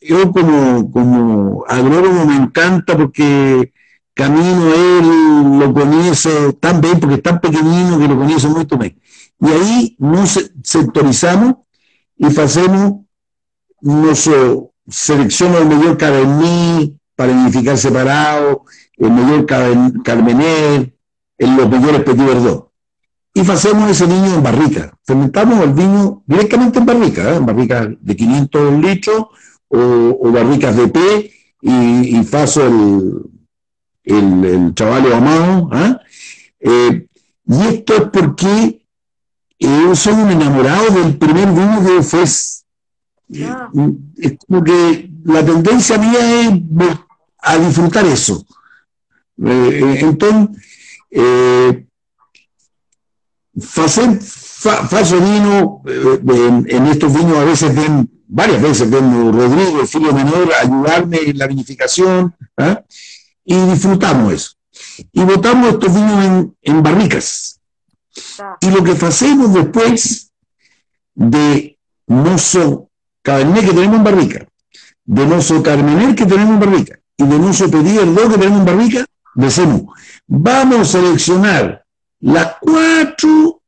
yo 0.00 0.32
como, 0.32 0.90
como 0.90 1.64
agrónomo 1.66 2.26
me 2.26 2.36
encanta 2.36 2.96
porque 2.96 3.72
camino 4.14 4.72
él, 4.72 5.58
lo 5.58 5.74
conoce 5.74 6.52
tan 6.54 6.80
bien, 6.80 7.00
porque 7.00 7.16
es 7.16 7.22
tan 7.22 7.40
pequeñino 7.40 7.98
que 7.98 8.08
lo 8.08 8.16
conoce 8.18 8.48
muy 8.48 8.64
bien. 8.64 9.00
Y 9.40 9.46
ahí 9.48 9.96
nos 9.98 10.50
sectorizamos 10.62 11.56
y 12.16 12.26
hacemos, 12.26 13.00
nos 13.80 14.30
selecciona 14.88 15.58
el 15.58 15.66
mejor 15.66 15.98
Cabernet 15.98 16.92
para 17.16 17.32
identificar 17.32 17.76
separado, 17.76 18.64
el 18.96 19.10
mejor 19.10 19.46
Carmener, 19.46 20.94
los 21.38 21.68
mejores 21.68 22.02
Petit 22.02 22.24
Verdot. 22.24 22.70
Y 23.36 23.40
hacemos 23.40 23.90
ese 23.90 24.06
niño 24.06 24.34
en 24.34 24.42
barrica. 24.42 24.96
Fermentamos 25.04 25.60
el 25.64 25.72
vino 25.72 26.22
directamente 26.26 26.78
en 26.78 26.86
barrica, 26.86 27.32
¿eh? 27.32 27.36
en 27.36 27.46
barricas 27.46 27.88
de 28.00 28.16
500 28.16 28.72
litros 28.80 29.26
o, 29.68 30.30
barricas 30.30 30.76
de 30.76 30.88
P 30.88 31.32
y, 31.62 31.70
y 31.70 32.16
el, 32.16 33.22
el, 34.04 34.44
el 34.44 34.74
chaval 34.74 35.12
amado. 35.12 35.70
¿eh? 35.74 35.96
Eh, 36.60 37.06
y 37.46 37.60
esto 37.66 37.94
es 37.94 38.02
porque 38.12 38.86
ellos 39.58 39.98
son 39.98 40.30
enamorados 40.30 40.94
del 40.94 41.16
primer 41.18 41.48
vino 41.48 41.84
que 41.84 42.02
fue. 42.02 42.24
Ah. 43.42 43.70
Es 44.16 44.36
como 44.46 44.62
que 44.62 45.10
la 45.24 45.44
tendencia 45.44 45.98
mía 45.98 46.42
es 46.42 46.98
a 47.38 47.58
disfrutar 47.58 48.06
eso. 48.06 48.44
Entonces, 49.36 50.60
eh, 51.10 51.86
Faso 53.60 55.20
vino, 55.20 55.82
en, 55.86 56.86
estos 56.86 57.12
vinos 57.12 57.36
a 57.36 57.44
veces 57.44 57.74
ven, 57.74 58.10
varias 58.26 58.60
veces 58.60 58.90
ven 58.90 59.32
Rodrigo, 59.32 59.80
el 59.80 59.86
filho 59.86 60.12
menor, 60.12 60.50
ayudarme 60.60 61.18
en 61.26 61.38
la 61.38 61.46
vinificación, 61.46 62.34
¿ah? 62.56 62.82
y 63.44 63.54
disfrutamos 63.66 64.32
eso. 64.32 64.50
Y 65.12 65.22
botamos 65.22 65.74
estos 65.74 65.94
vinos 65.94 66.48
en, 66.62 66.82
barricas. 66.82 67.60
Y 68.60 68.70
lo 68.70 68.82
que 68.82 68.92
hacemos 68.92 69.54
después 69.54 70.32
de 71.14 71.78
mozo 72.06 72.90
cabernet 73.22 73.66
que 73.66 73.72
tenemos 73.72 73.96
en 73.98 74.04
barrica, 74.04 74.48
de 75.04 75.26
mozo 75.26 75.62
carmener 75.62 76.14
que 76.16 76.26
tenemos 76.26 76.54
en 76.54 76.60
barrica, 76.60 76.98
y 77.16 77.24
de 77.24 77.38
mozo 77.38 77.70
pedir 77.70 78.00
el 78.00 78.14
que 78.14 78.38
tenemos 78.38 78.60
en 78.60 78.64
barrica, 78.64 79.06
decimos, 79.34 79.82
vamos 80.26 80.80
a 80.80 80.84
seleccionar 80.84 81.84
las 82.20 82.56
cuatro 82.60 83.62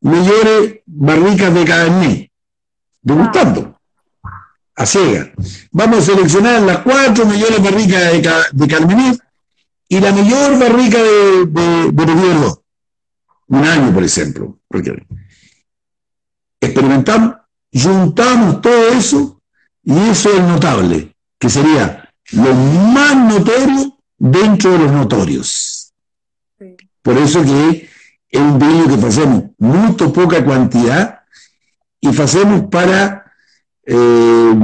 mejores 0.00 0.80
barricas 0.86 1.52
de 1.54 1.64
cabernet, 1.64 2.30
degustando 3.02 3.78
a 4.76 4.86
ciega. 4.86 5.32
Vamos 5.72 5.98
a 5.98 6.12
seleccionar 6.12 6.62
las 6.62 6.78
cuatro 6.78 7.26
mejores 7.26 7.62
barricas 7.62 8.12
de, 8.12 8.66
de 8.66 9.18
y 9.90 10.00
la 10.00 10.12
mejor 10.12 10.58
barrica 10.58 11.02
de, 11.02 11.46
de, 11.46 11.90
de 11.90 12.52
Un 13.48 13.64
año, 13.64 13.92
por 13.92 14.04
ejemplo. 14.04 14.58
Experimentamos, 16.60 17.36
juntamos 17.72 18.60
todo 18.60 18.88
eso 18.88 19.40
y 19.82 19.98
eso 20.10 20.30
es 20.30 20.42
notable, 20.42 21.16
que 21.38 21.48
sería 21.48 22.12
lo 22.32 22.54
más 22.54 23.16
notorio 23.16 23.97
dentro 24.18 24.72
de 24.72 24.78
los 24.78 24.92
notorios. 24.92 25.92
Por 27.02 27.16
eso 27.16 27.42
que 27.42 27.88
es 28.28 28.40
un 28.40 28.58
vino 28.58 29.00
que 29.00 29.06
hacemos 29.06 29.44
muy 29.58 29.92
poca 29.92 30.44
cantidad 30.44 31.20
y 32.00 32.08
hacemos 32.08 32.62
para 32.70 33.32
eh, 33.86 34.54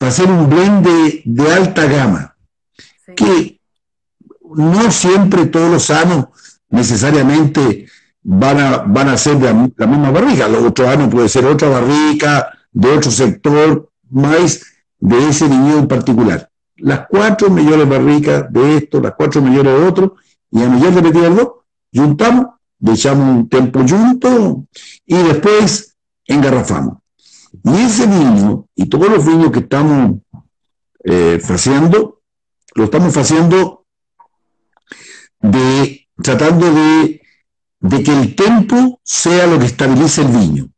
hacer 0.00 0.30
un 0.30 0.48
blend 0.48 0.86
de, 1.24 1.52
alta 1.52 1.86
gama, 1.86 2.36
que 3.16 3.60
no 4.42 4.90
siempre 4.90 5.46
todos 5.46 5.70
los 5.70 5.90
años 5.90 6.26
necesariamente 6.70 7.86
van 8.22 8.58
a, 8.58 8.78
van 8.78 9.08
a 9.08 9.16
ser 9.16 9.38
de 9.38 9.46
la, 9.52 9.86
misma 9.86 10.10
barrica. 10.10 10.48
Los 10.48 10.64
otros 10.64 10.88
años 10.88 11.10
puede 11.10 11.28
ser 11.28 11.44
otra 11.46 11.68
barrica, 11.68 12.58
de 12.72 12.90
otro 12.90 13.10
sector, 13.10 13.90
más 14.10 14.62
de 14.98 15.28
ese 15.28 15.46
viñedo 15.48 15.78
en 15.78 15.88
particular. 15.88 16.50
Las 16.76 17.06
cuatro 17.08 17.50
mejores 17.50 17.88
barricas 17.88 18.52
de 18.52 18.78
esto, 18.78 19.00
las 19.00 19.14
cuatro 19.14 19.40
mejores 19.40 19.72
de 19.72 19.86
otro, 19.86 20.16
y 20.50 20.62
a 20.62 20.68
millón 20.68 20.94
de 20.94 21.02
Petit 21.02 21.48
juntamos, 21.94 22.46
dejamos 22.78 23.36
un 23.36 23.48
tiempo 23.48 23.80
junto 23.88 24.66
y 25.06 25.16
después 25.22 25.96
engarrafamos. 26.26 26.98
Y 27.62 27.76
ese 27.76 28.06
vino, 28.06 28.68
y 28.74 28.86
todos 28.86 29.08
los 29.08 29.24
vinos 29.24 29.50
que 29.50 29.60
estamos 29.60 30.18
eh, 31.04 31.40
haciendo, 31.42 32.20
lo 32.74 32.84
estamos 32.84 33.16
haciendo 33.16 33.86
de, 35.40 36.08
tratando 36.22 36.72
de, 36.72 37.22
de 37.80 38.02
que 38.02 38.12
el 38.12 38.34
tiempo 38.34 39.00
sea 39.02 39.46
lo 39.46 39.58
que 39.58 39.66
estabilice 39.66 40.22
el 40.22 40.28
vino. 40.28 40.68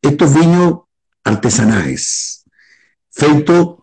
Estos 0.00 0.34
vinos 0.34 0.80
artesanales, 1.24 2.44
feitos 3.10 3.76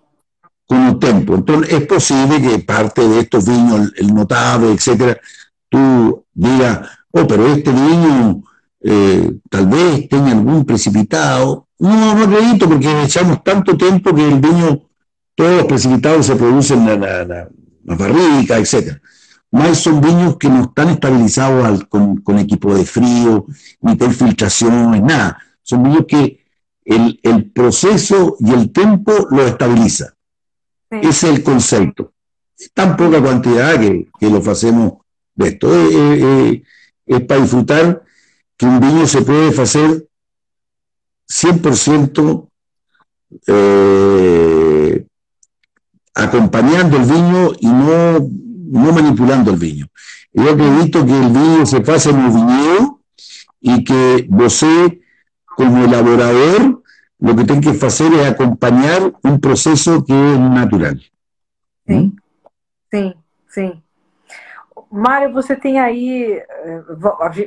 con 0.73 0.87
el 0.87 0.99
tiempo. 0.99 1.35
Entonces, 1.35 1.73
es 1.73 1.85
posible 1.85 2.41
que 2.41 2.59
parte 2.59 3.07
de 3.07 3.19
estos 3.19 3.45
vinos, 3.45 3.91
el 3.95 4.13
notable, 4.13 4.71
etcétera, 4.71 5.19
tú 5.69 6.25
digas, 6.33 6.79
oh, 7.11 7.27
pero 7.27 7.47
este 7.47 7.71
vino 7.71 8.43
eh, 8.81 9.33
tal 9.49 9.67
vez 9.67 10.09
tenga 10.09 10.31
algún 10.31 10.65
precipitado, 10.65 11.67
no, 11.79 12.15
no 12.15 12.23
acredito 12.23 12.67
porque 12.67 13.03
echamos 13.03 13.43
tanto 13.43 13.77
tiempo 13.77 14.13
que 14.15 14.27
el 14.27 14.39
vino, 14.39 14.89
todos 15.35 15.57
los 15.57 15.65
precipitados 15.65 16.25
se 16.25 16.35
producen 16.35 16.87
en 16.87 17.01
la, 17.01 17.49
barrica, 17.83 18.57
etc. 18.57 18.97
Más 19.51 19.77
son 19.77 20.01
vinos 20.01 20.37
que 20.37 20.49
no 20.49 20.63
están 20.63 20.89
estabilizados 20.89 21.85
con, 21.85 22.39
equipo 22.39 22.73
de 22.73 22.85
frío, 22.85 23.45
ni 23.81 23.95
de 23.95 24.09
filtración, 24.09 25.05
nada. 25.05 25.37
Son 25.61 25.83
vinos 25.83 26.05
que 26.07 26.39
el, 26.85 27.51
proceso 27.53 28.35
y 28.39 28.51
el 28.51 28.71
tiempo 28.71 29.11
lo 29.29 29.45
estabiliza. 29.45 30.13
Ese 31.01 31.09
es 31.09 31.23
el 31.23 31.43
concepto. 31.43 32.13
Tan 32.73 32.95
poca 32.95 33.21
cantidad 33.21 33.79
que, 33.79 34.07
lo 34.21 34.37
hacemos 34.51 34.93
de 35.35 35.47
esto. 35.47 35.73
es 37.05 37.21
para 37.21 37.41
disfrutar 37.41 38.03
que 38.57 38.65
un 38.65 38.79
vino 38.79 39.05
se 39.07 39.21
puede 39.21 39.61
hacer 39.61 40.07
100% 41.27 42.47
eh, 43.47 45.05
acompañando 46.13 46.97
el 46.97 47.03
vino 47.03 47.51
y 47.59 47.67
no, 47.67 48.19
no 48.19 48.93
manipulando 48.93 49.51
el 49.51 49.57
vino. 49.57 49.87
Yo 50.31 50.49
acredito 50.49 51.05
que 51.05 51.11
el 51.11 51.29
vino 51.29 51.65
se 51.65 51.81
pasa 51.81 52.09
en 52.09 52.19
el 52.19 52.31
viñedo 52.31 52.99
y 53.61 53.83
que 53.83 54.27
vos, 54.29 54.65
como 55.45 55.85
elaborador, 55.85 56.72
lo 57.23 57.33
que 57.37 57.45
tenés 57.45 57.79
que 57.79 57.85
hacer 57.85 58.11
es 58.13 58.27
acompañar 58.27 59.13
un 59.23 59.39
proceso 59.39 60.03
que 60.03 60.11
es 60.11 60.39
natural. 60.39 61.01
¿Mm? 61.85 62.09
sí, 62.91 63.15
sí. 63.47 63.83
Mário, 64.91 65.31
você 65.31 65.55
tem 65.55 65.79
aí. 65.79 66.43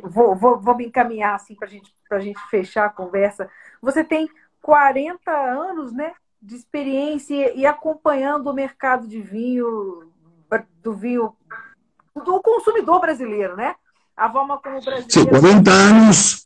Vou, 0.02 0.34
vou, 0.34 0.58
vou 0.58 0.76
me 0.76 0.86
encaminhar 0.86 1.34
assim 1.34 1.54
para 1.54 1.68
gente, 1.68 1.94
a 2.10 2.18
gente 2.18 2.40
fechar 2.50 2.86
a 2.86 2.90
conversa. 2.90 3.50
Você 3.82 4.02
tem 4.02 4.30
40 4.62 5.30
anos 5.30 5.92
né, 5.92 6.12
de 6.40 6.56
experiência 6.56 7.54
e 7.54 7.66
acompanhando 7.66 8.48
o 8.48 8.54
mercado 8.54 9.06
de 9.06 9.20
vinho, 9.20 10.10
do 10.82 10.94
vinho, 10.94 11.36
do 12.14 12.40
consumidor 12.40 12.98
brasileiro, 12.98 13.54
né? 13.54 13.74
A 14.16 14.32
forma 14.32 14.58
como 14.58 14.78
o 14.78 14.82
brasileiro. 14.82 15.12
Sim, 15.12 15.26
40 15.26 15.70
anos. 15.70 16.45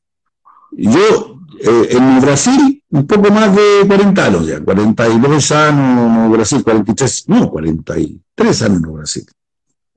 Eu, 0.80 1.38
eh, 1.60 2.00
no 2.00 2.20
Brasil, 2.22 2.80
um 2.90 3.02
pouco 3.02 3.30
mais 3.30 3.52
de 3.52 3.84
40 3.86 4.22
anos 4.22 4.46
já. 4.46 4.60
42 4.62 5.50
anos 5.52 6.12
no 6.12 6.30
Brasil, 6.30 6.64
43, 6.64 7.26
não, 7.28 7.48
43 7.48 8.62
anos 8.62 8.80
no 8.80 8.92
Brasil. 8.92 9.26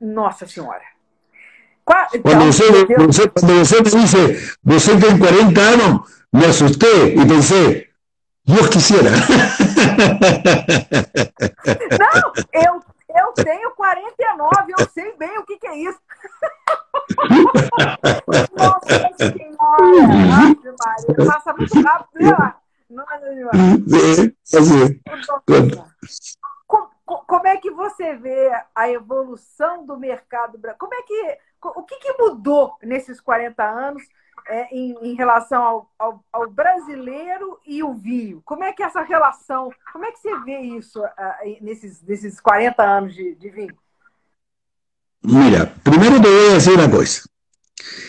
Nossa 0.01 0.45
Senhora. 0.45 0.81
Cuando 1.85 2.49
usted, 2.49 2.87
cuando 3.33 3.61
usted 3.61 3.83
me 3.83 4.01
dice, 4.01 4.57
usted 4.63 4.99
tiene 4.99 5.19
40 5.19 5.69
años, 5.69 6.01
me 6.31 6.45
asusté 6.45 7.13
y 7.15 7.25
pensé, 7.25 7.89
Dios 8.43 8.69
quisiera. 8.69 9.11
Não, 11.99 12.33
eu, 12.53 12.81
eu 13.09 13.33
tenho 13.35 13.71
49, 13.75 14.73
eu 14.77 14.87
sei 14.93 15.13
bem 15.17 15.37
o 15.37 15.43
que, 15.45 15.57
que 15.57 15.67
é 15.67 15.77
isso. 15.77 15.99
Nossa 18.57 19.09
Senhora! 19.17 20.55
Passa 20.77 21.53
muito 21.53 21.81
rápido, 21.81 22.25
né. 22.25 22.53
Como 27.05 27.47
é 27.47 27.57
que 27.57 27.71
você 27.71 28.15
vê 28.15 28.51
a 28.75 28.89
evolução 28.89 29.85
do 29.85 29.97
mercado 29.97 30.57
brasileiro? 30.57 30.77
Como 30.77 30.93
é 30.93 31.01
que, 31.01 31.37
o 31.61 31.83
que, 31.83 31.95
que 31.97 32.13
mudou 32.13 32.75
nesses 32.81 33.19
40 33.19 33.63
anos 33.63 34.03
é, 34.47 34.75
em, 34.75 34.95
em, 35.01 35.15
relação 35.15 35.63
ao, 35.63 35.91
ao, 35.97 36.23
ao, 36.31 36.49
brasileiro 36.49 37.59
e 37.65 37.83
o 37.83 37.93
vinho? 37.93 38.41
Como 38.45 38.63
é 38.63 38.71
que 38.71 38.83
essa 38.83 39.01
relação, 39.01 39.69
como 39.91 40.05
é 40.05 40.11
que 40.11 40.19
você 40.19 40.39
vê 40.41 40.59
isso 40.59 41.03
uh, 41.03 41.09
nesses, 41.61 42.01
nesses 42.03 42.39
40 42.39 42.83
anos 42.83 43.13
de, 43.13 43.35
de 43.35 43.49
vinho? 43.49 43.77
Mira, 45.23 45.73
primero 45.83 46.21
te 46.21 46.27
voy 46.27 46.49
a 46.49 46.53
decir 46.53 46.73
una 46.73 46.91
cosa. 46.91 47.23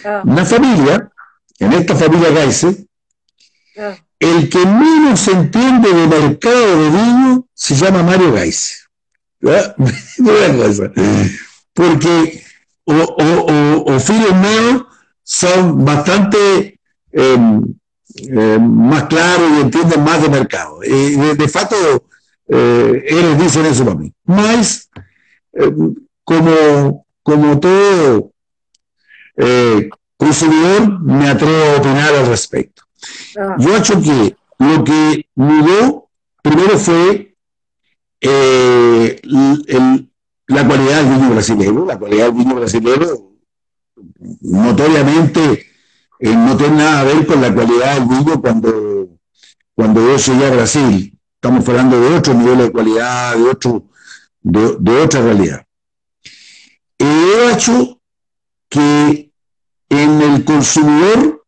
Ah. 0.04 0.22
La 0.24 0.44
familia, 0.44 1.03
en 1.58 1.72
esta 1.72 1.94
familia 1.94 2.30
Gaise, 2.30 2.86
ah. 3.78 3.96
el 4.18 4.48
que 4.48 4.64
menos 4.64 5.26
entiende 5.28 5.92
de 5.92 6.06
mercado 6.06 6.82
de 6.82 6.90
vino 6.90 7.48
se 7.54 7.74
llama 7.74 8.02
Mario 8.02 8.32
Gaise. 8.32 8.74
cosa. 9.40 10.92
Porque 11.72 12.42
o, 12.84 12.92
o, 12.92 13.86
o, 13.86 13.94
o 13.94 14.00
son 15.26 15.84
bastante 15.84 16.78
em, 17.12 17.62
em, 18.16 18.62
más 18.62 19.04
claros 19.04 19.50
y 19.56 19.60
entienden 19.62 20.04
más 20.04 20.22
de 20.22 20.28
mercado. 20.28 20.80
De, 20.80 21.34
de 21.34 21.48
facto, 21.48 21.76
eh, 22.48 23.04
ellos 23.08 23.38
dicen 23.38 23.66
eso 23.66 23.84
para 23.84 23.96
mí. 23.96 24.12
Más, 24.24 24.88
em, 25.52 25.94
como 26.22 27.04
como 27.24 27.58
todo 27.58 28.30
eh, 29.36 29.88
consumidor, 30.16 31.00
me 31.00 31.28
atrevo 31.28 31.56
a 31.56 31.78
opinar 31.78 32.14
al 32.14 32.26
respecto. 32.26 32.82
Ah. 33.38 33.56
Yo 33.58 33.82
creo 33.82 34.02
que 34.02 34.36
lo 34.58 34.84
que 34.84 35.26
mudó 35.34 36.08
primero 36.42 36.78
fue 36.78 37.36
eh, 38.20 39.20
la 40.46 40.68
calidad 40.68 41.02
del 41.02 41.14
vino 41.14 41.30
brasileño. 41.30 41.84
La 41.86 41.98
calidad 41.98 42.26
del 42.26 42.34
vino 42.34 42.54
brasileño, 42.54 43.06
notoriamente, 44.40 45.66
eh, 46.20 46.34
no 46.36 46.56
tiene 46.56 46.76
nada 46.76 47.00
a 47.00 47.04
ver 47.04 47.26
con 47.26 47.40
la 47.40 47.54
calidad 47.54 47.94
del 47.94 48.08
vino 48.08 48.40
cuando, 48.40 49.08
cuando 49.74 50.00
yo 50.00 50.16
llegué 50.16 50.46
a 50.46 50.50
Brasil. 50.50 51.18
Estamos 51.34 51.68
hablando 51.68 52.00
de 52.00 52.16
otro 52.16 52.34
nivel 52.34 52.58
de 52.58 52.72
calidad, 52.72 53.36
de, 53.36 53.42
otro, 53.42 53.84
de 54.40 55.02
otra 55.02 55.20
realidad 55.20 55.66
he 56.98 57.52
hecho 57.52 58.00
que 58.68 59.32
en 60.02 60.22
el 60.22 60.44
consumidor, 60.44 61.44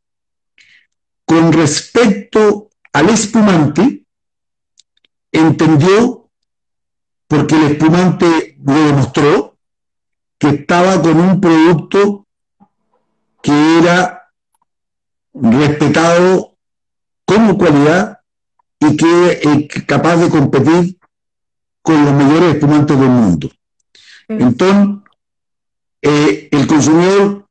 con 1.25 1.53
respecto 1.53 2.71
al 2.93 3.11
espumante, 3.11 4.05
entendió, 5.33 6.31
porque 7.27 7.57
el 7.57 7.73
espumante 7.73 8.57
lo 8.63 8.75
demostró, 8.75 9.57
que 10.39 10.49
estaba 10.49 11.01
con 11.03 11.19
un 11.19 11.41
producto 11.41 12.27
que 13.43 13.79
era 13.79 14.31
respetado 15.33 16.57
como 17.25 17.59
cualidad 17.59 18.21
y 18.81 18.97
que 18.97 19.41
es 19.43 19.85
capaz 19.85 20.17
de 20.17 20.29
competir 20.29 20.99
con 21.83 22.05
los 22.05 22.15
mejores 22.15 22.55
espumantes 22.55 22.99
del 22.99 23.09
mundo. 23.09 23.51
Entonces, 24.29 25.03
eh, 26.03 26.49
el 26.51 26.67
consumidor, 26.67 27.46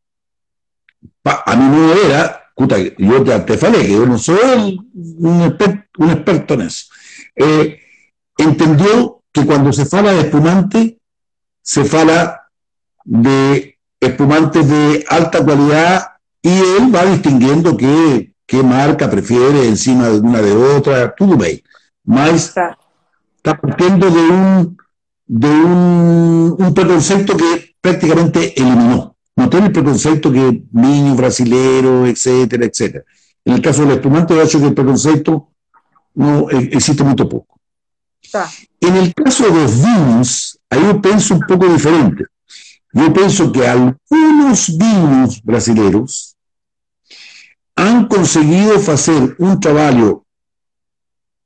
a 1.26 1.55
mi 1.55 1.65
modo 1.65 1.93
era, 2.05 2.51
yo 2.97 3.23
te, 3.23 3.39
te 3.39 3.57
falé 3.57 3.86
que 3.86 3.93
yo 3.93 4.05
no 4.05 4.17
soy 4.17 4.80
un, 4.93 5.41
experto, 5.41 6.53
en 6.53 6.61
eso, 6.61 6.86
eh, 7.36 7.80
entendió 8.38 9.21
que 9.32 9.45
cuando 9.45 9.73
se 9.73 9.86
fala 9.86 10.13
de 10.13 10.21
espumante, 10.21 10.99
se 11.61 11.84
fala 11.84 12.47
de 13.03 13.78
espumantes 13.99 14.67
de 14.67 15.05
alta 15.09 15.45
calidad 15.45 16.07
y 16.41 16.49
él 16.49 16.95
va 16.95 17.05
distinguiendo 17.05 17.76
qué, 17.76 18.34
qué 18.45 18.61
marca 18.61 19.09
prefiere 19.09 19.67
encima 19.67 20.09
de 20.09 20.19
una 20.19 20.41
de 20.41 20.53
otra, 20.53 21.13
todo 21.15 21.36
bien. 21.36 21.61
Más 22.03 22.55
está 23.36 23.59
partiendo 23.59 24.09
de 24.09 24.19
un, 24.19 24.78
de 25.26 25.49
un, 25.49 26.55
un 26.57 26.73
preconcepto 26.73 27.36
que 27.36 27.76
prácticamente 27.82 28.53
eliminó. 28.59 29.14
No 29.36 29.50
tiene 29.50 29.68
el 29.68 29.72
preconcepto 29.74 30.32
que 30.32 30.64
niño 30.72 31.16
brasilero, 31.16 32.06
etcétera, 32.06 32.66
etcétera. 32.66 33.04
En 33.44 33.54
el 33.56 33.62
caso 33.62 33.82
del 33.84 33.98
espumante, 33.98 34.34
de 34.34 34.44
hecho 34.44 34.60
que 34.60 34.68
el 34.68 34.74
preconcepto 34.74 35.50
no 36.14 36.50
e, 36.50 36.58
existe 36.72 37.04
muy 37.04 37.16
poco. 37.16 37.60
En 38.80 38.96
el 38.96 39.14
caso 39.14 39.46
de 39.46 39.62
los 39.62 39.78
vinos, 39.78 40.60
ahí 40.70 40.82
yo 40.82 41.02
pienso 41.02 41.36
un 41.36 41.42
poco 41.42 41.68
diferente. 41.68 42.26
Yo 42.94 43.14
pienso 43.14 43.52
que 43.52 43.68
algunos 43.68 44.78
vinos 44.78 45.42
brasileños 45.44 46.36
han 47.76 48.08
conseguido 48.08 48.76
hacer 48.76 49.36
un 49.38 49.60
trabajo 49.60 50.26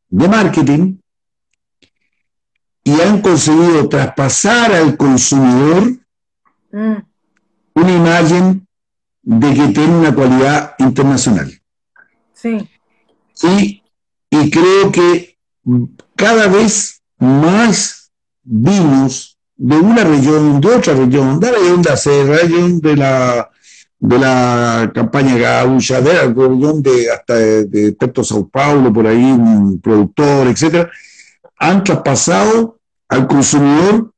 de 0.10 0.28
marketing 0.28 0.98
y 2.84 3.02
han 3.02 3.22
conseguido 3.22 3.90
traspasar 3.90 4.74
al 4.74 4.96
consumidor 4.96 6.00
Mm. 6.72 6.98
Una 7.80 7.96
imagen 7.96 8.68
de 9.22 9.54
que 9.54 9.68
tiene 9.70 9.96
una 9.96 10.14
cualidad 10.14 10.76
internacional. 10.80 11.52
Sí. 12.34 12.70
Y, 13.44 13.84
y 14.30 14.50
creo 14.50 14.92
que 14.92 15.38
cada 16.16 16.48
vez 16.48 17.02
más 17.18 18.12
vinos 18.44 19.38
de 19.56 19.78
una 19.78 20.04
región, 20.04 20.62
de 20.62 20.68
otra 20.76 20.94
región, 20.94 21.40
de 21.40 21.52
la 21.52 21.58
región 21.58 21.82
de 21.82 21.90
la 21.90 22.38
región 22.38 22.82
de 22.82 22.96
la, 22.96 23.50
de 24.00 24.20
la 24.20 24.92
campaña 24.94 25.38
gaucha, 25.38 26.02
de 26.02 26.14
la 26.14 26.22
región 26.24 26.82
de 26.82 27.12
hasta 27.12 27.36
de, 27.36 27.66
de 27.66 27.92
Puerto 27.94 28.24
Sao 28.24 28.48
Paulo, 28.48 28.92
por 28.92 29.06
ahí 29.06 29.32
un 29.32 29.80
productor, 29.82 30.48
etcétera, 30.48 30.90
han 31.58 31.84
traspasado 31.84 32.80
al 33.10 33.28
consumidor 33.28 34.14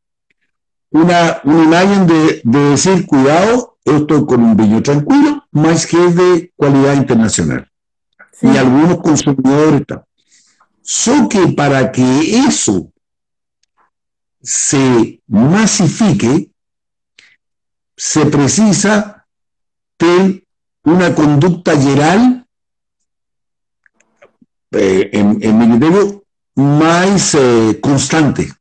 una, 0.92 1.42
una 1.44 1.64
imagen 1.64 2.08
de, 2.08 2.42
de, 2.44 2.60
decir, 2.70 3.06
cuidado, 3.06 3.78
estoy 3.84 4.26
con 4.26 4.44
un 4.44 4.56
vino 4.56 4.82
tranquilo, 4.84 5.46
más 5.52 5.88
que 5.88 6.06
es 6.06 6.16
de 6.16 6.54
cualidad 6.56 6.96
internacional. 6.96 7.70
Y 8.42 8.58
algunos 8.58 8.98
consumidores 9.00 9.82
están. 9.82 10.04
So 10.82 11.30
que 11.30 11.48
para 11.50 11.92
que 11.92 12.38
eso 12.38 12.92
se 14.42 15.22
masifique, 15.28 16.52
se 17.96 18.26
precisa 18.26 19.26
de 20.00 20.44
una 20.84 21.14
conducta 21.14 21.80
general, 21.80 22.46
eh, 24.72 25.10
en, 25.14 25.38
en 25.42 25.58
mi 25.58 25.70
criterio, 25.70 26.24
más 26.56 27.36
eh, 27.36 27.80
constante. 27.82 28.52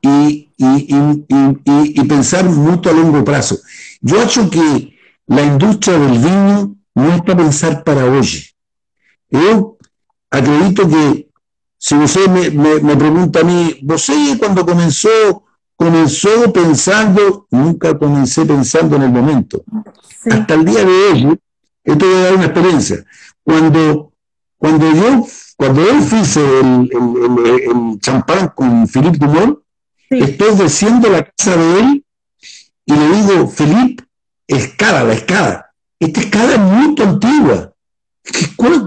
Y 0.00 0.49
y, 0.60 2.04
pensar 2.04 2.44
mucho 2.44 2.90
a 2.90 2.92
largo 2.92 3.24
plazo. 3.24 3.58
Yo 4.00 4.16
creo 4.26 4.50
que 4.50 4.98
la 5.26 5.42
industria 5.42 5.98
del 5.98 6.18
vino 6.18 6.76
no 6.94 7.14
está 7.14 7.32
a 7.32 7.36
pensar 7.36 7.82
para 7.82 8.04
hoy. 8.04 8.28
Yo 9.30 9.78
acredito 10.30 10.88
que 10.88 11.28
si 11.78 11.94
usted 11.94 12.28
me, 12.28 12.80
me, 12.80 12.96
pregunta 12.96 13.40
a 13.40 13.44
mí, 13.44 13.80
¿usted 13.88 14.38
cuando 14.38 14.66
comenzó, 14.66 15.44
comenzó 15.76 16.52
pensando, 16.52 17.46
nunca 17.50 17.98
comencé 17.98 18.44
pensando 18.44 18.96
en 18.96 19.02
el 19.02 19.10
momento. 19.10 19.62
Hasta 20.30 20.54
el 20.54 20.64
día 20.66 20.84
de 20.84 20.92
hoy, 20.92 21.40
esto 21.84 22.04
voy 22.04 22.14
a 22.14 22.20
dar 22.20 22.34
una 22.34 22.44
experiencia. 22.44 23.04
Cuando, 23.42 24.12
cuando 24.58 24.92
yo, 24.92 25.26
cuando 25.56 25.82
yo 25.82 26.18
hice 26.20 26.60
el, 26.60 26.90
el, 26.92 28.00
champán 28.00 28.48
con 28.54 28.86
Philippe 28.86 29.16
Dumont, 29.16 29.60
Estoy 30.10 30.56
desciendo 30.56 31.08
la 31.08 31.24
casa 31.24 31.56
de 31.56 31.80
él 31.80 32.04
y 32.84 32.92
le 32.92 33.08
digo, 33.12 33.48
Felipe, 33.48 34.04
escala, 34.46 35.04
la 35.04 35.14
escala. 35.14 35.70
Esta 36.00 36.20
escala 36.20 36.54
es 36.54 36.58
muy 36.58 36.94
antigua. 37.00 37.72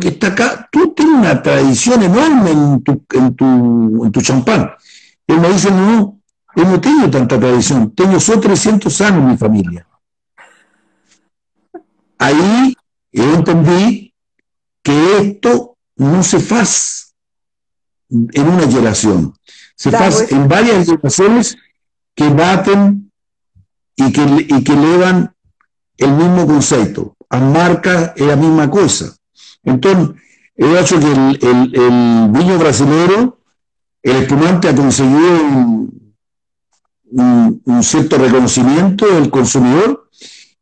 Que 0.01 0.09
está 0.09 0.27
acá, 0.27 0.67
tú 0.71 0.93
tienes 0.93 1.15
una 1.15 1.41
tradición 1.41 2.03
enorme 2.03 2.51
en 2.51 2.83
tu, 2.83 3.05
en 3.13 3.35
tu, 3.35 4.05
en 4.05 4.11
tu 4.11 4.21
champán. 4.21 4.71
Él 5.25 5.39
me 5.39 5.49
dice, 5.49 5.71
no, 5.71 6.19
yo 6.55 6.65
no 6.65 6.81
tengo 6.81 7.09
tanta 7.09 7.39
tradición, 7.39 7.91
tengo 7.95 8.19
solo 8.19 8.41
300 8.41 9.01
años 9.01 9.19
en 9.19 9.27
mi 9.29 9.37
familia. 9.37 9.87
Ahí 12.19 12.75
yo 13.11 13.33
entendí 13.33 14.13
que 14.81 15.17
esto 15.17 15.77
no 15.95 16.21
se 16.23 16.37
hace 16.37 17.13
en 18.09 18.47
una 18.47 18.67
generación 18.67 19.33
se 19.89 19.95
hace 19.95 20.33
en 20.33 20.47
varias 20.47 20.85
situaciones 20.85 21.57
que 22.15 22.29
baten 22.29 23.11
y 23.95 24.11
que, 24.11 24.21
y 24.49 24.63
que 24.63 24.73
elevan 24.73 25.33
el 25.97 26.11
mismo 26.11 26.47
concepto. 26.47 27.15
as 27.33 27.41
marcas 27.41 28.13
é 28.15 28.31
a 28.31 28.35
mesma 28.35 28.67
coisa. 28.67 29.15
Então, 29.65 30.13
eu 30.55 30.79
acho 30.79 30.99
que 30.99 31.07
o 31.07 32.31
vinho 32.31 32.59
brasileiro, 32.59 33.37
o 34.05 34.09
espumante 34.21 34.67
ha 34.67 34.73
conseguido 34.75 35.89
um, 37.11 37.59
um 37.65 37.81
certo 37.81 38.17
reconhecimento 38.17 39.03
do 39.21 39.29
consumidor 39.31 40.03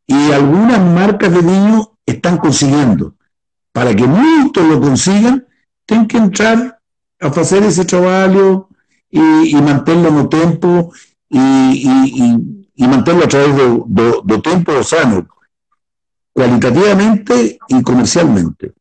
e 0.08 0.32
algumas 0.32 0.78
marcas 0.78 1.30
de 1.30 1.42
vinho 1.42 1.86
estão 2.06 2.38
conseguindo. 2.38 3.14
Para 3.70 3.94
que 3.94 4.06
muitos 4.06 4.64
lo 4.64 4.80
consigam, 4.80 5.42
tem 5.86 6.06
que 6.06 6.16
entrar 6.16 6.78
a 7.20 7.30
fazer 7.30 7.62
esse 7.64 7.84
trabalho 7.84 8.66
e, 9.12 9.54
e 9.54 9.60
mantê-lo 9.60 10.10
no 10.10 10.28
tempo 10.28 10.92
e, 11.30 11.38
e, 11.38 12.66
e 12.76 12.88
mantê-lo 12.88 13.24
a 13.24 13.28
través 13.28 13.54
do, 13.54 13.84
do, 13.84 14.22
do 14.22 14.42
tempo 14.42 14.82
sano, 14.82 15.28
qualitativamente 16.34 17.58
e 17.70 17.82
comercialmente. 17.82 18.72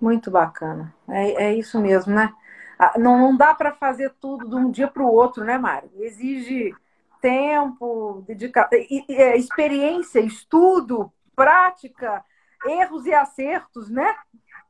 Muito 0.00 0.30
bacana. 0.30 0.94
É, 1.08 1.46
é 1.46 1.54
isso 1.54 1.80
mesmo, 1.80 2.14
né? 2.14 2.32
Ah, 2.78 2.98
não, 2.98 3.18
não 3.18 3.36
dá 3.36 3.54
para 3.54 3.72
fazer 3.72 4.12
tudo 4.20 4.48
de 4.48 4.54
um 4.54 4.70
dia 4.70 4.86
para 4.86 5.02
o 5.02 5.10
outro, 5.10 5.42
né, 5.42 5.56
Mário? 5.56 5.90
Exige 5.98 6.74
tempo, 7.22 8.22
dedica... 8.26 8.68
É, 8.70 9.36
experiência, 9.36 10.20
estudo, 10.20 11.10
prática, 11.34 12.22
erros 12.66 13.06
e 13.06 13.14
acertos, 13.14 13.88
né? 13.88 14.14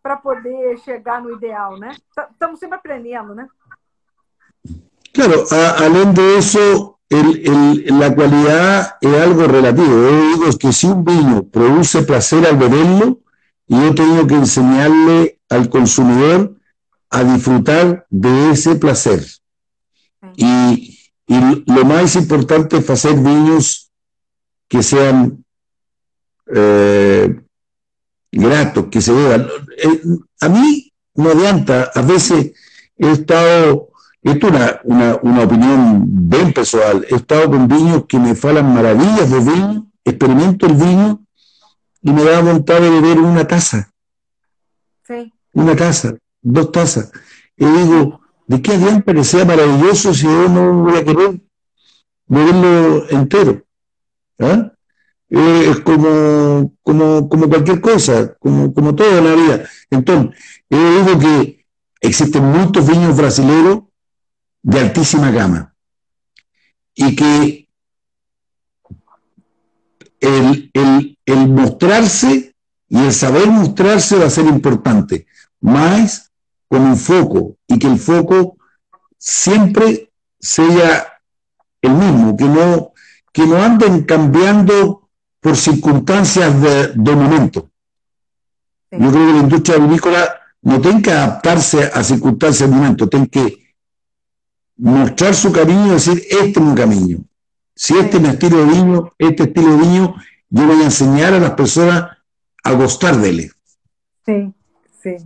Para 0.01 0.17
poder 0.17 0.79
chegar 0.79 1.21
no 1.21 1.33
ideal, 1.33 1.77
né? 1.77 1.97
Estamos 2.31 2.61
sempre 2.61 2.77
aprendendo, 2.77 3.35
né? 3.35 3.49
Claro, 5.17 5.47
a, 5.51 5.71
além 5.87 6.13
el, 7.09 7.29
el, 7.49 7.99
la 7.99 8.15
cualidad 8.15 8.97
es 9.01 9.15
algo 9.15 9.47
relativo. 9.47 9.89
Yo 9.89 10.29
digo 10.29 10.59
que 10.59 10.75
si 10.75 10.89
un 10.89 11.07
vino 11.07 11.43
produce 11.45 12.03
placer 12.03 12.47
al 12.47 12.59
beberlo, 12.59 13.21
yo 13.67 13.95
tengo 13.95 14.27
que 14.27 14.35
enseñarle 14.35 15.39
al 15.49 15.71
consumidor 15.71 16.57
a 17.09 17.25
disfrutar 17.25 18.07
de 18.11 18.51
ese 18.51 18.75
placer. 18.75 19.25
Y, 20.37 20.99
y 21.27 21.65
lo 21.67 21.85
más 21.87 22.15
importante 22.17 22.77
es 22.77 22.91
hacer 22.91 23.15
vinos 23.15 23.91
que 24.69 24.83
sean 24.83 25.43
eh, 26.55 27.41
gratos, 28.33 28.89
que 28.91 29.01
se 29.01 29.13
beban. 29.13 29.49
Eh, 29.79 30.03
a 30.43 30.49
mí 30.51 30.93
no 31.15 31.31
adianta, 31.31 31.91
a 31.95 32.03
veces 32.03 32.53
he 32.99 33.11
estado 33.13 33.89
esto 34.31 34.49
es 34.49 34.55
una, 34.85 35.19
una, 35.23 35.45
opinión 35.45 36.29
bien 36.29 36.53
personal. 36.53 37.07
He 37.09 37.15
estado 37.15 37.49
con 37.49 37.69
vinos 37.69 38.07
que 38.09 38.19
me 38.19 38.35
falan 38.35 38.75
maravillas 38.75 39.31
de 39.31 39.39
vino, 39.39 39.87
experimento 40.05 40.67
el 40.67 40.75
vino 40.75 41.25
y 42.03 42.11
me 42.11 42.25
da 42.25 42.41
vontade 42.41 42.91
de 42.91 43.01
beber 43.01 43.21
una 43.21 43.47
taza. 43.47 43.93
Sí. 45.07 45.33
Una 45.53 45.77
taza, 45.77 46.17
dos 46.43 46.73
tazas. 46.73 47.13
Y 47.57 47.67
digo, 47.67 48.21
¿de 48.49 48.61
qué 48.61 49.03
que 49.05 49.25
sea 49.25 49.45
maravilloso 49.45 50.13
si 50.13 50.25
yo 50.25 50.49
no 50.49 50.83
voy 50.83 50.97
a 50.97 51.05
querer 51.05 51.41
beberlo 52.27 53.09
entero? 53.11 53.63
¿Ah? 54.41 54.73
Eh, 55.31 55.69
es 55.71 55.81
como, 55.81 56.73
como, 56.83 57.29
como 57.29 57.49
cualquier 57.49 57.81
cosa, 57.81 58.35
como, 58.41 58.75
como 58.75 58.95
todo 58.95 59.19
en 59.19 59.25
la 59.25 59.35
vida. 59.35 59.69
Entonces, 59.91 60.37
yo 60.69 61.05
digo 61.05 61.19
que 61.21 61.65
existen 62.01 62.45
muchos 62.45 62.89
vinos 62.89 63.17
brasileños 63.17 63.85
de 64.67 64.81
altísima 64.81 65.31
gama 65.31 65.73
y 66.93 67.15
que 67.15 67.69
el, 70.19 70.73
el, 71.25 71.49
mostrarse 71.49 72.57
y 72.89 72.99
el 72.99 73.13
saber 73.13 73.47
mostrarse 73.47 74.17
va 74.17 74.27
a 74.27 74.31
ser 74.31 74.47
importante, 74.47 75.29
más 75.61 76.33
con 76.67 76.83
un 76.83 76.97
foco 76.97 77.59
y 77.69 77.79
que 77.79 77.87
el 77.87 77.97
foco 77.97 78.57
siempre 79.17 80.11
sea 80.41 81.21
el 81.81 81.93
mismo, 81.93 82.37
que 82.37 82.47
no, 82.47 82.93
que 83.33 83.47
no 83.47 83.63
anden 83.63 84.03
cambiando 84.03 85.09
por 85.39 85.57
circunstancias 85.57 86.61
de, 86.61 86.89
de 86.89 87.15
momento. 87.15 87.71
Yo 88.91 89.13
creo 89.13 89.27
que 89.27 89.33
la 89.33 89.39
industria 89.39 89.79
vinícola 89.79 90.41
no 90.63 90.81
tiene 90.81 91.03
que 91.03 91.13
adaptarse 91.13 91.85
a 91.85 92.03
circunstancias 92.03 92.69
de 92.69 92.75
momento, 92.75 93.09
tiene 93.09 93.29
que 93.29 93.66
mostrar 94.77 95.35
su 95.35 95.53
camino 95.53 95.87
y 95.87 95.91
decir, 95.91 96.19
este 96.31 96.51
es 96.51 96.57
un 96.57 96.75
camino. 96.75 97.19
Si 97.75 97.97
este 97.97 98.17
es 98.17 98.23
mi 98.23 98.29
estilo 98.29 98.59
de 98.59 98.65
vino, 98.65 99.13
este 99.19 99.43
estilo 99.45 99.73
de 99.73 99.77
vino, 99.77 100.15
yo 100.49 100.67
voy 100.67 100.81
a 100.81 100.85
enseñar 100.85 101.35
a 101.35 101.39
las 101.39 101.53
personas 101.53 102.17
a 102.65 102.73
gostar 102.73 103.17
dele. 103.17 103.51
Sim, 104.25 104.55
sim. 105.03 105.17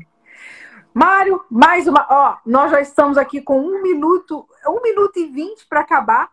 Mário, 0.92 1.44
mais 1.48 1.86
uma. 1.86 2.06
Ó, 2.10 2.36
nós 2.44 2.70
já 2.70 2.80
estamos 2.80 3.16
aqui 3.16 3.40
com 3.40 3.60
um 3.60 3.80
minuto, 3.80 4.46
um 4.66 4.82
minuto 4.82 5.18
e 5.18 5.26
vinte 5.26 5.64
para 5.68 5.80
acabar. 5.80 6.28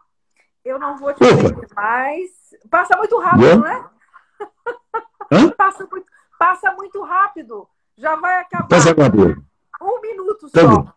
Eu 0.65 0.79
não 0.79 0.97
vou 0.97 1.13
te 1.13 1.19
pedir 1.19 1.67
mais. 1.75 2.29
Passa 2.69 2.97
muito 2.97 3.17
rápido, 3.19 3.43
yeah. 3.43 3.89
não 5.29 5.39
é? 5.39 5.49
Passa, 5.51 5.87
muito, 5.89 6.07
passa 6.37 6.71
muito 6.71 7.01
rápido. 7.03 7.67
Já 7.97 8.15
vai 8.15 8.41
acabar. 8.41 8.67
Passa 8.67 8.89
rápido. 8.89 9.43
Um 9.81 10.01
minuto 10.01 10.49
tá 10.49 10.61
só. 10.61 10.67
Bom. 10.67 10.96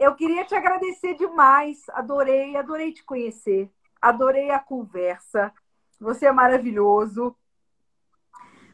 Eu 0.00 0.14
queria 0.14 0.46
te 0.46 0.54
agradecer 0.54 1.14
demais. 1.14 1.82
Adorei, 1.90 2.56
adorei 2.56 2.90
te 2.90 3.04
conhecer. 3.04 3.68
Adorei 4.00 4.50
a 4.50 4.58
conversa. 4.58 5.52
Você 6.00 6.24
é 6.24 6.32
maravilhoso. 6.32 7.36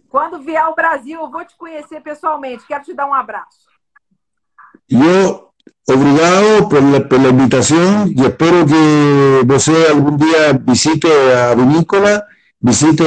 Quando 0.09 0.39
vier 0.39 0.63
ao 0.63 0.77
Brasil, 0.77 1.21
eu 1.21 1.29
vou 1.29 1.45
te 1.45 1.57
conhecer 1.57 2.01
pessoalmente. 2.01 2.65
Quero 2.65 2.85
te 2.85 2.95
dar 2.95 3.09
um 3.09 3.13
abraço. 3.13 3.67
Eu, 4.89 5.51
obrigado 5.91 6.69
por 6.69 6.81
la, 6.81 7.01
por 7.01 7.21
la 7.21 7.31
invitación 7.31 8.07
y 8.07 8.25
espero 8.25 8.65
que 8.65 9.43
você 9.45 9.89
algún 9.89 10.17
día 10.17 10.53
visite 10.53 11.09
a 11.35 11.57
Vinícola, 11.57 12.25
visite 12.61 13.03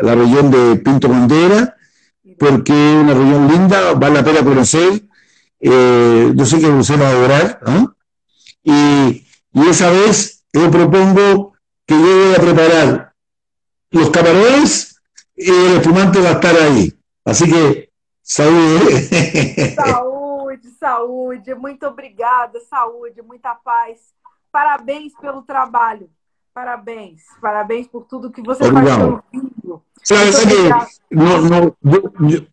la 0.00 0.14
región 0.14 0.48
de 0.52 0.76
Pinto 0.76 1.08
Bandera, 1.08 1.74
porque 2.38 2.72
es 2.72 3.02
una 3.02 3.14
región 3.14 3.48
linda, 3.48 3.94
vale 3.94 4.14
la 4.14 4.22
pena 4.22 4.44
conocer 4.44 5.09
eh, 5.60 6.32
yo 6.34 6.44
sé 6.46 6.58
que 6.58 6.66
usted 6.68 7.00
va 7.00 7.08
a 7.08 7.10
adorar, 7.10 7.60
y, 8.62 9.26
y, 9.52 9.68
esa 9.68 9.90
vez 9.90 10.44
yo 10.52 10.70
propongo 10.70 11.54
que 11.86 11.94
yo 11.94 12.00
voy 12.00 12.34
a 12.34 12.40
preparar 12.40 13.12
los 13.90 14.10
camarones 14.10 15.00
y 15.34 15.50
el 15.50 15.76
espumante 15.76 16.20
va 16.20 16.30
a 16.30 16.32
estar 16.32 16.56
ahí. 16.56 16.92
Así 17.24 17.50
que, 17.50 17.90
saúde. 18.22 19.74
Saúde, 19.74 20.70
saúde, 20.78 21.54
muito 21.54 21.88
obrigada, 21.88 22.58
saúde, 22.68 23.22
muita 23.22 23.54
paz. 23.54 24.14
Parabéns 24.50 25.12
pelo 25.20 25.42
trabalho. 25.42 26.08
Parabéns, 26.52 27.22
parabéns 27.40 27.86
por 27.86 28.04
tudo 28.06 28.30
que 28.30 28.42
você 28.42 28.64
Obrigado. 28.64 28.86
faz 28.86 28.98
pelo 28.98 29.24
filho. 29.30 29.82
Sabe, 30.02 30.30
que, 30.30 31.14
no, 31.14 31.40
no, 31.42 31.76
yo, 31.82 32.46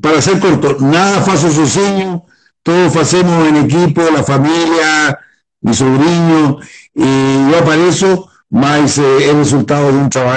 para 0.00 0.20
ser 0.20 0.40
corto, 0.40 0.82
nada 0.82 1.22
faço 1.22 1.50
sozinho, 1.50 2.22
todos 2.68 2.96
hacemos 2.96 3.48
en 3.48 3.56
equipo, 3.56 4.02
la 4.12 4.22
familia, 4.22 5.18
mi 5.62 5.72
sobrino, 5.72 6.58
y 6.94 7.50
yo 7.50 7.58
aparezco, 7.58 8.30
más 8.50 8.98
eh, 8.98 9.30
el 9.30 9.38
resultado 9.38 9.90
de 9.90 9.96
un 9.96 10.10
trabajo 10.10 10.26